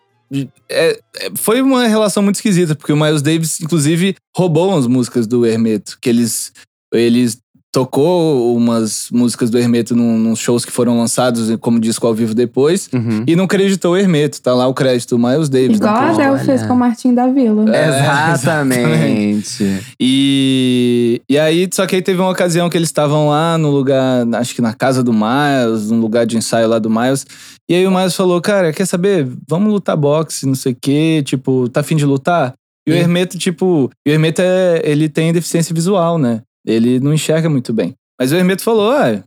é- 0.69 0.99
é- 1.21 1.31
foi 1.35 1.61
uma 1.61 1.87
relação 1.87 2.21
muito 2.21 2.35
esquisita, 2.35 2.75
porque 2.75 2.91
o 2.91 2.97
Miles 2.97 3.21
Davis, 3.21 3.61
inclusive, 3.61 4.13
roubou 4.35 4.77
as 4.77 4.87
músicas 4.87 5.25
do 5.25 5.45
Hermeto, 5.45 5.97
que 6.01 6.09
eles. 6.09 6.51
Eles 6.93 7.37
tocou 7.71 8.55
umas 8.55 9.07
músicas 9.11 9.49
do 9.49 9.57
Hermeto 9.57 9.95
num, 9.95 10.17
nos 10.17 10.39
shows 10.39 10.65
que 10.65 10.71
foram 10.71 10.97
lançados 10.97 11.55
como 11.59 11.79
disco 11.79 12.07
ao 12.07 12.13
vivo 12.13 12.33
depois. 12.33 12.89
Uhum. 12.93 13.23
E 13.27 13.35
não 13.35 13.45
creditou 13.45 13.93
o 13.93 13.97
Hermeto. 13.97 14.41
Tá 14.41 14.53
lá 14.53 14.67
o 14.67 14.73
crédito 14.73 15.17
Miles 15.19 15.49
Davis. 15.49 15.77
Igual 15.77 15.95
a. 15.95 16.09
Adele 16.09 16.39
fez 16.39 16.63
com 16.63 16.73
o 16.73 16.77
Martim 16.77 17.13
da 17.13 17.27
Vila. 17.27 17.65
É, 17.75 17.89
Exatamente. 18.33 19.83
E, 19.99 21.21
e 21.29 21.37
aí, 21.37 21.69
só 21.71 21.85
que 21.85 21.95
aí 21.95 22.01
teve 22.01 22.19
uma 22.19 22.31
ocasião 22.31 22.69
que 22.69 22.77
eles 22.77 22.89
estavam 22.89 23.29
lá 23.29 23.57
no 23.57 23.69
lugar, 23.69 24.25
acho 24.35 24.55
que 24.55 24.61
na 24.61 24.73
casa 24.73 25.03
do 25.03 25.13
Miles, 25.13 25.91
num 25.91 25.99
lugar 25.99 26.25
de 26.25 26.37
ensaio 26.37 26.67
lá 26.67 26.79
do 26.79 26.89
Miles. 26.89 27.25
E 27.69 27.75
aí 27.75 27.85
o 27.85 27.91
Miles 27.91 28.15
falou, 28.15 28.41
cara, 28.41 28.71
quer 28.71 28.85
saber? 28.85 29.27
Vamos 29.47 29.71
lutar 29.71 29.97
boxe, 29.97 30.45
não 30.45 30.55
sei 30.55 30.71
o 30.71 30.77
quê. 30.79 31.21
Tipo, 31.25 31.69
tá 31.69 31.81
afim 31.81 31.95
de 31.95 32.05
lutar? 32.05 32.53
E 32.87 32.91
o. 32.91 32.95
Hermeto, 32.95 33.37
tipo, 33.37 33.89
o 34.07 34.09
Hermeto 34.09 34.41
é, 34.41 34.81
ele 34.83 35.09
tem 35.09 35.33
deficiência 35.33 35.75
visual, 35.75 36.17
né? 36.17 36.41
Ele 36.67 36.99
não 36.99 37.13
enxerga 37.13 37.49
muito 37.49 37.71
bem. 37.73 37.93
Mas 38.19 38.31
o 38.31 38.35
Hermeto 38.35 38.61
falou, 38.61 38.91
ah, 38.91 39.23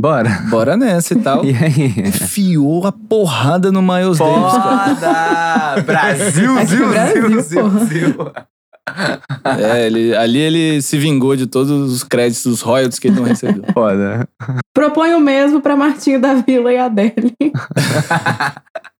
Bora. 0.00 0.30
bora 0.48 0.76
nessa 0.76 1.14
e 1.14 1.20
tal. 1.20 1.44
E 1.44 1.50
aí? 1.50 2.08
Enfiou 2.08 2.86
a 2.86 2.92
porrada 2.92 3.72
no 3.72 3.82
Miles 3.82 4.18
Davis, 4.18 4.52
cara. 4.52 4.94
Foda! 4.94 5.82
Brasil, 5.86 6.58
Aqui 6.58 6.66
Zil, 6.66 6.88
Brasil, 6.88 7.28
Zil, 7.28 7.42
Zil, 7.42 7.62
porra. 7.62 7.84
Zil. 7.86 8.32
É, 9.58 9.86
ele, 9.86 10.14
ali 10.14 10.38
ele 10.38 10.82
se 10.82 10.98
vingou 10.98 11.34
de 11.34 11.46
todos 11.46 11.70
os 11.70 12.04
créditos, 12.04 12.44
os 12.44 12.60
royalties 12.60 12.98
que 12.98 13.08
ele 13.08 13.16
não 13.16 13.24
recebeu. 13.24 13.64
Foda. 13.72 14.28
Propõe 14.74 15.14
o 15.14 15.20
mesmo 15.20 15.60
pra 15.60 15.74
Martinho 15.74 16.20
da 16.20 16.34
Vila 16.34 16.72
e 16.72 16.76
Adele. 16.76 17.34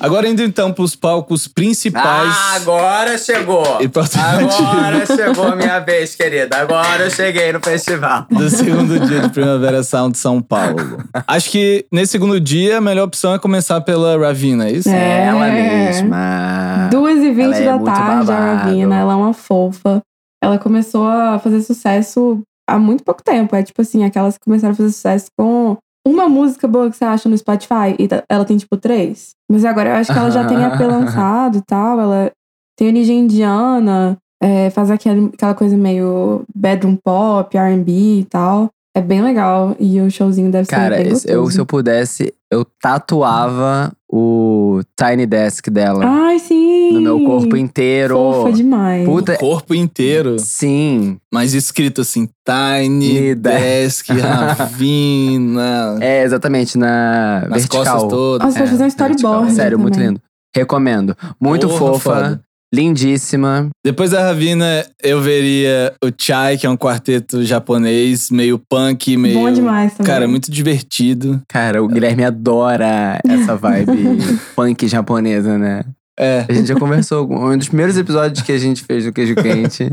Agora 0.00 0.26
indo 0.26 0.42
então 0.42 0.72
pros 0.72 0.96
palcos 0.96 1.46
principais. 1.46 2.34
Ah, 2.34 2.54
agora 2.56 3.18
chegou. 3.18 3.78
E. 3.80 3.84
Agora 3.84 5.06
chegou 5.06 5.46
a 5.46 5.56
minha 5.56 5.78
vez, 5.80 6.14
querida. 6.14 6.56
Agora 6.56 7.04
eu 7.04 7.10
cheguei 7.10 7.52
no 7.52 7.60
festival. 7.60 8.26
do 8.30 8.48
segundo 8.48 8.98
dia 9.00 9.20
de 9.20 9.28
Primavera 9.28 9.82
Sound 9.82 10.16
São 10.16 10.40
Paulo. 10.40 11.04
Acho 11.26 11.50
que 11.50 11.86
nesse 11.92 12.12
segundo 12.12 12.40
dia 12.40 12.78
a 12.78 12.80
melhor 12.80 13.04
opção 13.04 13.34
é 13.34 13.38
começar 13.38 13.80
pela 13.82 14.18
Ravina, 14.18 14.68
é 14.68 14.72
isso? 14.72 14.88
É. 14.88 15.26
Ela 15.26 15.46
mesma. 15.48 16.88
Duas 16.90 17.18
e 17.18 17.30
vinte 17.30 17.56
Ela 17.56 17.56
é 17.56 17.64
da 17.64 17.78
tarde, 17.78 18.00
a 18.00 18.16
babado. 18.16 18.32
Ravina, 18.32 18.96
ela 18.96 19.12
é 19.12 19.16
uma 19.16 19.34
fofa. 19.34 20.00
Ela 20.42 20.58
começou 20.58 21.06
a 21.06 21.38
fazer 21.38 21.60
sucesso 21.62 22.40
há 22.68 22.78
muito 22.78 23.04
pouco 23.04 23.22
tempo. 23.22 23.54
É 23.54 23.62
tipo 23.62 23.82
assim, 23.82 24.04
aquelas 24.04 24.38
que 24.38 24.44
começaram 24.44 24.72
a 24.72 24.76
fazer 24.76 24.90
sucesso 24.90 25.26
com 25.38 25.76
uma 26.06 26.28
música 26.28 26.66
boa 26.66 26.90
que 26.90 26.96
você 26.96 27.04
acha 27.04 27.28
no 27.28 27.36
Spotify 27.36 27.94
e 27.98 28.08
tá- 28.08 28.22
ela 28.28 28.44
tem 28.44 28.56
tipo 28.56 28.76
três. 28.76 29.30
Mas 29.50 29.64
agora 29.64 29.90
eu 29.90 29.94
acho 29.96 30.12
que 30.12 30.18
ela 30.18 30.30
já 30.30 30.44
tem 30.46 30.56
EP 30.64 30.80
lançado 30.86 31.58
e 31.58 31.62
tal. 31.62 32.00
Ela 32.00 32.32
tem 32.76 32.88
origem 32.88 33.20
indiana, 33.20 34.16
é, 34.42 34.70
faz 34.70 34.90
aquele, 34.90 35.30
aquela 35.34 35.54
coisa 35.54 35.76
meio 35.76 36.42
bedroom 36.54 36.96
pop, 36.96 37.56
RB 37.56 38.20
e 38.20 38.24
tal. 38.24 38.70
É 38.96 39.00
bem 39.00 39.22
legal. 39.22 39.76
E 39.78 40.00
o 40.00 40.10
showzinho 40.10 40.50
deve 40.50 40.66
Cara, 40.68 40.96
ser 40.96 41.02
bem 41.04 41.12
eu, 41.26 41.50
se 41.50 41.58
eu 41.60 41.66
pudesse, 41.66 42.34
eu 42.50 42.64
tatuava 42.64 43.92
o 44.10 44.80
Tiny 44.96 45.26
Desk 45.26 45.70
dela 45.70 46.04
Ai, 46.04 46.38
sim! 46.40 46.69
No 46.92 47.00
meu 47.00 47.20
corpo 47.24 47.56
inteiro. 47.56 48.14
Fofa 48.14 48.52
demais. 48.52 49.04
Puta, 49.04 49.34
O 49.34 49.38
corpo 49.38 49.74
inteiro. 49.74 50.36
sim. 50.38 51.16
Mas 51.32 51.54
escrito 51.54 52.00
assim, 52.00 52.28
Tiny 52.44 53.34
Desk 53.34 54.08
Ravina. 54.20 55.96
É, 56.00 56.22
exatamente, 56.22 56.76
na 56.78 57.46
nas 57.48 57.62
vertical. 57.62 57.84
costas 57.84 58.02
todas. 58.10 58.46
Nossa, 58.46 58.58
pode 58.58 58.70
fazer 58.70 58.84
um 58.84 58.86
storyboard. 58.86 59.52
Sério, 59.52 59.78
muito 59.78 59.94
também. 59.94 60.08
lindo. 60.08 60.20
Recomendo. 60.54 61.16
Muito 61.40 61.68
Porra, 61.68 61.78
fofa, 61.78 62.00
foda. 62.14 62.40
lindíssima. 62.74 63.68
Depois 63.84 64.10
da 64.10 64.20
Ravina, 64.24 64.84
eu 65.02 65.20
veria 65.20 65.92
o 66.04 66.08
Chai, 66.16 66.56
que 66.58 66.66
é 66.66 66.70
um 66.70 66.76
quarteto 66.76 67.44
japonês, 67.44 68.30
meio 68.30 68.58
punk, 68.58 69.16
meio. 69.16 69.38
Bom 69.38 69.52
demais 69.52 69.92
também. 69.94 70.12
Cara, 70.12 70.26
muito 70.26 70.50
divertido. 70.50 71.40
Cara, 71.48 71.82
o 71.82 71.86
Guilherme 71.88 72.24
adora 72.24 73.20
essa 73.24 73.54
vibe 73.56 74.18
punk 74.56 74.88
japonesa, 74.88 75.56
né? 75.56 75.84
É. 76.20 76.44
A 76.48 76.52
gente 76.52 76.66
já 76.68 76.74
conversou. 76.76 77.26
Um 77.32 77.56
dos 77.56 77.68
primeiros 77.68 77.96
episódios 77.96 78.42
que 78.44 78.52
a 78.52 78.58
gente 78.58 78.82
fez 78.84 79.04
do 79.04 79.12
Queijo 79.12 79.34
Quente. 79.36 79.90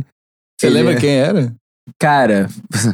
Você 0.59 0.69
lembra 0.69 0.95
quem 0.95 1.11
era? 1.11 1.53
Cara, 1.99 2.49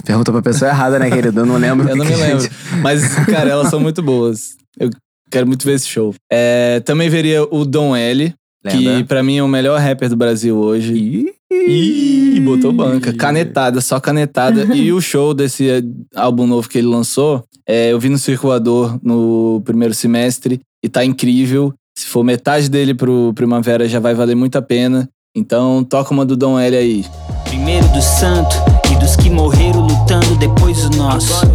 perguntou 0.05 0.31
pra 0.33 0.41
pessoa 0.43 0.69
errada, 0.69 0.99
né, 0.99 1.09
querido? 1.09 1.39
Eu 1.39 1.45
não 1.45 1.57
lembro. 1.57 1.87
Eu 1.89 1.95
não 1.95 2.05
que 2.05 2.11
me 2.11 2.17
lembro. 2.21 2.41
gente- 2.41 2.53
Mas, 2.81 3.15
cara, 3.25 3.49
elas 3.49 3.69
são 3.69 3.79
muito 3.79 4.03
boas. 4.03 4.55
Eu 4.79 4.89
quero 5.31 5.47
muito 5.47 5.65
ver 5.65 5.73
esse 5.73 5.87
show. 5.87 6.13
É, 6.31 6.79
também 6.81 7.09
veria 7.09 7.43
o 7.43 7.65
Dom 7.65 7.95
L, 7.95 8.31
que 8.69 8.77
Lembra? 8.77 9.05
pra 9.05 9.23
mim 9.23 9.37
é 9.37 9.43
o 9.43 9.47
melhor 9.47 9.79
rapper 9.79 10.09
do 10.09 10.15
Brasil 10.15 10.55
hoje. 10.55 11.33
Ih, 11.51 12.39
botou 12.41 12.71
banca. 12.71 13.13
Canetada, 13.13 13.81
só 13.81 13.99
canetada. 13.99 14.75
e 14.75 14.91
o 14.93 15.01
show 15.01 15.33
desse 15.33 15.69
eh, 15.69 15.81
álbum 16.15 16.45
novo 16.45 16.69
que 16.69 16.77
ele 16.77 16.87
lançou, 16.87 17.43
é, 17.67 17.91
eu 17.91 17.99
vi 17.99 18.09
no 18.09 18.17
Circulador 18.17 18.99
no 19.03 19.61
primeiro 19.65 19.93
semestre 19.93 20.59
e 20.83 20.89
tá 20.89 21.03
incrível. 21.03 21.73
Se 21.95 22.07
for 22.07 22.23
metade 22.23 22.69
dele 22.69 22.95
pro 22.95 23.31
Primavera, 23.35 23.87
já 23.87 23.99
vai 23.99 24.15
valer 24.15 24.35
muito 24.35 24.57
a 24.57 24.61
pena. 24.61 25.07
Então, 25.35 25.83
toca 25.83 26.11
uma 26.11 26.25
do 26.25 26.35
Dom 26.35 26.57
L 26.59 26.75
aí. 26.75 27.05
Primeiro 27.45 27.87
do 27.89 28.01
santo 28.01 28.55
e 28.91 28.95
dos 28.95 29.15
que 29.15 29.29
morreram 29.29 29.81
lutando 29.81 30.35
depois 30.37 30.83
o 30.85 30.89
nosso. 30.89 31.45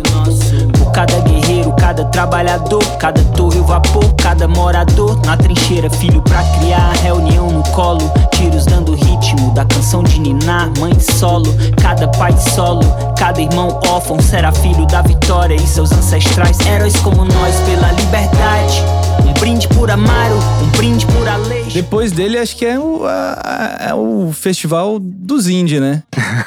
Por 0.78 0.92
cada 0.92 1.20
guerreiro, 1.22 1.57
cada 1.88 2.04
trabalhador, 2.04 2.82
cada 2.98 3.24
torre 3.32 3.58
o 3.60 3.64
vapor, 3.64 4.04
cada 4.22 4.46
morador 4.46 5.18
na 5.24 5.38
trincheira, 5.38 5.88
filho 5.88 6.20
pra 6.20 6.42
criar, 6.58 6.92
reunião 7.02 7.50
no 7.50 7.62
colo, 7.70 8.12
tiros 8.32 8.66
dando 8.66 8.92
ritmo 8.94 9.54
da 9.54 9.64
canção 9.64 10.02
de 10.02 10.20
Niná, 10.20 10.70
mãe 10.78 10.92
solo, 11.00 11.46
cada 11.82 12.06
pai 12.08 12.36
solo, 12.54 12.82
cada 13.18 13.40
irmão 13.40 13.80
órfão 13.88 14.20
será 14.20 14.52
filho 14.52 14.84
da 14.86 15.00
vitória 15.00 15.54
e 15.54 15.66
seus 15.66 15.90
ancestrais, 15.90 16.60
heróis 16.60 16.94
como 17.00 17.24
nós 17.24 17.54
pela 17.62 17.90
liberdade. 17.92 18.82
Um 19.26 19.32
brinde 19.40 19.66
por 19.68 19.90
Amaro, 19.90 20.36
um 20.62 20.76
brinde 20.76 21.06
por 21.06 21.26
Aleixo. 21.26 21.70
Depois 21.72 22.12
dele, 22.12 22.36
acho 22.38 22.54
que 22.54 22.66
é 22.66 22.78
o, 22.78 23.02
a- 23.06 23.38
a- 23.42 23.88
é 23.88 23.94
o 23.94 24.30
festival 24.30 24.98
dos 25.00 25.48
indie, 25.48 25.80
né? 25.80 26.02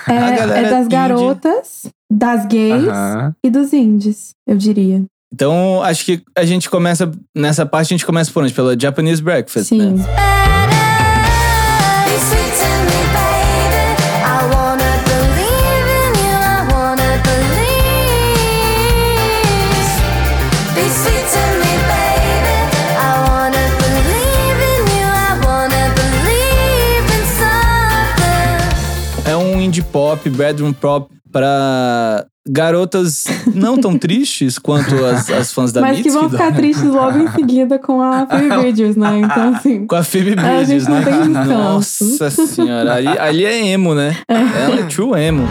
É, 0.07 0.17
A 0.19 0.31
galera 0.31 0.67
é 0.67 0.69
das 0.69 0.79
indie. 0.85 0.89
garotas, 0.95 1.87
das 2.11 2.45
gays 2.45 2.85
e 3.43 3.49
dos 3.49 3.71
indies, 3.73 4.35
eu 4.47 4.55
diria. 4.57 5.03
Então, 5.33 5.81
acho 5.81 6.03
que 6.03 6.21
a 6.37 6.43
gente 6.45 6.69
começa. 6.69 7.09
Nessa 7.33 7.65
parte, 7.65 7.93
a 7.93 7.97
gente 7.97 8.05
começa 8.05 8.29
por 8.31 8.43
onde? 8.43 8.53
Pela 8.53 8.77
Japanese 8.77 9.21
Breakfast, 9.21 9.69
Sim. 9.69 9.93
né? 9.93 10.05
In 26.73 27.25
something. 27.37 29.29
É 29.29 29.37
um 29.37 29.61
indie 29.61 29.81
pop, 29.81 30.29
bedroom 30.29 30.73
pop 30.73 31.09
pra 31.31 32.25
garotas 32.47 33.25
não 33.53 33.79
tão 33.79 33.97
tristes 33.97 34.57
quanto 34.57 35.05
as, 35.05 35.29
as 35.29 35.53
fãs 35.53 35.71
da 35.71 35.81
Mas 35.81 35.97
que 35.97 36.03
Mitski. 36.03 36.19
vão 36.19 36.29
ficar 36.29 36.53
tristes 36.53 36.89
logo 36.89 37.17
em 37.19 37.31
seguida 37.31 37.77
com 37.77 38.01
a 38.01 38.25
Phoebe 38.27 38.57
Bridgers, 38.57 38.95
né? 38.95 39.19
Então, 39.19 39.53
assim. 39.55 39.85
Com 39.85 39.95
a 39.95 40.03
Phoebe 40.03 40.33
A 40.37 40.41
Bridges, 40.41 40.83
gente 40.85 40.89
não 40.89 41.29
né? 41.29 41.45
Nossa 41.45 42.29
senhora, 42.29 42.93
ali, 42.95 43.07
ali 43.07 43.45
é 43.45 43.67
emo, 43.67 43.93
né? 43.93 44.17
Ela 44.27 44.79
é 44.79 44.83
true 44.83 45.19
emo. 45.19 45.47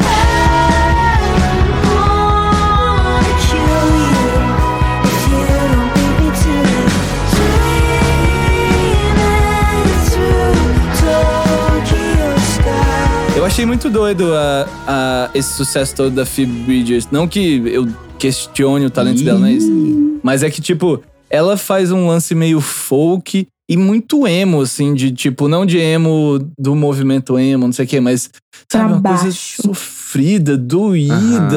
Achei 13.50 13.66
muito 13.66 13.90
doido 13.90 14.32
a, 14.32 14.68
a- 14.86 15.30
esse 15.34 15.54
sucesso 15.54 15.96
todo 15.96 16.14
da 16.14 16.24
Phoebe 16.24 16.52
Bridgers. 16.62 17.08
Não 17.10 17.26
que 17.26 17.56
eu 17.66 17.88
questione 18.16 18.86
o 18.86 18.90
talento 18.90 19.24
dela, 19.24 19.40
não 19.40 19.46
é 19.48 19.52
isso. 19.52 20.20
Mas 20.22 20.42
é 20.44 20.50
que, 20.50 20.60
tipo, 20.60 21.02
ela 21.28 21.56
faz 21.56 21.90
um 21.90 22.06
lance 22.06 22.32
meio 22.32 22.60
folk 22.60 23.46
e 23.68 23.76
muito 23.76 24.26
emo, 24.26 24.60
assim, 24.60 24.94
de 24.94 25.10
tipo, 25.10 25.48
não 25.48 25.66
de 25.66 25.78
emo 25.78 26.38
do 26.58 26.76
movimento 26.76 27.36
emo, 27.38 27.66
não 27.66 27.72
sei 27.72 27.84
o 27.84 27.88
quê, 27.88 28.00
mas 28.00 28.30
sabe, 28.70 28.88
Pra 28.88 28.98
uma 28.98 29.18
coisa 29.18 29.32
sofrida, 29.36 30.56
doída, 30.56 31.14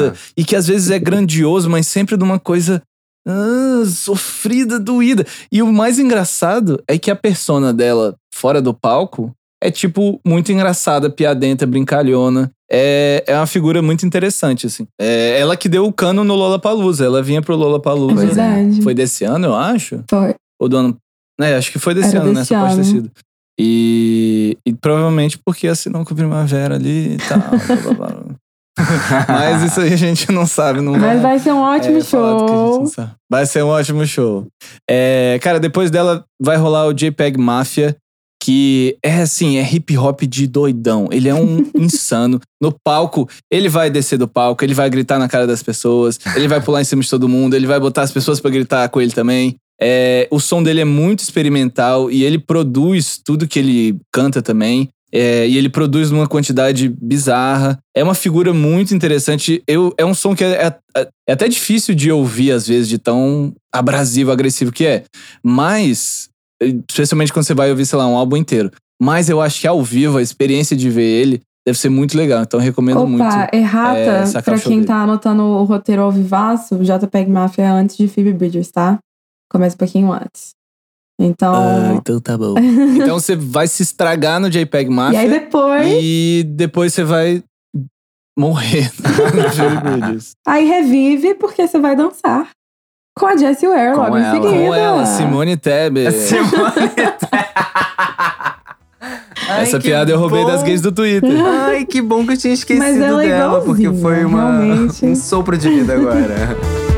Aham. 0.08 0.14
e 0.36 0.44
que 0.44 0.56
às 0.56 0.66
vezes 0.66 0.90
é 0.90 0.98
grandioso, 0.98 1.68
mas 1.70 1.86
sempre 1.86 2.16
de 2.16 2.24
uma 2.24 2.38
coisa 2.40 2.82
ah, 3.26 3.82
sofrida, 3.86 4.80
doída. 4.80 5.24
E 5.50 5.62
o 5.62 5.72
mais 5.72 5.98
engraçado 5.98 6.82
é 6.88 6.98
que 6.98 7.10
a 7.10 7.16
persona 7.16 7.72
dela 7.72 8.16
fora 8.34 8.60
do 8.62 8.72
palco 8.74 9.32
é, 9.64 9.70
tipo, 9.70 10.20
muito 10.26 10.52
engraçada, 10.52 11.08
piadenta, 11.08 11.66
brincalhona. 11.66 12.50
É, 12.70 13.24
é 13.26 13.34
uma 13.34 13.46
figura 13.46 13.80
muito 13.80 14.04
interessante, 14.04 14.66
assim. 14.66 14.86
É 15.00 15.40
ela 15.40 15.56
que 15.56 15.70
deu 15.70 15.86
o 15.86 15.92
cano 15.92 16.22
no 16.22 16.34
Lollapalooza. 16.34 17.06
Ela 17.06 17.22
vinha 17.22 17.40
pro 17.40 17.54
É 17.54 17.56
Lollapalooza. 17.56 18.14
né? 18.14 18.26
verdade. 18.26 18.82
Foi 18.82 18.92
desse 18.92 19.24
ano, 19.24 19.46
eu 19.46 19.54
acho? 19.54 20.04
Foi. 20.10 20.34
Ou 20.60 20.68
do 20.68 20.76
ano... 20.76 20.96
É, 21.40 21.56
acho 21.56 21.72
que 21.72 21.78
foi 21.78 21.94
desse 21.94 22.10
Era 22.14 22.24
ano, 22.24 22.34
né? 22.34 22.40
desse 22.40 22.48
Só 22.48 22.60
pode 22.60 22.74
ter 22.74 22.80
ano. 22.82 22.84
sido. 22.84 23.10
E, 23.58 24.58
e 24.66 24.74
provavelmente 24.74 25.38
porque 25.42 25.66
assinou 25.66 26.04
com 26.04 26.12
o 26.12 26.16
Primavera 26.16 26.74
ali 26.74 27.14
e 27.14 27.16
tal. 27.16 27.38
blá, 27.38 27.94
blá, 27.94 28.20
blá. 28.20 28.34
Mas 29.28 29.62
isso 29.62 29.80
aí 29.80 29.92
a 29.94 29.96
gente 29.96 30.30
não 30.30 30.46
sabe. 30.46 30.80
Não 30.80 30.92
Mas 30.98 31.22
vai 31.22 31.38
ser 31.38 31.52
um 31.52 31.60
ótimo 31.60 31.94
é, 31.94 31.96
a 31.96 32.00
gente 32.00 32.10
show. 32.10 32.84
Vai 33.30 33.46
ser 33.46 33.64
um 33.64 33.68
ótimo 33.68 34.04
show. 34.06 34.46
É, 34.90 35.38
cara, 35.40 35.58
depois 35.58 35.90
dela 35.90 36.24
vai 36.42 36.56
rolar 36.56 36.86
o 36.86 36.92
JPEG 36.92 37.38
Mafia, 37.38 37.96
que 38.44 38.98
é 39.02 39.22
assim, 39.22 39.56
é 39.56 39.62
hip 39.74 39.96
hop 39.96 40.20
de 40.24 40.46
doidão. 40.46 41.08
Ele 41.10 41.30
é 41.30 41.34
um 41.34 41.64
insano. 41.74 42.38
No 42.60 42.74
palco, 42.84 43.26
ele 43.50 43.70
vai 43.70 43.88
descer 43.88 44.18
do 44.18 44.28
palco, 44.28 44.62
ele 44.62 44.74
vai 44.74 44.90
gritar 44.90 45.18
na 45.18 45.28
cara 45.28 45.46
das 45.46 45.62
pessoas, 45.62 46.18
ele 46.36 46.46
vai 46.46 46.60
pular 46.60 46.82
em 46.82 46.84
cima 46.84 47.00
de 47.02 47.08
todo 47.08 47.26
mundo, 47.26 47.54
ele 47.54 47.66
vai 47.66 47.80
botar 47.80 48.02
as 48.02 48.12
pessoas 48.12 48.40
pra 48.40 48.50
gritar 48.50 48.86
com 48.90 49.00
ele 49.00 49.12
também. 49.12 49.56
É, 49.80 50.28
o 50.30 50.38
som 50.38 50.62
dele 50.62 50.82
é 50.82 50.84
muito 50.84 51.20
experimental 51.20 52.10
e 52.10 52.22
ele 52.22 52.38
produz 52.38 53.18
tudo 53.24 53.48
que 53.48 53.58
ele 53.58 53.96
canta 54.12 54.42
também. 54.42 54.90
É, 55.10 55.46
e 55.48 55.56
ele 55.56 55.68
produz 55.68 56.10
numa 56.10 56.26
quantidade 56.26 56.88
bizarra. 56.88 57.78
É 57.96 58.02
uma 58.02 58.14
figura 58.16 58.52
muito 58.52 58.94
interessante. 58.94 59.62
Eu, 59.66 59.94
é 59.96 60.04
um 60.04 60.12
som 60.12 60.34
que 60.34 60.42
é, 60.44 60.74
é- 60.96 61.08
é 61.28 61.32
até 61.32 61.48
difícil 61.48 61.94
de 61.94 62.10
ouvir, 62.10 62.50
às 62.50 62.66
vezes, 62.66 62.88
de 62.88 62.98
tão 62.98 63.54
abrasivo, 63.72 64.32
agressivo 64.32 64.72
que 64.72 64.84
é. 64.84 65.04
Mas, 65.40 66.28
especialmente 66.88 67.32
quando 67.32 67.44
você 67.44 67.54
vai 67.54 67.70
ouvir, 67.70 67.86
sei 67.86 67.98
lá, 67.98 68.06
um 68.06 68.16
álbum 68.16 68.36
inteiro. 68.36 68.70
Mas 69.00 69.28
eu 69.28 69.40
acho 69.40 69.60
que 69.60 69.66
ao 69.66 69.82
vivo, 69.82 70.18
a 70.18 70.22
experiência 70.22 70.76
de 70.76 70.88
ver 70.88 71.04
ele 71.04 71.42
deve 71.66 71.78
ser 71.78 71.88
muito 71.88 72.16
legal. 72.16 72.42
Então, 72.42 72.60
eu 72.60 72.64
recomendo 72.64 73.06
muito. 73.06 73.24
Opa, 73.24 73.48
errata, 73.52 74.38
é, 74.38 74.42
pra 74.42 74.58
quem 74.58 74.76
dele. 74.76 74.86
tá 74.86 75.02
anotando 75.02 75.42
o 75.42 75.64
roteiro 75.64 76.02
ao 76.02 76.12
vivaço, 76.12 76.78
JPEG 76.78 77.30
Mafia 77.30 77.64
é 77.64 77.68
antes 77.68 77.96
de 77.96 78.06
Phoebe 78.06 78.32
Bridgers, 78.32 78.70
tá? 78.70 78.98
Começa 79.50 79.74
um 79.74 79.78
pouquinho 79.78 80.12
antes. 80.12 80.54
Então. 81.18 81.54
Ah, 81.54 81.94
então 81.94 82.20
tá 82.20 82.36
bom. 82.36 82.54
então 83.00 83.18
você 83.18 83.36
vai 83.36 83.66
se 83.66 83.82
estragar 83.82 84.40
no 84.40 84.50
JPEG 84.50 84.90
e 84.90 84.94
Mafia. 84.94 85.20
aí 85.20 85.30
depois. 85.30 85.86
E 86.02 86.44
depois 86.48 86.92
você 86.92 87.04
vai 87.04 87.42
morrer 88.36 88.90
no 89.00 89.50
Phoebe 89.50 89.80
Bridgers. 89.80 90.32
Aí 90.46 90.66
revive 90.66 91.34
porque 91.34 91.66
você 91.66 91.78
vai 91.78 91.96
dançar. 91.96 92.50
Com 93.16 93.26
a 93.26 93.36
Jessie 93.36 93.68
Ware 93.68 93.94
Com 93.94 94.00
logo 94.02 94.16
ela. 94.16 94.26
em 94.28 94.30
seguida. 94.42 94.64
Com 94.66 94.74
ela, 94.74 95.06
Simone 95.06 95.56
Tebet. 95.56 96.10
Simone 96.18 96.50
Ai, 99.46 99.62
Essa 99.62 99.78
piada 99.78 100.10
eu 100.10 100.18
roubei 100.18 100.42
bom. 100.42 100.50
das 100.50 100.62
gays 100.62 100.80
do 100.80 100.90
Twitter. 100.90 101.30
Ai, 101.44 101.84
que 101.84 102.00
bom 102.00 102.26
que 102.26 102.32
eu 102.32 102.36
tinha 102.36 102.54
esquecido 102.54 102.82
Mas 102.84 102.98
ela 103.00 103.22
é 103.24 103.28
dela, 103.28 103.60
porque 103.60 103.92
foi 103.92 104.24
uma, 104.24 104.58
realmente. 104.62 105.04
um 105.04 105.14
sopro 105.14 105.56
de 105.56 105.68
vida 105.68 105.94
agora. 105.94 106.56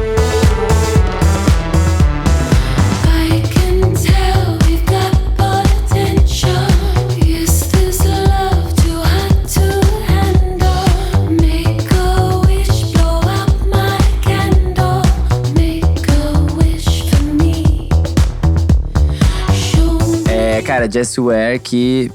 cara, 20.77 20.91
Jessie 20.91 21.23
Ware, 21.23 21.59
que 21.59 22.13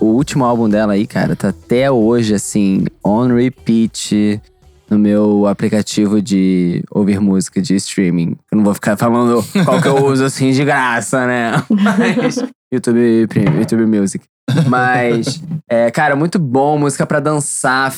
o 0.00 0.06
último 0.06 0.42
álbum 0.42 0.66
dela 0.66 0.94
aí, 0.94 1.06
cara, 1.06 1.36
tá 1.36 1.48
até 1.48 1.90
hoje, 1.90 2.34
assim, 2.34 2.86
on 3.04 3.26
repeat 3.34 4.40
no 4.88 4.98
meu 4.98 5.46
aplicativo 5.46 6.22
de 6.22 6.82
ouvir 6.90 7.20
música 7.20 7.60
de 7.60 7.74
streaming. 7.74 8.34
Eu 8.50 8.56
não 8.56 8.64
vou 8.64 8.72
ficar 8.72 8.96
falando 8.96 9.44
qual 9.62 9.82
que 9.82 9.88
eu 9.88 10.06
uso, 10.06 10.24
assim, 10.24 10.52
de 10.52 10.64
graça, 10.64 11.26
né? 11.26 11.52
Mas. 11.68 12.42
YouTube, 12.72 13.26
Premium, 13.28 13.58
YouTube 13.58 13.86
Music. 13.86 14.24
Mas, 14.66 15.42
é, 15.68 15.90
cara, 15.90 16.16
muito 16.16 16.38
bom, 16.38 16.78
música 16.78 17.06
pra 17.06 17.20
dançar, 17.20 17.92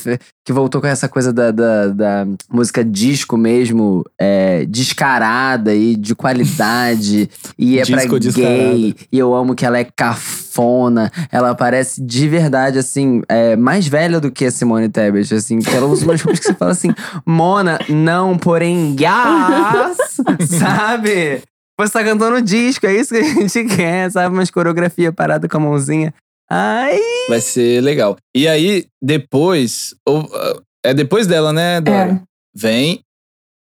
que 0.44 0.52
voltou 0.52 0.80
com 0.80 0.86
essa 0.86 1.08
coisa 1.08 1.32
da, 1.32 1.50
da, 1.50 1.88
da 1.88 2.26
música 2.50 2.84
disco 2.84 3.36
mesmo, 3.36 4.04
é, 4.18 4.64
descarada 4.66 5.74
e 5.74 5.96
de 5.96 6.14
qualidade. 6.14 7.30
e 7.58 7.78
é 7.78 7.82
Disco 7.82 8.08
pra 8.08 8.18
descarado. 8.18 8.52
gay. 8.52 8.94
E 9.12 9.18
eu 9.18 9.34
amo 9.34 9.54
que 9.54 9.64
ela 9.64 9.78
é 9.78 9.84
cafona. 9.84 11.10
Ela 11.30 11.54
parece 11.54 12.04
de 12.04 12.28
verdade, 12.28 12.78
assim, 12.78 13.22
é, 13.28 13.54
mais 13.56 13.86
velha 13.86 14.18
do 14.20 14.30
que 14.30 14.44
a 14.44 14.50
Simone 14.50 14.88
Tebet, 14.88 15.32
assim. 15.34 15.60
Que 15.60 15.70
ela 15.74 15.86
usa 15.86 16.04
umas 16.04 16.20
roupas 16.20 16.40
que 16.40 16.46
você 16.46 16.54
fala 16.54 16.72
assim, 16.72 16.92
Mona, 17.24 17.78
não, 17.88 18.36
porém, 18.36 18.96
yes! 18.98 20.20
sabe? 20.58 21.42
Você 21.86 21.92
tá 21.92 22.04
cantando 22.04 22.42
disco, 22.42 22.86
é 22.86 22.94
isso 22.94 23.14
que 23.14 23.20
a 23.20 23.22
gente 23.48 23.64
quer, 23.76 24.10
sabe? 24.10 24.34
Umas 24.34 24.50
coreografia 24.50 25.12
parada 25.12 25.48
com 25.48 25.56
a 25.56 25.60
mãozinha. 25.60 26.12
Ai! 26.50 26.98
Vai 27.28 27.40
ser 27.40 27.80
legal. 27.80 28.16
E 28.34 28.46
aí, 28.48 28.86
depois. 29.00 29.94
ou, 30.06 30.28
ah, 30.34 30.60
é 30.84 30.92
depois 30.94 31.26
dela, 31.26 31.52
né, 31.52 31.80
Dora? 31.80 32.12
É. 32.12 32.20
Vem 32.54 33.00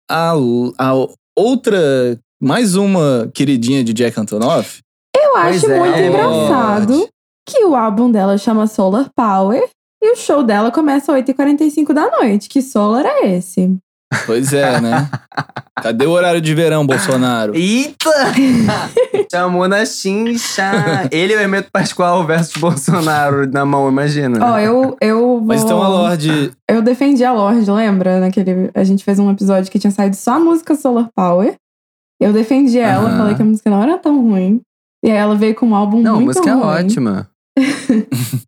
a, 0.10 0.32
a 0.78 0.94
outra. 1.38 2.20
Mais 2.40 2.76
uma 2.76 3.32
queridinha 3.34 3.84
de 3.84 3.94
Jack 3.94 4.20
Antonoff. 4.20 4.82
Eu 5.16 5.32
Pois 5.32 5.64
acho 5.64 5.72
é. 5.72 5.80
muito 5.80 5.98
engraçado 5.98 7.00
Pode. 7.00 7.10
que 7.48 7.66
o 7.66 7.76
álbum 7.76 8.12
dela 8.12 8.38
chama 8.38 8.68
Solar 8.68 9.10
Power 9.16 9.68
e 10.04 10.12
o 10.12 10.16
show 10.16 10.44
dela 10.44 10.72
começa 10.72 11.12
às 11.18 11.24
8h45 11.24 11.94
da 11.94 12.12
noite. 12.12 12.48
Que 12.48 12.62
solar 12.62 13.06
é 13.06 13.36
esse? 13.38 13.76
Pois 14.26 14.54
é, 14.54 14.80
né? 14.80 15.10
Cadê 15.82 16.06
o 16.06 16.12
horário 16.12 16.40
de 16.42 16.54
verão, 16.56 16.86
Bolsonaro? 16.88 17.54
Eita! 17.56 18.10
Chamou 19.32 19.68
na 19.68 19.86
chincha. 19.86 20.72
Ele 21.12 21.34
é 21.34 21.38
o 21.38 21.40
Hermeto 21.42 21.70
Pascoal 21.72 22.26
versus 22.26 22.56
Bolsonaro 22.58 23.46
na 23.52 23.66
mão, 23.66 23.88
imagina. 23.90 24.40
Ó, 24.54 24.58
eu, 24.58 24.98
eu 25.02 25.20
vou... 25.20 25.42
Mas 25.42 25.64
então 25.64 25.82
a 25.84 25.88
Lorde. 25.88 26.52
Eu 26.70 26.82
defendi 26.82 27.24
a 27.24 27.34
Lorde, 27.34 27.70
lembra? 27.70 28.20
Naquele, 28.20 28.72
a 28.74 28.84
gente 28.84 29.04
fez 29.04 29.20
um 29.20 29.30
episódio 29.30 29.70
que 29.72 29.78
tinha 29.80 29.92
saído 29.92 30.16
só 30.16 30.36
a 30.36 30.40
música 30.40 30.76
Solar 30.76 31.10
Power. 31.16 31.56
Eu 32.20 32.34
defendi 32.34 32.80
ela, 32.80 33.10
Aham. 33.10 33.18
falei 33.18 33.36
que 33.36 33.42
a 33.42 33.46
música 33.46 33.70
não 33.70 33.84
era 33.84 33.98
tão 33.98 34.22
ruim. 34.22 34.62
E 35.06 35.12
aí 35.12 35.18
ela 35.18 35.36
veio 35.36 35.54
com 35.54 35.68
um 35.68 35.76
álbum 35.76 36.02
Não, 36.02 36.14
a 36.14 36.16
muito 36.16 36.28
música 36.28 36.54
ruim. 36.56 36.64
é 36.64 36.66
ótima. 36.66 37.30
Mas, 37.58 37.68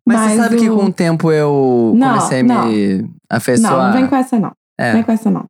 Mas 0.06 0.20
você 0.32 0.36
sabe 0.36 0.56
que 0.56 0.68
o- 0.70 0.76
com 0.76 0.84
o 0.86 0.92
tempo 0.92 1.30
eu 1.30 1.92
Não, 1.94 2.08
comecei 2.14 2.40
a 2.40 2.44
me 2.44 3.08
afeiçoar. 3.30 3.72
Não, 3.72 3.84
não 3.86 3.92
vem 3.92 4.06
com 4.08 4.16
essa 4.16 4.38
não. 4.38 4.52
É. 4.80 4.92
Vem 4.94 5.02
com 5.02 5.12
essa 5.12 5.30
não. 5.30 5.44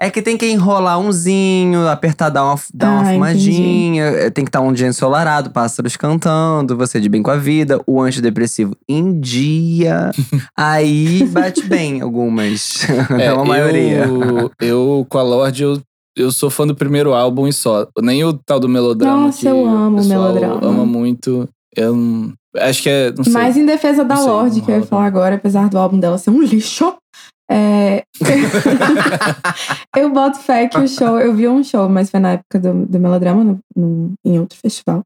É 0.00 0.10
que 0.10 0.20
tem 0.20 0.36
que 0.36 0.46
enrolar 0.46 0.98
umzinho, 1.00 1.88
apertar, 1.88 2.28
dar 2.28 2.44
uma, 2.44 2.58
dar 2.74 2.90
uma 2.90 3.00
Ah, 3.08 3.12
fumadinha. 3.14 4.04
é, 4.04 4.28
Tem 4.30 4.44
que 4.44 4.50
estar 4.50 4.60
um 4.60 4.70
dia 4.72 4.86
ensolarado, 4.86 5.50
pássaros 5.50 5.96
cantando, 5.96 6.76
você 6.76 7.00
de 7.00 7.08
bem 7.08 7.22
com 7.22 7.30
a 7.30 7.36
vida, 7.36 7.80
o 7.86 8.02
antidepressivo 8.02 8.76
em 8.86 9.18
dia. 9.18 10.10
Aí 10.56 11.24
bate 11.28 11.62
bem 11.62 12.02
algumas. 12.02 12.86
É, 13.18 13.30
Não 13.30 13.40
a 13.40 13.44
maioria. 13.46 14.04
Eu, 14.06 14.50
eu, 14.60 15.06
com 15.08 15.16
a 15.18 15.22
Lorde, 15.22 15.62
eu, 15.62 15.80
eu 16.14 16.30
sou 16.30 16.50
fã 16.50 16.66
do 16.66 16.74
primeiro 16.74 17.14
álbum 17.14 17.46
e 17.48 17.52
só. 17.52 17.86
Nem 18.02 18.22
o 18.24 18.34
tal 18.34 18.60
do 18.60 18.68
melodrama. 18.68 19.26
Nossa, 19.26 19.40
que 19.40 19.46
eu 19.48 19.66
amo 19.66 20.02
o 20.02 20.04
melodrama. 20.04 20.60
ama 20.62 20.84
muito. 20.84 21.48
Eu 21.74 21.94
não- 21.96 22.32
acho 22.58 22.82
que 22.82 22.88
é. 22.90 23.12
Não 23.16 23.24
sei. 23.24 23.32
Mas 23.32 23.56
em 23.56 23.64
defesa 23.64 24.04
da 24.04 24.14
Não 24.16 24.26
Lorde, 24.26 24.58
não 24.58 24.64
que 24.66 24.70
eu 24.72 24.76
ia 24.80 24.82
falar 24.86 25.06
agora, 25.06 25.36
apesar 25.36 25.68
do 25.70 25.78
álbum 25.78 25.98
dela 25.98 26.18
ser 26.18 26.30
um 26.30 26.42
lixo, 26.42 26.94
é... 27.50 28.02
eu 29.96 30.10
boto 30.10 30.38
fé 30.38 30.66
que 30.68 30.78
o 30.78 30.88
show. 30.88 31.18
Eu 31.18 31.34
vi 31.34 31.48
um 31.48 31.62
show, 31.62 31.88
mas 31.88 32.10
foi 32.10 32.20
na 32.20 32.32
época 32.32 32.58
do, 32.58 32.86
do 32.86 32.98
melodrama, 33.00 33.42
no- 33.44 33.58
no- 33.76 34.12
em 34.24 34.38
outro 34.38 34.58
festival. 34.58 35.02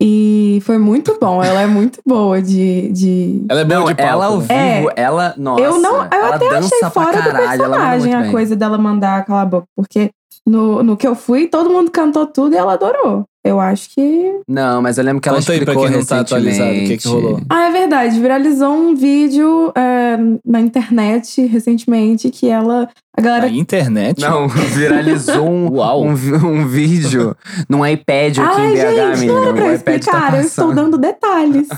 E 0.00 0.60
foi 0.64 0.78
muito 0.78 1.16
bom. 1.20 1.42
Ela 1.42 1.62
é 1.62 1.66
muito 1.66 2.00
boa 2.06 2.42
de. 2.42 2.88
de... 2.90 3.44
Ela 3.48 3.60
é 3.60 3.64
boa 3.64 3.80
Não, 3.80 3.86
de 3.86 3.94
palco, 3.94 4.10
ela 4.12 4.26
ao 4.26 4.38
né? 4.40 4.76
vivo, 4.80 4.90
É. 4.90 5.00
ela, 5.00 5.34
nossa. 5.36 5.62
eu 5.62 5.78
não, 5.78 5.96
eu 6.04 6.08
ela 6.12 6.34
até 6.34 6.48
dança 6.48 6.74
achei 6.76 6.90
fora 6.90 7.22
do 7.22 7.30
caralho, 7.30 7.48
personagem 7.48 8.14
a 8.14 8.30
coisa 8.30 8.56
dela 8.56 8.76
mandar 8.78 9.24
calar 9.24 9.42
a 9.42 9.46
boca, 9.46 9.66
porque 9.76 10.10
no, 10.46 10.82
no 10.82 10.96
que 10.96 11.06
eu 11.06 11.14
fui, 11.14 11.46
todo 11.46 11.70
mundo 11.70 11.88
cantou 11.90 12.26
tudo 12.26 12.52
e 12.54 12.58
ela 12.58 12.72
adorou. 12.72 13.24
Eu 13.44 13.58
acho 13.58 13.90
que. 13.90 14.40
Não, 14.48 14.80
mas 14.80 14.98
eu 14.98 15.04
lembro 15.04 15.20
que 15.20 15.28
ela 15.28 15.38
Conta 15.38 15.52
aí 15.52 15.58
pra 15.64 15.72
explicou 15.72 15.88
quem 15.90 15.98
não 15.98 16.06
tá 16.06 16.20
atualizado, 16.20 16.70
o 16.70 16.74
que 16.74 16.78
que 16.80 16.88
recentemente. 16.92 17.08
rolou? 17.08 17.40
Ah, 17.50 17.64
é 17.64 17.70
verdade. 17.72 18.20
Viralizou 18.20 18.72
um 18.72 18.94
vídeo 18.94 19.72
é, 19.74 20.16
na 20.46 20.60
internet 20.60 21.44
recentemente 21.46 22.30
que 22.30 22.48
ela. 22.48 22.88
A 23.16 23.20
galera. 23.20 23.46
Na 23.46 23.52
internet? 23.52 24.20
Não, 24.20 24.46
viralizou 24.72 25.48
um, 25.50 25.72
Uau. 25.72 26.04
um, 26.04 26.10
um 26.12 26.66
vídeo 26.68 27.36
num 27.68 27.84
iPad 27.84 28.38
aqui 28.38 28.60
Ai, 28.60 28.66
em 28.66 28.74
BH, 28.74 29.16
gente, 29.16 29.26
não 29.26 29.42
era 29.42 29.52
pra 29.54 29.74
explicar, 29.74 30.30
tá 30.30 30.36
eu 30.36 30.42
estou 30.42 30.72
dando 30.72 30.96
detalhes. 30.98 31.68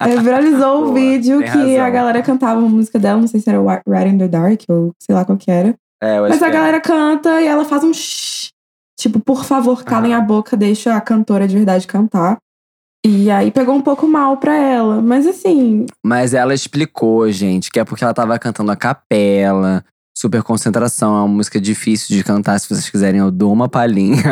É, 0.00 0.16
viralizou 0.20 0.82
Boa, 0.82 0.94
vídeo 0.94 1.38
que 1.38 1.44
a 1.46 1.82
razão. 1.84 1.92
galera 1.92 2.22
cantava 2.22 2.60
uma 2.60 2.68
música 2.68 2.98
dela, 2.98 3.20
não 3.20 3.26
sei 3.26 3.40
se 3.40 3.48
era 3.48 3.58
Right 3.88 4.08
in 4.14 4.18
the 4.18 4.28
Dark 4.28 4.60
ou 4.68 4.92
sei 5.00 5.14
lá 5.14 5.24
qual 5.24 5.36
que 5.38 5.50
era. 5.50 5.74
É, 6.02 6.18
eu 6.18 6.24
acho 6.24 6.34
Mas 6.34 6.42
a 6.42 6.46
que 6.46 6.50
é. 6.50 6.54
galera 6.58 6.80
canta 6.80 7.40
e 7.40 7.46
ela 7.46 7.64
faz 7.64 7.82
um 7.82 7.92
shh. 7.92 8.50
Tipo, 8.98 9.20
por 9.20 9.44
favor, 9.44 9.84
calem 9.84 10.14
a 10.14 10.20
boca, 10.20 10.56
deixa 10.56 10.96
a 10.96 11.00
cantora 11.00 11.46
de 11.46 11.54
verdade 11.56 11.86
cantar. 11.86 12.38
E 13.04 13.30
aí 13.30 13.50
pegou 13.50 13.74
um 13.74 13.82
pouco 13.82 14.06
mal 14.08 14.36
pra 14.38 14.56
ela. 14.56 15.00
Mas 15.00 15.26
assim, 15.26 15.86
Mas 16.04 16.34
ela 16.34 16.54
explicou, 16.54 17.30
gente, 17.30 17.70
que 17.70 17.78
é 17.78 17.84
porque 17.84 18.02
ela 18.02 18.14
tava 18.14 18.38
cantando 18.38 18.70
a 18.72 18.76
capela. 18.76 19.84
Super 20.18 20.42
concentração, 20.42 21.14
é 21.14 21.18
uma 21.18 21.28
música 21.28 21.60
difícil 21.60 22.16
de 22.16 22.24
cantar. 22.24 22.58
Se 22.58 22.66
vocês 22.68 22.88
quiserem, 22.88 23.20
eu 23.20 23.30
dou 23.30 23.52
uma 23.52 23.68
palhinha. 23.68 24.22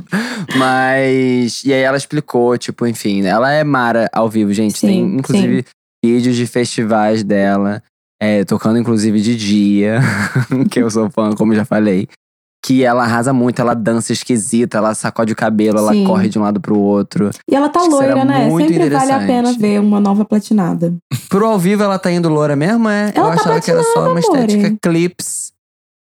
Mas. 0.56 1.62
E 1.64 1.72
aí 1.72 1.82
ela 1.82 1.96
explicou, 1.98 2.56
tipo, 2.56 2.86
enfim, 2.86 3.22
ela 3.24 3.52
é 3.52 3.62
Mara 3.62 4.08
ao 4.12 4.28
vivo, 4.28 4.52
gente. 4.52 4.78
Sim, 4.78 4.86
Tem, 4.86 5.16
inclusive, 5.18 5.64
vídeos 6.04 6.34
de 6.34 6.46
festivais 6.46 7.22
dela. 7.22 7.82
é, 8.20 8.42
tocando 8.44 8.78
inclusive 8.78 9.20
de 9.20 9.36
dia, 9.36 10.00
que 10.70 10.80
eu 10.80 10.90
sou 10.90 11.10
fã, 11.10 11.32
como 11.32 11.54
já 11.54 11.64
falei. 11.66 12.08
Que 12.66 12.82
ela 12.82 13.04
arrasa 13.04 13.32
muito, 13.32 13.60
ela 13.60 13.74
dança 13.74 14.12
esquisita, 14.12 14.78
ela 14.78 14.92
sacode 14.92 15.32
o 15.32 15.36
cabelo, 15.36 15.78
ela 15.78 15.92
Sim. 15.92 16.04
corre 16.04 16.28
de 16.28 16.36
um 16.36 16.42
lado 16.42 16.60
pro 16.60 16.76
outro. 16.76 17.30
E 17.48 17.54
ela 17.54 17.68
tá 17.68 17.78
Acho 17.78 17.90
loira, 17.90 18.24
né? 18.24 18.48
muito 18.48 18.72
Sempre 18.72 18.90
vale 18.90 19.12
a 19.12 19.18
pena 19.20 19.52
ver 19.52 19.80
uma 19.80 20.00
nova 20.00 20.24
platinada. 20.24 20.92
Pro 21.28 21.46
ao 21.46 21.58
vivo 21.60 21.84
ela 21.84 21.96
tá 21.96 22.10
indo 22.10 22.28
loura 22.28 22.56
mesmo, 22.56 22.88
é? 22.88 23.12
eu 23.14 23.22
Ela 23.22 23.34
tá 23.36 23.40
achava 23.42 23.60
que 23.60 23.70
era 23.70 23.84
só 23.84 24.10
uma 24.10 24.18
estética 24.18 24.66
amore. 24.66 24.78
clips. 24.82 25.52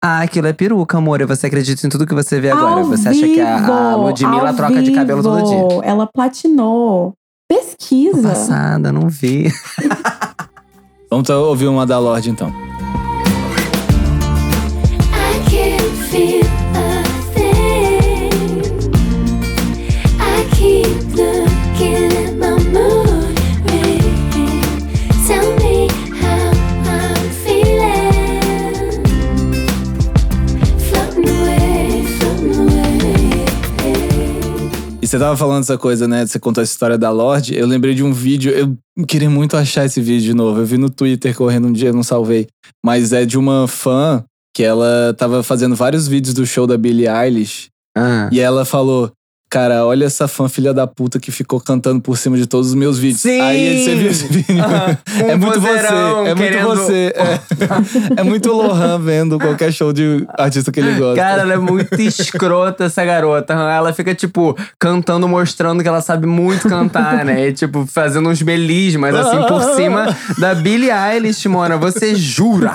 Ah, 0.04 0.22
aquilo 0.22 0.48
é 0.48 0.54
peruca, 0.54 0.98
amor. 0.98 1.24
Você 1.28 1.46
acredita 1.46 1.86
em 1.86 1.90
tudo 1.90 2.08
que 2.08 2.16
você 2.16 2.40
vê 2.40 2.50
agora. 2.50 2.82
Ao 2.82 2.86
você 2.86 3.10
acha 3.10 3.28
que 3.28 3.40
a, 3.40 3.56
a 3.56 3.60
vivo, 3.60 3.98
Ludmilla 4.08 4.54
troca 4.54 4.82
de 4.82 4.92
cabelo 4.92 5.22
todo 5.22 5.38
vivo. 5.48 5.68
dia. 5.68 5.82
Ela 5.84 6.08
platinou. 6.08 7.14
Tô 7.50 7.56
Pesquisa. 7.56 8.30
passada, 8.30 8.92
não 8.92 9.10
vi. 9.10 9.52
Vamos 11.10 11.28
tá- 11.28 11.38
ouvir 11.38 11.68
uma 11.68 11.86
da 11.86 12.00
Lorde 12.00 12.30
então. 12.30 12.52
E 35.08 35.10
você 35.10 35.18
tava 35.18 35.38
falando 35.38 35.62
essa 35.62 35.78
coisa, 35.78 36.06
né? 36.06 36.26
Você 36.26 36.38
contou 36.38 36.62
essa 36.62 36.74
história 36.74 36.98
da 36.98 37.10
Lorde. 37.10 37.56
Eu 37.56 37.66
lembrei 37.66 37.96
de 37.96 38.04
um 38.04 38.12
vídeo. 38.12 38.52
Eu 38.52 39.06
queria 39.06 39.30
muito 39.30 39.56
achar 39.56 39.86
esse 39.86 40.02
vídeo 40.02 40.26
de 40.26 40.34
novo. 40.34 40.60
Eu 40.60 40.66
vi 40.66 40.78
no 40.78 40.90
Twitter 40.90 41.34
correndo 41.34 41.70
um 41.70 41.72
dia, 41.72 41.94
não 41.94 42.04
salvei. 42.04 42.48
Mas 42.86 43.14
é 43.14 43.24
de 43.26 43.38
uma 43.38 43.70
fã 43.70 44.22
que 44.54 44.64
ela 44.64 45.16
tava 45.18 45.42
fazendo 45.44 45.78
vários 45.78 46.10
vídeos 46.10 46.34
do 46.34 46.46
show 46.46 46.68
da 46.68 46.78
Billie 46.78 47.08
Eilish. 47.08 47.70
Ah. 47.98 48.28
E 48.34 48.42
ela 48.42 48.66
falou. 48.66 49.10
Cara, 49.50 49.86
olha 49.86 50.06
essa 50.06 50.28
fã 50.28 50.50
filha 50.50 50.74
da 50.74 50.86
puta 50.86 51.20
que 51.20 51.32
ficou 51.32 51.62
cantando 51.62 52.02
por 52.02 52.18
cima 52.18 52.36
de 52.36 52.46
todos 52.46 52.68
os 52.70 52.76
meus 52.76 53.00
vídeos. 53.00 53.22
Sim! 53.22 53.40
Aí 53.40 53.82
você 53.84 53.96
viu 53.96 54.12
esse 54.12 54.28
vídeo. 54.28 54.64
É 55.26 55.36
Um 55.36 55.38
muito 55.38 55.62
vozeirão 55.62 56.24
você. 56.26 56.30
É 56.30 56.36
muito 56.36 56.52
querendo- 56.52 56.76
você. 56.76 57.14
É, 57.16 58.20
é 58.22 58.24
muito 58.24 58.52
Lohan 58.52 59.00
vendo 59.00 59.40
qualquer 59.40 59.72
show 59.72 59.94
de 59.94 60.28
artista 60.38 60.70
que 60.70 60.82
ele 60.82 60.96
gosta. 61.00 61.16
Cara, 61.22 61.42
ela 61.44 61.54
é 61.54 61.58
muito 61.58 61.94
escrota, 62.02 62.84
essa 62.86 63.06
garota. 63.06 63.54
Ela 63.54 63.94
fica, 63.94 64.14
tipo, 64.14 64.54
cantando, 64.78 65.28
mostrando 65.30 65.82
que 65.82 65.88
ela 65.88 66.02
sabe 66.02 66.28
muito 66.28 66.68
cantar, 66.68 67.24
né? 67.24 67.48
E, 67.48 67.54
tipo, 67.54 67.86
fazendo 67.88 68.28
uns 68.28 68.42
melismas, 68.42 69.16
assim, 69.16 69.42
por 69.48 69.62
cima 69.76 70.14
da 70.38 70.54
Billie 70.56 70.92
Eilish, 70.92 71.48
mona. 71.48 71.78
Você 71.78 72.16
jura? 72.16 72.74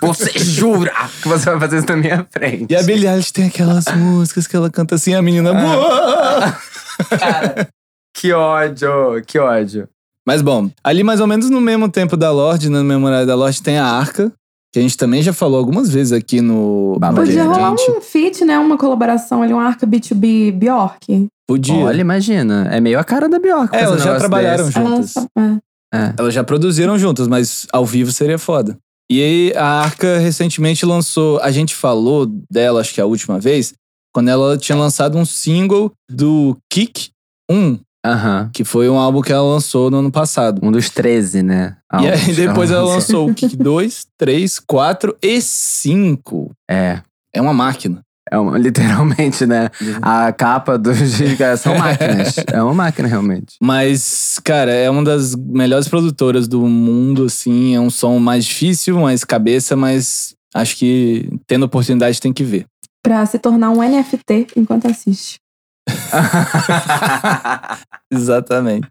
Você 0.00 0.38
jura 0.38 0.92
que 1.20 1.28
você 1.28 1.50
vai 1.50 1.60
fazer 1.60 1.78
isso 1.78 1.86
na 1.88 1.96
minha 1.96 2.26
frente? 2.32 2.66
E 2.70 2.76
a 2.76 2.82
Billie 2.82 3.06
Eilish 3.06 3.30
tem 3.30 3.46
aquelas 3.46 3.84
músicas 3.94 4.46
que 4.46 4.56
ela 4.56 4.70
canta 4.70 4.94
assim, 4.94 5.14
a 5.14 5.20
menina. 5.20 5.52
"Boa!" 6.00 7.68
Que 8.16 8.32
ódio, 8.32 9.22
que 9.26 9.38
ódio. 9.38 9.88
Mas 10.26 10.42
bom, 10.42 10.68
ali 10.82 11.04
mais 11.04 11.20
ou 11.20 11.26
menos 11.26 11.48
no 11.48 11.60
mesmo 11.60 11.88
tempo 11.88 12.16
da 12.16 12.32
Lorde, 12.32 12.68
né, 12.68 12.82
no 12.82 13.06
horário 13.06 13.26
da 13.26 13.34
Lorde, 13.36 13.62
tem 13.62 13.78
a 13.78 13.86
Arca, 13.86 14.32
que 14.72 14.78
a 14.80 14.82
gente 14.82 14.96
também 14.96 15.22
já 15.22 15.32
falou 15.32 15.56
algumas 15.58 15.88
vezes 15.88 16.12
aqui 16.12 16.40
no. 16.40 16.98
Podia 17.00 17.12
Madeira 17.12 17.44
rolar 17.44 17.72
um 17.74 18.00
feat, 18.00 18.44
né? 18.44 18.58
Uma 18.58 18.76
colaboração 18.76 19.42
ali, 19.42 19.54
um 19.54 19.60
arca 19.60 19.86
B2B 19.86 20.52
Bjork. 20.52 21.28
Podia. 21.48 21.76
Olha, 21.76 22.00
imagina. 22.00 22.68
É 22.70 22.80
meio 22.80 22.98
a 22.98 23.04
cara 23.04 23.28
da 23.28 23.38
Bjork. 23.38 23.74
é, 23.74 23.82
elas 23.82 24.02
já 24.02 24.16
trabalharam 24.18 24.66
desse. 24.66 24.78
juntas. 24.78 25.14
Ela- 25.36 25.60
é. 25.94 25.96
É. 25.96 26.14
Elas 26.18 26.34
já 26.34 26.44
produziram 26.44 26.98
juntas, 26.98 27.26
mas 27.28 27.66
ao 27.72 27.86
vivo 27.86 28.12
seria 28.12 28.38
foda. 28.38 28.76
E 29.10 29.22
aí, 29.22 29.52
a 29.56 29.64
Arca 29.80 30.18
recentemente 30.18 30.84
lançou. 30.84 31.38
A 31.40 31.50
gente 31.50 31.74
falou 31.74 32.26
dela, 32.50 32.80
acho 32.82 32.92
que 32.92 33.00
a 33.00 33.06
última 33.06 33.38
vez, 33.38 33.72
quando 34.18 34.30
ela 34.30 34.58
tinha 34.58 34.76
lançado 34.76 35.16
um 35.16 35.24
single 35.24 35.92
do 36.10 36.58
Kick 36.68 37.10
1, 37.48 37.78
Aham. 38.04 38.50
que 38.52 38.64
foi 38.64 38.88
um 38.88 38.98
álbum 38.98 39.20
que 39.20 39.32
ela 39.32 39.48
lançou 39.48 39.92
no 39.92 39.98
ano 39.98 40.10
passado. 40.10 40.60
Um 40.60 40.72
dos 40.72 40.90
13, 40.90 41.44
né? 41.44 41.76
e 42.02 42.08
aí, 42.08 42.34
depois 42.34 42.72
ela 42.72 42.82
lançou. 42.82 43.26
lançou 43.26 43.30
o 43.30 43.34
Kick 43.34 43.56
2, 43.56 44.06
3, 44.18 44.58
4 44.58 45.16
e 45.22 45.40
5. 45.40 46.50
É. 46.68 47.00
É 47.32 47.40
uma 47.40 47.54
máquina. 47.54 48.00
É 48.28 48.36
uma, 48.36 48.58
literalmente, 48.58 49.46
né? 49.46 49.70
A 50.02 50.32
capa 50.32 50.76
dos 50.76 50.98
são 51.62 51.78
máquinas. 51.78 52.34
É 52.52 52.60
uma 52.60 52.74
máquina, 52.74 53.06
realmente. 53.06 53.54
Mas, 53.62 54.40
cara, 54.42 54.72
é 54.72 54.90
uma 54.90 55.04
das 55.04 55.36
melhores 55.36 55.86
produtoras 55.86 56.48
do 56.48 56.66
mundo, 56.66 57.26
assim. 57.26 57.76
É 57.76 57.80
um 57.80 57.88
som 57.88 58.18
mais 58.18 58.44
difícil, 58.44 58.98
mais 58.98 59.22
cabeça, 59.22 59.76
mas 59.76 60.34
acho 60.52 60.76
que 60.76 61.30
tendo 61.46 61.66
oportunidade 61.66 62.20
tem 62.20 62.32
que 62.32 62.42
ver. 62.42 62.66
Pra 63.02 63.24
se 63.26 63.38
tornar 63.38 63.70
um 63.70 63.82
NFT 63.82 64.48
enquanto 64.56 64.86
assiste. 64.86 65.36
Exatamente. 68.12 68.88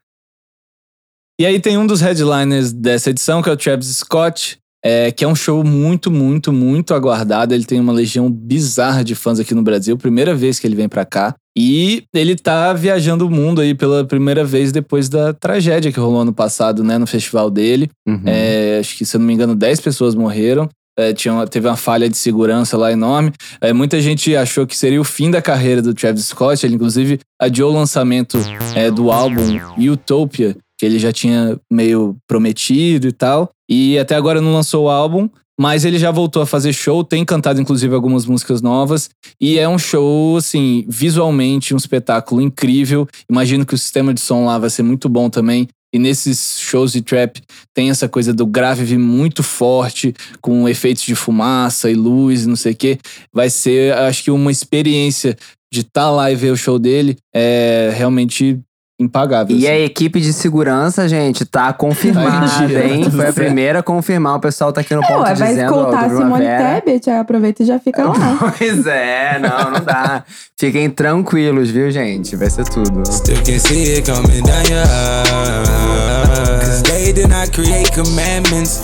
E 1.40 1.46
aí 1.46 1.60
tem 1.60 1.78
um 1.78 1.86
dos 1.86 2.02
headliners 2.02 2.74
dessa 2.74 3.12
edição, 3.12 3.44
que 3.44 3.50
é 3.50 3.52
o 3.52 3.58
Travis 3.58 3.96
Scott, 3.98 4.58
é, 4.84 5.12
que 5.12 5.24
é 5.24 5.28
um 5.28 5.36
show 5.36 5.64
muito, 5.64 6.10
muito, 6.10 6.52
muito 6.52 6.96
aguardado. 6.96 7.54
Ele 7.54 7.66
tem 7.66 7.80
uma 7.80 7.94
legião 7.94 8.32
bizarra 8.32 9.04
de 9.04 9.14
fãs 9.14 9.40
aqui 9.40 9.54
no 9.54 9.62
Brasil, 9.62 9.98
primeira 9.98 10.34
vez 10.34 10.60
que 10.60 10.66
ele 10.66 10.76
vem 10.76 10.90
pra 10.90 11.06
cá. 11.06 11.36
E 11.56 12.04
ele 12.14 12.36
tá 12.36 12.74
viajando 12.74 13.28
o 13.28 13.32
mundo 13.32 13.62
aí 13.62 13.74
pela 13.74 14.06
primeira 14.06 14.44
vez 14.44 14.72
depois 14.72 15.10
da 15.10 15.34
tragédia 15.34 15.92
que 15.92 16.00
rolou 16.00 16.22
ano 16.22 16.34
passado, 16.34 16.84
né, 16.84 16.98
no 16.98 17.08
festival 17.08 17.50
dele. 17.50 17.90
Uhum. 18.08 18.22
É, 18.26 18.78
acho 18.80 18.96
que, 18.96 19.06
se 19.06 19.16
eu 19.16 19.20
não 19.20 19.28
me 19.28 19.34
engano, 19.34 19.56
10 19.56 19.82
pessoas 19.82 20.16
morreram. 20.16 20.70
É, 20.98 21.14
tinha 21.14 21.34
uma- 21.34 21.46
teve 21.48 21.68
uma 21.68 21.78
falha 21.78 22.10
de 22.10 22.18
segurança 22.18 22.76
lá 22.76 22.92
enorme. 22.92 23.32
É, 23.62 23.72
muita 23.72 24.02
gente 24.02 24.36
achou 24.36 24.66
que 24.66 24.76
seria 24.76 25.00
o 25.00 25.04
fim 25.04 25.30
da 25.30 25.42
carreira 25.42 25.82
do 25.82 25.94
Travis 25.94 26.26
Scott. 26.26 26.66
Ele, 26.66 26.76
inclusive, 26.76 27.20
adiou 27.40 27.72
o 27.72 27.76
lançamento 27.76 28.38
é, 28.76 28.90
do 28.90 29.12
álbum 29.12 29.60
Utopia, 29.92 30.58
que 30.80 30.86
ele 30.86 30.98
já 30.98 31.12
tinha 31.12 31.60
meio 31.72 32.16
prometido 32.28 33.08
e 33.08 33.12
tal. 33.12 33.50
E 33.70 33.98
até 34.00 34.16
agora 34.16 34.42
não 34.42 34.54
lançou 34.54 34.86
o 34.86 34.90
álbum, 34.90 35.30
mas 35.60 35.86
ele 35.86 36.00
já 36.00 36.10
voltou 36.12 36.42
a 36.42 36.46
fazer 36.46 36.74
show. 36.74 37.04
Tem 37.04 37.24
cantado, 37.26 37.60
inclusive, 37.62 37.94
algumas 37.94 38.26
músicas 38.26 38.62
novas. 38.62 39.10
E 39.42 39.60
é 39.60 39.68
um 39.68 39.78
show, 39.78 40.38
assim, 40.38 40.84
visualmente 40.88 41.74
um 41.74 41.78
espetáculo 41.78 42.42
incrível. 42.42 43.08
Imagino 43.30 43.66
que 43.66 43.74
o 43.76 43.78
sistema 43.78 44.14
de 44.14 44.22
som 44.22 44.46
lá 44.46 44.58
vai 44.58 44.70
ser 44.70 44.84
muito 44.84 45.08
bom 45.10 45.30
também. 45.30 45.68
E 45.98 46.00
nesses 46.00 46.60
shows 46.60 46.92
de 46.92 47.02
trap 47.02 47.42
tem 47.74 47.90
essa 47.90 48.08
coisa 48.08 48.32
do 48.32 48.46
grave 48.46 48.96
muito 49.00 49.42
forte, 49.42 50.14
com 50.40 50.70
efeitos 50.70 51.02
de 51.02 51.16
fumaça 51.16 51.90
e 51.90 51.96
luz 51.96 52.44
e 52.44 52.48
não 52.48 52.56
sei 52.56 52.74
o 52.74 52.76
quê. 52.76 53.00
Vai 53.34 53.50
ser, 53.50 53.94
acho 53.94 54.24
que, 54.24 54.30
uma 54.30 54.52
experiência 54.52 55.36
de 55.74 55.82
estar 55.82 56.12
lá 56.12 56.32
e 56.32 56.36
ver 56.36 56.52
o 56.52 56.56
show 56.56 56.78
dele 56.78 57.18
é 57.34 57.92
realmente 57.98 58.60
impagável. 59.00 59.56
E 59.56 59.68
assim. 59.68 59.76
a 59.76 59.80
equipe 59.80 60.20
de 60.20 60.34
segurança, 60.34 61.08
gente, 61.08 61.46
tá 61.46 61.72
confirmada, 61.74 62.48
Tá 62.48 62.66
dia, 62.66 62.86
hein? 62.88 63.10
Foi 63.12 63.28
a 63.28 63.34
primeira 63.34 63.80
a 63.80 63.84
confirmar. 63.84 64.36
O 64.36 64.40
pessoal 64.40 64.74
tá 64.74 64.82
aqui 64.82 64.96
no 64.96 65.04
É, 65.04 65.08
ponto 65.08 65.22
ué, 65.24 65.36
vai 65.36 65.50
dizendo. 65.50 65.74
ó, 65.74 65.78
escoltar 65.78 66.10
Simone 66.10 66.28
Primavera. 66.46 66.82
Tebet, 66.82 67.10
aí 67.10 67.20
aproveita 67.20 67.64
e 67.64 67.66
já 67.66 67.80
fica 67.80 68.04
lá. 68.04 68.16
Pois 68.58 68.86
é, 68.88 69.40
não, 69.40 69.72
não 69.72 69.84
dá. 69.84 70.24
Fiquem 70.58 70.90
tranquilos, 70.90 71.70
viu, 71.70 71.92
gente? 71.92 72.36
Vai 72.36 72.50
ser 72.50 72.66
tudo. 72.66 73.04
Still 73.12 73.38
can 73.44 73.60
see 73.60 73.94
it 73.98 74.10
coming 74.12 74.42
down 74.44 74.64
your 74.70 74.84
eyes. 74.84 76.60
Cause 76.60 76.84
they 76.84 77.14
did 77.14 77.30
not 77.30 77.52
create 77.52 77.92
commandments. 77.94 78.82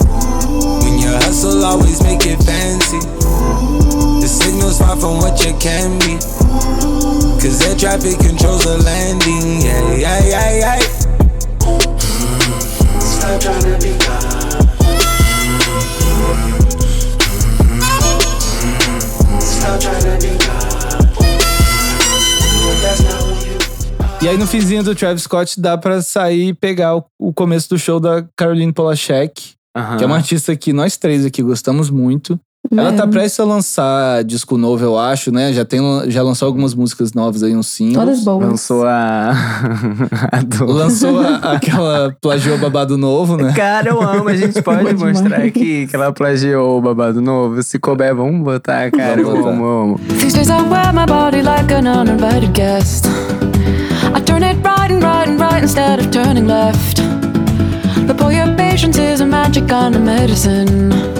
When 0.83 0.99
you 0.99 1.09
hustle, 1.17 1.63
always 1.65 1.99
make 2.01 2.27
it 2.29 2.37
fancy. 2.43 2.99
The 4.21 4.27
signal's 4.27 4.77
far 4.77 4.95
from 4.97 5.17
what 5.19 5.43
you 5.43 5.53
can 5.57 5.97
be. 5.99 6.17
Cause 7.43 7.61
air 7.67 7.75
traffic 7.75 8.17
controls 8.19 8.63
the 8.63 8.77
landing. 8.85 9.61
Yeah, 9.61 9.95
yeah, 9.95 10.23
yeah, 10.23 10.59
yeah. 10.59 10.79
Stop 12.99 13.41
trying 13.41 13.63
to 13.63 13.75
be. 13.83 13.91
Stop 19.41 19.81
trying 19.81 20.19
to 20.19 20.27
God. 20.39 20.53
E 24.21 24.29
aí, 24.29 24.37
no 24.37 24.47
finzinho 24.47 24.81
do 24.81 24.95
Travis 24.95 25.23
Scott, 25.23 25.59
dá 25.59 25.77
pra 25.77 26.01
sair 26.01 26.47
e 26.49 26.53
pegar 26.53 26.95
o, 26.95 27.03
o 27.19 27.33
começo 27.33 27.67
do 27.67 27.77
show 27.77 27.99
da 27.99 28.25
Caroline 28.37 28.71
Polachek, 28.71 29.51
Aham. 29.75 29.97
que 29.97 30.03
é 30.05 30.07
uma 30.07 30.15
artista 30.15 30.55
que 30.55 30.71
nós 30.71 30.95
três 30.95 31.25
aqui 31.25 31.43
gostamos 31.43 31.89
muito. 31.89 32.39
Ela 32.75 32.93
tá 32.93 33.03
É, 33.03 33.07
prestes 33.07 33.39
a 33.39 33.43
lançar 33.45 34.23
disco 34.23 34.57
novo, 34.57 34.83
eu 34.83 34.97
acho, 34.97 35.31
né? 35.31 35.53
Já, 35.53 35.63
tem, 35.65 35.79
já 36.07 36.21
lançou 36.23 36.45
algumas 36.47 36.73
músicas 36.73 37.13
novas 37.13 37.43
aí, 37.43 37.55
uns 37.55 37.67
singles. 37.67 37.95
Todas 37.97 38.19
boas. 38.23 38.47
Lançou 38.49 38.85
a. 38.85 39.31
a 40.31 40.41
do... 40.41 40.65
Lançou 40.65 41.19
a- 41.21 41.53
aquela 41.53 42.15
plagiou 42.21 42.57
babado 42.57 42.97
novo, 42.97 43.37
né? 43.37 43.53
Cara, 43.53 43.89
eu 43.89 44.01
amo. 44.01 44.29
A 44.29 44.35
gente 44.35 44.61
pode 44.61 44.93
demais. 44.93 45.21
mostrar 45.21 45.37
aqui 45.43 45.87
que 45.87 45.95
ela 45.95 46.11
plagiou 46.11 46.77
o 46.77 46.81
babado 46.81 47.21
novo. 47.21 47.61
Se 47.63 47.77
couber, 47.79 48.15
vamos 48.15 48.41
botar, 48.43 48.89
cara. 48.91 49.21
Vamos 49.21 49.29
eu 49.29 49.43
botar. 49.43 49.49
amo, 49.55 49.63
eu 49.65 49.81
amo. 49.81 49.99
These 50.19 50.33
days 50.35 50.49
I 50.49 50.61
wear 50.69 50.93
my 50.93 51.05
body 51.05 51.41
like 51.41 51.71
an 51.73 51.87
uninvited 51.87 52.51
guest. 52.53 53.05
I 54.15 54.19
turn 54.21 54.43
it 54.43 54.57
right 54.63 54.91
and 54.91 55.01
right 55.03 55.27
and 55.29 55.39
right 55.39 55.63
instead 55.63 55.99
of 55.99 56.09
turning 56.11 56.47
left. 56.47 57.01
The 58.07 58.13
boy 58.13 58.33
you're 58.35 58.53
patience 58.55 58.97
is 58.99 59.21
a 59.21 59.25
magic 59.25 59.67
kind 59.67 59.95
of 59.95 60.01
medicine. 60.01 61.12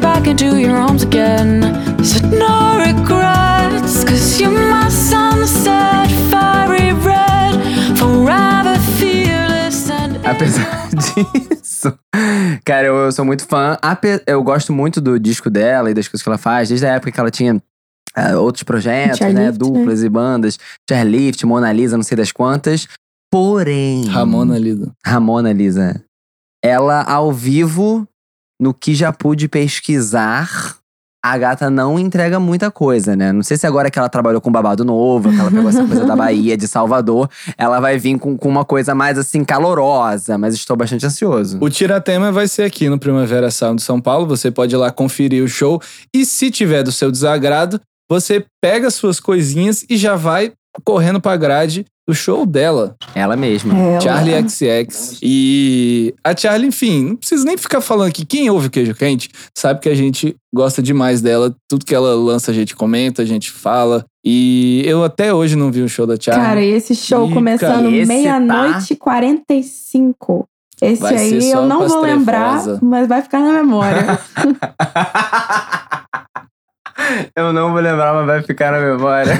Me 0.00 0.06
back 0.06 0.26
into 0.26 0.58
your 0.58 0.76
arms 0.76 1.02
again. 1.02 1.62
So 2.02 2.20
no 2.26 2.78
regrets, 2.78 4.04
cause 4.04 4.40
you're 4.40 4.50
my 4.50 4.88
sunset, 4.88 6.08
fiery 6.30 6.92
red, 6.92 7.54
forever 7.98 8.78
fearless 8.98 9.90
and 9.90 10.16
Apesar 10.26 10.88
disso, 11.50 11.98
cara, 12.64 12.86
eu, 12.86 12.96
eu 12.96 13.12
sou 13.12 13.24
muito 13.24 13.46
fã. 13.46 13.76
Eu 14.26 14.42
gosto 14.42 14.72
muito 14.72 15.00
do 15.00 15.18
disco 15.18 15.50
dela 15.50 15.90
e 15.90 15.94
das 15.94 16.08
coisas 16.08 16.22
que 16.22 16.28
ela 16.28 16.38
faz, 16.38 16.68
desde 16.68 16.86
a 16.86 16.94
época 16.94 17.12
que 17.12 17.20
ela 17.20 17.30
tinha 17.30 17.62
ah, 18.14 18.38
outros 18.38 18.62
projetos, 18.62 19.20
né? 19.20 19.32
Chairlift, 19.32 19.58
Duplas 19.58 20.02
e 20.02 20.08
bandas. 20.08 20.58
Chairlift, 20.88 21.44
Mona 21.46 21.72
Lisa, 21.72 21.96
não 21.96 22.04
sei 22.04 22.16
das 22.16 22.32
quantas. 22.32 22.88
Porém. 23.30 24.06
Ramona 24.06 24.58
Lida. 24.58 24.92
Ramona 25.04 25.52
Lisa. 25.52 26.02
Ela, 26.62 27.02
ao 27.04 27.32
vivo, 27.32 28.06
no 28.60 28.74
que 28.74 28.94
já 28.94 29.10
pude 29.12 29.48
pesquisar, 29.48 30.76
a 31.22 31.36
gata 31.36 31.68
não 31.68 31.98
entrega 31.98 32.40
muita 32.40 32.70
coisa, 32.70 33.14
né? 33.14 33.32
Não 33.32 33.42
sei 33.42 33.56
se 33.56 33.66
agora 33.66 33.90
que 33.90 33.98
ela 33.98 34.08
trabalhou 34.08 34.40
com 34.40 34.50
babado 34.50 34.84
novo, 34.84 35.30
que 35.30 35.38
ela 35.38 35.50
pegou 35.50 35.68
essa 35.68 35.84
coisa 35.86 36.04
da 36.04 36.16
Bahia, 36.16 36.56
de 36.56 36.66
Salvador, 36.66 37.28
ela 37.58 37.78
vai 37.78 37.98
vir 37.98 38.18
com, 38.18 38.36
com 38.36 38.48
uma 38.48 38.64
coisa 38.64 38.94
mais 38.94 39.18
assim, 39.18 39.44
calorosa, 39.44 40.38
mas 40.38 40.54
estou 40.54 40.76
bastante 40.76 41.04
ansioso. 41.06 41.58
O 41.60 41.68
Tiratema 41.68 42.32
vai 42.32 42.48
ser 42.48 42.62
aqui 42.64 42.88
no 42.88 42.98
Primavera 42.98 43.50
Sound 43.50 43.76
de 43.76 43.82
São 43.82 44.00
Paulo. 44.00 44.26
Você 44.26 44.50
pode 44.50 44.74
ir 44.74 44.78
lá 44.78 44.90
conferir 44.90 45.42
o 45.42 45.48
show. 45.48 45.80
E 46.14 46.24
se 46.24 46.50
tiver 46.50 46.82
do 46.82 46.92
seu 46.92 47.10
desagrado, 47.10 47.80
você 48.10 48.44
pega 48.62 48.90
suas 48.90 49.20
coisinhas 49.20 49.84
e 49.88 49.96
já 49.96 50.16
vai 50.16 50.52
correndo 50.84 51.20
pra 51.20 51.36
grade 51.36 51.84
do 52.06 52.14
show 52.14 52.44
dela. 52.44 52.96
Ela 53.14 53.36
mesma. 53.36 53.76
Ela. 53.76 54.00
Charlie 54.00 54.48
XX. 54.48 55.18
E 55.22 56.14
a 56.24 56.36
Charlie, 56.36 56.68
enfim, 56.68 57.04
não 57.10 57.16
precisa 57.16 57.44
nem 57.44 57.56
ficar 57.56 57.80
falando 57.80 58.08
aqui. 58.08 58.24
Quem 58.24 58.50
ouve 58.50 58.66
o 58.66 58.70
Queijo 58.70 58.94
Quente 58.94 59.30
sabe 59.56 59.80
que 59.80 59.88
a 59.88 59.94
gente 59.94 60.36
gosta 60.52 60.82
demais 60.82 61.20
dela. 61.20 61.54
Tudo 61.68 61.84
que 61.84 61.94
ela 61.94 62.14
lança, 62.14 62.50
a 62.50 62.54
gente 62.54 62.74
comenta, 62.74 63.22
a 63.22 63.24
gente 63.24 63.50
fala. 63.50 64.04
E 64.24 64.82
eu 64.84 65.02
até 65.04 65.32
hoje 65.32 65.56
não 65.56 65.70
vi 65.70 65.82
o 65.82 65.88
show 65.88 66.06
da 66.06 66.16
Charlie. 66.20 66.44
Cara, 66.44 66.62
e 66.62 66.70
esse 66.72 66.94
show 66.94 67.28
Ih, 67.28 67.34
começando 67.34 67.90
meia-noite 67.90 68.94
e 68.94 68.96
45. 68.96 70.46
Esse 70.82 71.00
Vai 71.00 71.18
ser 71.18 71.34
aí 71.34 71.42
só 71.42 71.58
eu 71.60 71.66
não 71.66 71.86
vou 71.86 72.00
lembrar, 72.00 72.62
mas 72.82 73.06
vai 73.06 73.22
ficar 73.22 73.40
na 73.40 73.52
memória. 73.52 74.18
Eu 77.34 77.52
não 77.52 77.72
vou 77.72 77.80
lembrar, 77.80 78.12
mas 78.14 78.26
vai 78.26 78.42
ficar 78.42 78.72
na 78.72 78.80
memória. 78.80 79.36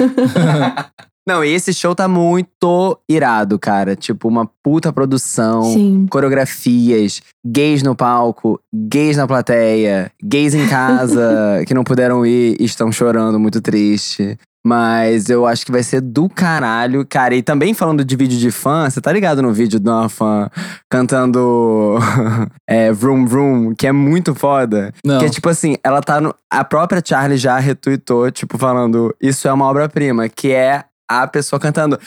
Não, 1.27 1.43
e 1.43 1.49
esse 1.49 1.73
show 1.73 1.93
tá 1.93 2.07
muito 2.07 2.97
irado, 3.07 3.59
cara. 3.59 3.95
Tipo, 3.95 4.27
uma 4.27 4.49
puta 4.63 4.91
produção. 4.91 5.63
Sim. 5.63 6.07
coreografias, 6.09 7.21
gays 7.45 7.83
no 7.83 7.95
palco, 7.95 8.59
gays 8.73 9.17
na 9.17 9.27
plateia, 9.27 10.11
gays 10.23 10.55
em 10.55 10.67
casa 10.67 11.63
que 11.67 11.73
não 11.73 11.83
puderam 11.83 12.25
ir 12.25 12.57
e 12.59 12.65
estão 12.65 12.91
chorando, 12.91 13.39
muito 13.39 13.61
triste. 13.61 14.37
Mas 14.63 15.27
eu 15.29 15.47
acho 15.47 15.65
que 15.65 15.71
vai 15.71 15.81
ser 15.81 16.01
do 16.01 16.29
caralho. 16.29 17.05
Cara, 17.07 17.33
e 17.33 17.41
também 17.41 17.73
falando 17.73 18.05
de 18.05 18.15
vídeo 18.15 18.37
de 18.37 18.51
fã, 18.51 18.87
você 18.87 19.01
tá 19.01 19.11
ligado 19.11 19.41
no 19.41 19.51
vídeo 19.51 19.79
de 19.79 19.89
uma 19.89 20.07
fã 20.07 20.49
cantando 20.89 21.97
é, 22.69 22.91
Vroom 22.91 23.25
Vroom, 23.25 23.73
que 23.75 23.87
é 23.87 23.91
muito 23.91 24.35
foda? 24.35 24.93
Não. 25.03 25.17
Que 25.17 25.25
é 25.25 25.29
tipo 25.29 25.49
assim, 25.49 25.77
ela 25.83 26.01
tá 26.01 26.21
no. 26.21 26.35
A 26.49 26.63
própria 26.63 27.01
Charlie 27.03 27.37
já 27.37 27.57
retweetou, 27.57 28.29
tipo, 28.29 28.57
falando: 28.57 29.15
Isso 29.19 29.47
é 29.47 29.53
uma 29.53 29.65
obra-prima, 29.65 30.29
que 30.29 30.51
é 30.51 30.83
a 31.19 31.27
pessoa 31.27 31.59
cantando. 31.59 31.99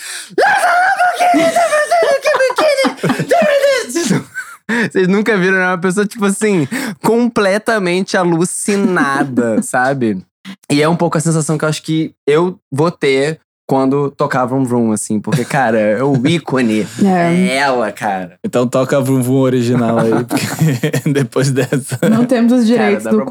Vocês 4.91 5.09
nunca 5.09 5.37
viram, 5.37 5.59
né? 5.59 5.67
Uma 5.67 5.79
pessoa, 5.79 6.07
tipo 6.07 6.25
assim, 6.25 6.67
completamente 7.03 8.17
alucinada, 8.17 9.61
sabe? 9.63 10.25
E 10.71 10.83
é 10.83 10.89
um 10.89 10.97
pouco 10.97 11.19
a 11.19 11.21
sensação 11.21 11.59
que 11.59 11.65
eu 11.65 11.69
acho 11.69 11.83
que 11.83 12.15
eu 12.27 12.59
vou 12.73 12.91
ter 12.91 13.41
quando 13.67 14.11
tocar 14.11 14.45
Vroom 14.45 14.65
Vroom, 14.65 14.93
assim. 14.93 15.21
Porque, 15.21 15.45
cara, 15.45 15.79
é 15.79 16.03
o 16.03 16.15
ícone. 16.27 16.87
É. 17.05 17.35
É 17.35 17.57
ela, 17.57 17.91
cara. 17.93 18.37
Então 18.45 18.67
toca 18.67 18.97
a 18.97 19.01
Vrum 19.01 19.23
Vrum 19.23 19.41
original 19.41 19.99
aí, 19.99 20.25
porque 20.25 21.09
depois 21.11 21.51
dessa. 21.51 21.99
Não 22.11 22.25
temos 22.25 22.53
os 22.53 22.67
direitos 22.67 23.05
dá 23.05 23.11
do 23.11 23.25
pra 23.25 23.27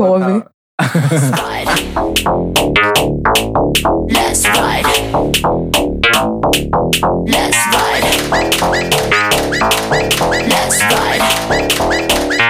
cover. 0.80 1.10
Let's 1.10 1.32
ride. 1.32 1.66
Let's 4.10 4.46
ride. 4.48 4.86
Let's 10.48 10.82
ride. 10.92 12.43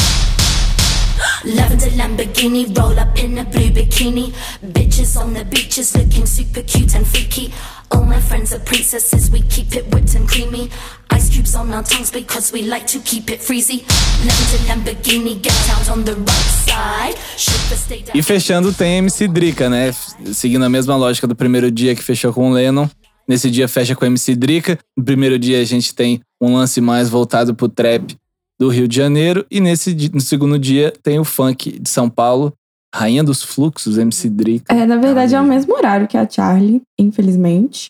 Lamborghini, 1.43 2.65
roll 2.77 2.97
up 2.97 3.17
in 3.19 3.37
a 3.37 3.43
blue 3.43 3.69
bikini. 3.69 4.33
Bitches 4.71 5.19
on 5.19 5.33
the 5.33 5.43
beaches 5.43 5.95
looking 5.95 6.25
super 6.25 6.63
cute 6.63 6.95
and 6.95 7.05
freaky. 7.05 7.53
All 7.91 8.05
my 8.05 8.19
friends 8.19 8.53
are 8.53 8.59
princesses, 8.59 9.29
we 9.29 9.41
keep 9.41 9.75
it 9.75 9.93
whipped 9.93 10.15
and 10.15 10.27
creamy. 10.27 10.69
Ice 11.11 11.29
cubes 11.29 11.53
on 11.55 11.71
our 11.73 11.83
tongues 11.83 12.11
because 12.11 12.51
we 12.53 12.63
like 12.63 12.87
to 12.87 12.99
keep 12.99 13.29
it 13.29 13.41
freezy. 13.41 13.83
Lamborghini, 14.67 15.41
get 15.41 15.69
out 15.69 15.89
on 15.89 16.03
the 16.03 16.15
right 16.15 16.51
side. 16.65 17.15
E 18.13 18.21
fechando 18.21 18.71
tem 18.73 18.97
MC 18.99 19.27
Drica, 19.27 19.69
né? 19.69 19.93
Seguindo 20.33 20.63
a 20.63 20.69
mesma 20.69 20.95
lógica 20.95 21.27
do 21.27 21.35
primeiro 21.35 21.69
dia 21.69 21.93
que 21.93 22.01
fechou 22.01 22.33
com 22.33 22.51
o 22.51 22.53
Lennon. 22.53 22.87
Nesse 23.27 23.49
dia 23.49 23.67
fecha 23.67 23.95
com 23.95 24.05
MC 24.05 24.35
Drica. 24.35 24.79
No 24.97 25.03
primeiro 25.03 25.37
dia 25.37 25.61
a 25.61 25.65
gente 25.65 25.93
tem 25.93 26.21
um 26.41 26.55
lance 26.55 26.79
mais 26.79 27.09
voltado 27.09 27.53
pro 27.53 27.67
trap 27.67 28.17
do 28.64 28.70
Rio 28.70 28.88
de 28.88 28.95
Janeiro. 28.95 29.45
E 29.51 29.59
nesse 29.59 29.93
no 30.14 30.22
segundo 30.22 30.57
dia 30.57 30.93
tem 31.03 31.20
o 31.20 31.26
funk 31.26 31.80
de 31.80 31.89
São 31.89 32.09
Paulo. 32.09 32.53
Rainha 32.95 33.24
dos 33.24 33.43
Fluxos, 33.43 33.97
MC 33.97 34.30
Drica. 34.30 34.74
É, 34.74 34.86
na 34.86 34.97
verdade, 34.97 35.34
é 35.34 35.41
o 35.41 35.43
mesmo 35.43 35.76
horário 35.76 36.07
que 36.07 36.16
a 36.16 36.30
Charlie, 36.30 36.82
infelizmente. 36.97 37.89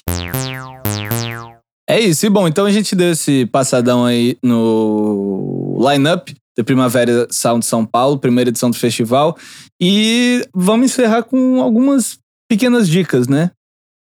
É 1.88 2.00
isso. 2.00 2.26
E 2.26 2.30
bom, 2.30 2.48
então 2.48 2.66
a 2.66 2.72
gente 2.72 2.96
deu 2.96 3.12
esse 3.12 3.46
passadão 3.48 4.06
aí 4.06 4.38
no 4.42 5.78
line-up 5.78 6.34
da 6.58 6.64
Primavera 6.64 7.28
Sound 7.30 7.66
São 7.66 7.86
Paulo, 7.86 8.18
primeira 8.18 8.50
edição 8.50 8.72
do 8.72 8.78
festival. 8.78 9.38
E 9.80 10.48
vamos 10.56 10.86
encerrar 10.86 11.24
com 11.24 11.62
algumas 11.62 12.18
pequenas 12.50 12.88
dicas, 12.88 13.28
né? 13.28 13.52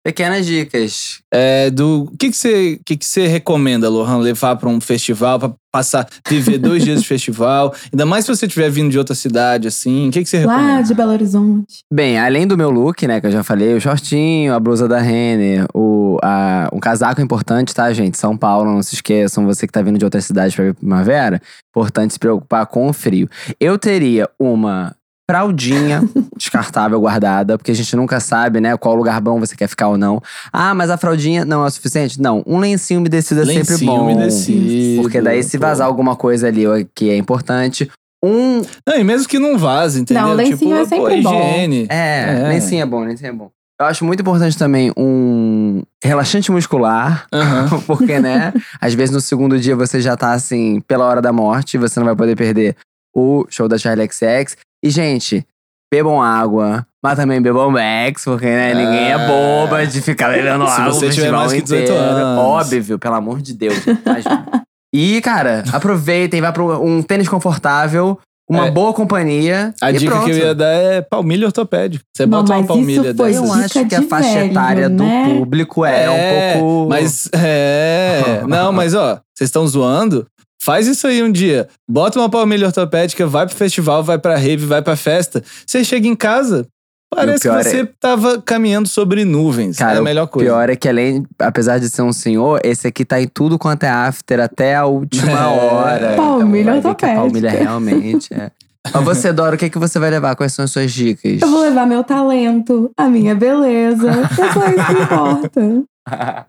Pequenas 0.04 0.46
dicas. 0.46 1.20
É, 1.32 1.68
do 1.68 2.04
o 2.04 2.16
que 2.16 2.30
que 2.30 2.36
você 2.36 2.80
que 2.86 2.96
que 2.96 3.04
você 3.04 3.26
recomenda, 3.26 3.88
Lohan, 3.88 4.18
levar 4.18 4.56
pra 4.56 4.68
um 4.68 4.80
festival, 4.80 5.38
pra 5.38 5.52
passar, 5.72 6.06
viver 6.28 6.58
dois 6.58 6.84
dias 6.84 7.00
de 7.00 7.08
festival? 7.08 7.74
Ainda 7.90 8.04
mais 8.04 8.26
se 8.26 8.36
você 8.36 8.46
estiver 8.46 8.70
vindo 8.70 8.90
de 8.90 8.98
outra 8.98 9.14
cidade, 9.14 9.66
assim. 9.66 10.08
O 10.08 10.12
que 10.12 10.22
que 10.22 10.28
você 10.28 10.38
recomenda? 10.38 10.74
Lá 10.74 10.82
de 10.82 10.94
Belo 10.94 11.12
Horizonte. 11.12 11.84
Bem, 11.92 12.18
além 12.18 12.46
do 12.46 12.56
meu 12.56 12.70
look, 12.70 13.06
né, 13.06 13.20
que 13.20 13.26
eu 13.26 13.32
já 13.32 13.42
falei, 13.42 13.74
o 13.74 13.80
shortinho, 13.80 14.54
a 14.54 14.60
blusa 14.60 14.86
da 14.86 15.00
Renner, 15.00 15.66
o, 15.74 16.18
a, 16.22 16.68
um 16.72 16.78
casaco 16.78 17.20
importante, 17.22 17.74
tá, 17.74 17.90
gente? 17.92 18.18
São 18.18 18.36
Paulo, 18.36 18.70
não 18.70 18.82
se 18.82 18.94
esqueçam, 18.94 19.46
você 19.46 19.66
que 19.66 19.72
tá 19.72 19.80
vindo 19.80 19.98
de 19.98 20.04
outra 20.04 20.20
cidade 20.20 20.54
pra 20.54 20.66
vir 20.66 20.74
primavera, 20.74 21.40
importante 21.70 22.12
se 22.12 22.18
preocupar 22.18 22.66
com 22.66 22.88
o 22.88 22.92
frio. 22.92 23.28
Eu 23.58 23.78
teria 23.78 24.28
uma 24.38 24.94
fraldinha 25.30 26.02
descartável 26.36 27.00
guardada, 27.00 27.56
porque 27.56 27.70
a 27.70 27.74
gente 27.74 27.94
nunca 27.96 28.20
sabe, 28.20 28.60
né, 28.60 28.76
qual 28.76 28.94
lugar 28.94 29.20
bom 29.20 29.38
você 29.38 29.56
quer 29.56 29.68
ficar 29.68 29.88
ou 29.88 29.96
não. 29.96 30.20
Ah, 30.52 30.74
mas 30.74 30.90
a 30.90 30.96
fraldinha 30.96 31.44
não 31.44 31.62
é 31.64 31.66
o 31.66 31.70
suficiente? 31.70 32.20
Não, 32.20 32.42
um 32.46 32.58
lencinho 32.58 33.00
umedecido 33.00 33.42
é 33.42 33.46
sempre 33.46 33.72
Lencinho 33.72 33.92
bom. 33.92 34.02
umedecido, 34.02 35.02
Porque 35.02 35.20
daí 35.20 35.42
se 35.42 35.58
pô. 35.58 35.66
vazar 35.66 35.86
alguma 35.86 36.16
coisa 36.16 36.48
ali 36.48 36.64
que 36.94 37.10
é 37.10 37.16
importante, 37.16 37.90
um 38.24 38.62
Não, 38.86 38.96
e 38.96 39.02
mesmo 39.04 39.26
que 39.28 39.38
não 39.38 39.58
vaze, 39.58 40.00
entendeu? 40.00 40.22
Não, 40.28 40.34
lencinho 40.34 40.58
tipo, 40.58 40.74
é 40.74 40.98
pô, 40.98 41.06
sempre 41.08 41.22
bom. 41.22 41.34
higiene. 41.34 41.86
é, 41.88 42.46
lencinho 42.48 42.82
é 42.82 42.86
bom, 42.86 43.00
lencinho 43.04 43.28
é 43.30 43.32
bom. 43.32 43.50
Eu 43.80 43.86
acho 43.86 44.04
muito 44.04 44.20
importante 44.20 44.56
também 44.56 44.92
um 44.96 45.82
relaxante 46.04 46.52
muscular, 46.52 47.26
Aham. 47.32 47.80
porque, 47.84 48.20
né, 48.20 48.52
às 48.80 48.94
vezes 48.94 49.12
no 49.12 49.20
segundo 49.20 49.58
dia 49.58 49.74
você 49.74 50.00
já 50.00 50.16
tá 50.16 50.32
assim, 50.32 50.80
pela 50.86 51.04
hora 51.04 51.20
da 51.20 51.32
morte, 51.32 51.78
você 51.78 51.98
não 51.98 52.06
vai 52.06 52.14
poder 52.14 52.36
perder 52.36 52.76
o 53.14 53.44
show 53.50 53.66
da 53.66 53.76
Charlie 53.76 54.08
XX. 54.08 54.56
E, 54.84 54.90
gente, 54.90 55.46
bebam 55.92 56.20
água, 56.20 56.86
mas 57.02 57.16
também 57.16 57.40
bebam 57.40 57.70
Max, 57.70 58.24
porque, 58.24 58.46
né, 58.46 58.74
ninguém 58.74 59.12
é 59.12 59.26
boba 59.26 59.86
de 59.86 60.00
ficar 60.00 60.30
bebendo 60.30 60.66
Se 60.68 60.80
água 60.80 60.92
você 60.92 61.06
o 61.06 61.10
tiver 61.10 61.30
mais 61.30 61.52
que 61.52 61.62
18 61.62 61.82
inteiro. 61.82 62.02
anos. 62.02 62.44
Óbvio, 62.44 62.98
pelo 62.98 63.14
amor 63.14 63.40
de 63.40 63.54
Deus. 63.54 63.76
Mas- 64.04 64.24
e, 64.94 65.20
cara, 65.20 65.62
aproveitem, 65.72 66.40
vai 66.40 66.52
pra 66.52 66.62
um 66.64 67.02
tênis 67.02 67.28
confortável, 67.28 68.18
uma 68.56 68.66
É. 68.66 68.70
boa 68.70 68.92
companhia. 68.92 69.74
A 69.80 69.90
e 69.90 69.96
dica 69.98 70.10
pronto. 70.12 70.26
que 70.26 70.30
eu 70.32 70.36
ia 70.38 70.54
dar 70.54 70.66
é 70.72 71.00
palmilha 71.02 71.46
ortopédica. 71.46 72.04
Você 72.16 72.26
Não, 72.26 72.38
bota 72.40 72.54
uma 72.56 72.66
palmilha 72.66 73.00
isso 73.08 73.14
foi 73.16 73.32
dessas. 73.32 73.46
Eu 73.48 73.52
acho 73.52 73.78
Dica 73.78 73.88
que 73.88 73.94
a 73.94 74.02
faixa 74.02 74.28
velho, 74.34 74.50
etária 74.50 74.88
do 74.88 75.02
né? 75.04 75.34
público 75.34 75.84
é, 75.84 76.10
um 76.10 76.58
pouco. 76.60 76.88
Mas 76.90 77.28
é. 77.32 78.42
Não, 78.48 78.72
mas 78.72 78.94
ó, 78.94 79.20
vocês 79.34 79.48
estão 79.48 79.66
zoando. 79.66 80.26
Faz 80.62 80.86
isso 80.86 81.06
aí 81.08 81.22
um 81.22 81.32
dia. 81.32 81.66
Bota 81.90 82.18
uma 82.20 82.28
palmilha 82.28 82.66
ortopédica, 82.66 83.26
vai 83.26 83.46
pro 83.46 83.56
festival, 83.56 84.04
vai 84.04 84.16
pra 84.18 84.36
rave, 84.36 84.64
vai 84.64 84.80
pra 84.80 84.94
festa. 84.94 85.42
Você 85.66 85.82
chega 85.84 86.06
em 86.06 86.14
casa, 86.14 86.66
Parece 87.14 87.42
que 87.42 87.48
é- 87.48 87.62
você 87.62 87.86
tava 88.00 88.40
caminhando 88.40 88.88
sobre 88.88 89.24
nuvens. 89.24 89.76
Cara, 89.78 89.96
é 89.96 89.98
a 89.98 90.02
melhor 90.02 90.26
coisa. 90.26 90.48
O 90.50 90.52
pior 90.54 90.70
é 90.70 90.76
que 90.76 90.88
além, 90.88 91.24
apesar 91.38 91.78
de 91.78 91.88
ser 91.90 92.02
um 92.02 92.12
senhor, 92.12 92.60
esse 92.64 92.86
aqui 92.86 93.04
tá 93.04 93.20
em 93.20 93.28
tudo 93.28 93.58
quanto 93.58 93.84
é 93.84 93.88
after 93.90 94.40
até 94.40 94.74
a 94.76 94.86
última 94.86 95.30
É. 95.38 95.46
hora. 95.46 96.16
Palmilha 96.16 96.76
Então 96.76 96.90
ortopédica. 96.90 97.20
palmilha 97.20 97.50
realmente 97.50 98.32
é. 98.32 98.50
Mas 98.92 99.04
você, 99.04 99.32
Dora, 99.32 99.54
o 99.54 99.58
que, 99.58 99.70
que 99.70 99.78
você 99.78 99.98
vai 99.98 100.10
levar? 100.10 100.34
Quais 100.34 100.52
são 100.52 100.64
as 100.64 100.70
suas 100.72 100.90
dicas? 100.92 101.40
Eu 101.40 101.48
vou 101.48 101.60
levar 101.60 101.86
meu 101.86 102.02
talento, 102.02 102.90
a 102.96 103.06
minha 103.08 103.34
beleza. 103.34 104.10
É 104.10 104.52
só 104.52 104.66
isso 104.68 104.86
que 104.86 105.02
importa. 105.02 105.82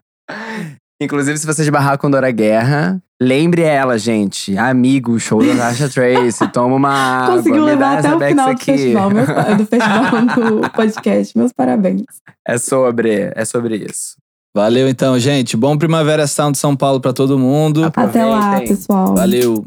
Inclusive, 1.03 1.37
se 1.37 1.45
você 1.45 1.61
esbarrar 1.61 1.97
com 1.97 2.09
Dora 2.09 2.31
Guerra, 2.31 3.01
lembre 3.21 3.61
ela, 3.61 3.97
gente. 3.97 4.57
Amigo, 4.57 5.19
show 5.19 5.45
da 5.45 5.55
Tasha 5.55 5.89
Trace. 5.89 6.47
Toma 6.51 6.75
uma 6.75 6.89
água. 7.23 7.35
Conseguiu 7.37 7.63
levar 7.63 7.99
até 7.99 8.15
o 8.15 8.19
final 8.19 8.45
do 8.47 8.51
aqui. 8.51 8.65
festival, 8.65 9.09
meus, 9.09 9.27
do 9.27 9.65
festival 9.65 10.61
do 10.61 10.69
podcast. 10.71 11.37
Meus 11.37 11.51
parabéns. 11.53 12.03
É 12.47 12.57
sobre, 12.57 13.31
é 13.35 13.45
sobre 13.45 13.77
isso. 13.77 14.15
Valeu 14.55 14.87
então, 14.87 15.17
gente. 15.19 15.57
Bom 15.57 15.77
Primavera 15.77 16.27
Sound 16.27 16.57
São 16.57 16.75
Paulo 16.75 16.99
pra 17.01 17.11
todo 17.11 17.39
mundo. 17.39 17.85
Até 17.95 18.23
lá, 18.23 18.37
Aproveitem. 18.37 18.67
pessoal. 18.67 19.15
Valeu. 19.15 19.65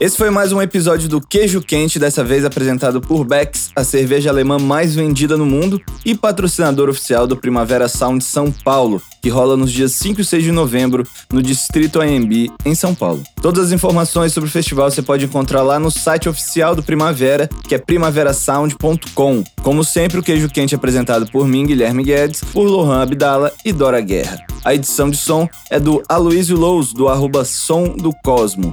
Esse 0.00 0.16
foi 0.16 0.30
mais 0.30 0.52
um 0.52 0.62
episódio 0.62 1.08
do 1.08 1.20
Queijo 1.20 1.60
Quente, 1.60 1.98
dessa 1.98 2.22
vez 2.22 2.44
apresentado 2.44 3.00
por 3.00 3.24
Bex, 3.24 3.72
a 3.74 3.82
cerveja 3.82 4.30
alemã 4.30 4.56
mais 4.56 4.94
vendida 4.94 5.36
no 5.36 5.44
mundo 5.44 5.82
e 6.04 6.14
patrocinador 6.14 6.88
oficial 6.88 7.26
do 7.26 7.36
Primavera 7.36 7.88
Sound 7.88 8.22
São 8.22 8.52
Paulo, 8.52 9.02
que 9.20 9.28
rola 9.28 9.56
nos 9.56 9.72
dias 9.72 9.90
5 9.94 10.20
e 10.20 10.24
6 10.24 10.44
de 10.44 10.52
novembro 10.52 11.04
no 11.32 11.42
Distrito 11.42 12.00
AMB, 12.00 12.48
em 12.64 12.76
São 12.76 12.94
Paulo. 12.94 13.24
Todas 13.42 13.66
as 13.66 13.72
informações 13.72 14.32
sobre 14.32 14.48
o 14.48 14.52
festival 14.52 14.88
você 14.88 15.02
pode 15.02 15.24
encontrar 15.24 15.62
lá 15.62 15.80
no 15.80 15.90
site 15.90 16.28
oficial 16.28 16.76
do 16.76 16.82
Primavera, 16.82 17.48
que 17.66 17.74
é 17.74 17.78
primaverasound.com. 17.78 19.42
Como 19.64 19.82
sempre, 19.82 20.20
o 20.20 20.22
Queijo 20.22 20.48
Quente 20.48 20.76
é 20.76 20.78
apresentado 20.78 21.28
por 21.28 21.44
mim, 21.48 21.66
Guilherme 21.66 22.04
Guedes, 22.04 22.40
por 22.52 22.68
Lohan 22.68 23.02
Abdala 23.02 23.52
e 23.64 23.72
Dora 23.72 24.00
Guerra. 24.00 24.38
A 24.64 24.74
edição 24.74 25.10
de 25.10 25.16
som 25.16 25.48
é 25.70 25.80
do 25.80 26.02
Aloysio 26.08 26.56
Lous, 26.56 26.92
do 26.92 27.08
arroba 27.08 27.44
Som 27.44 27.96
do 27.96 28.12
Cosmo. 28.22 28.72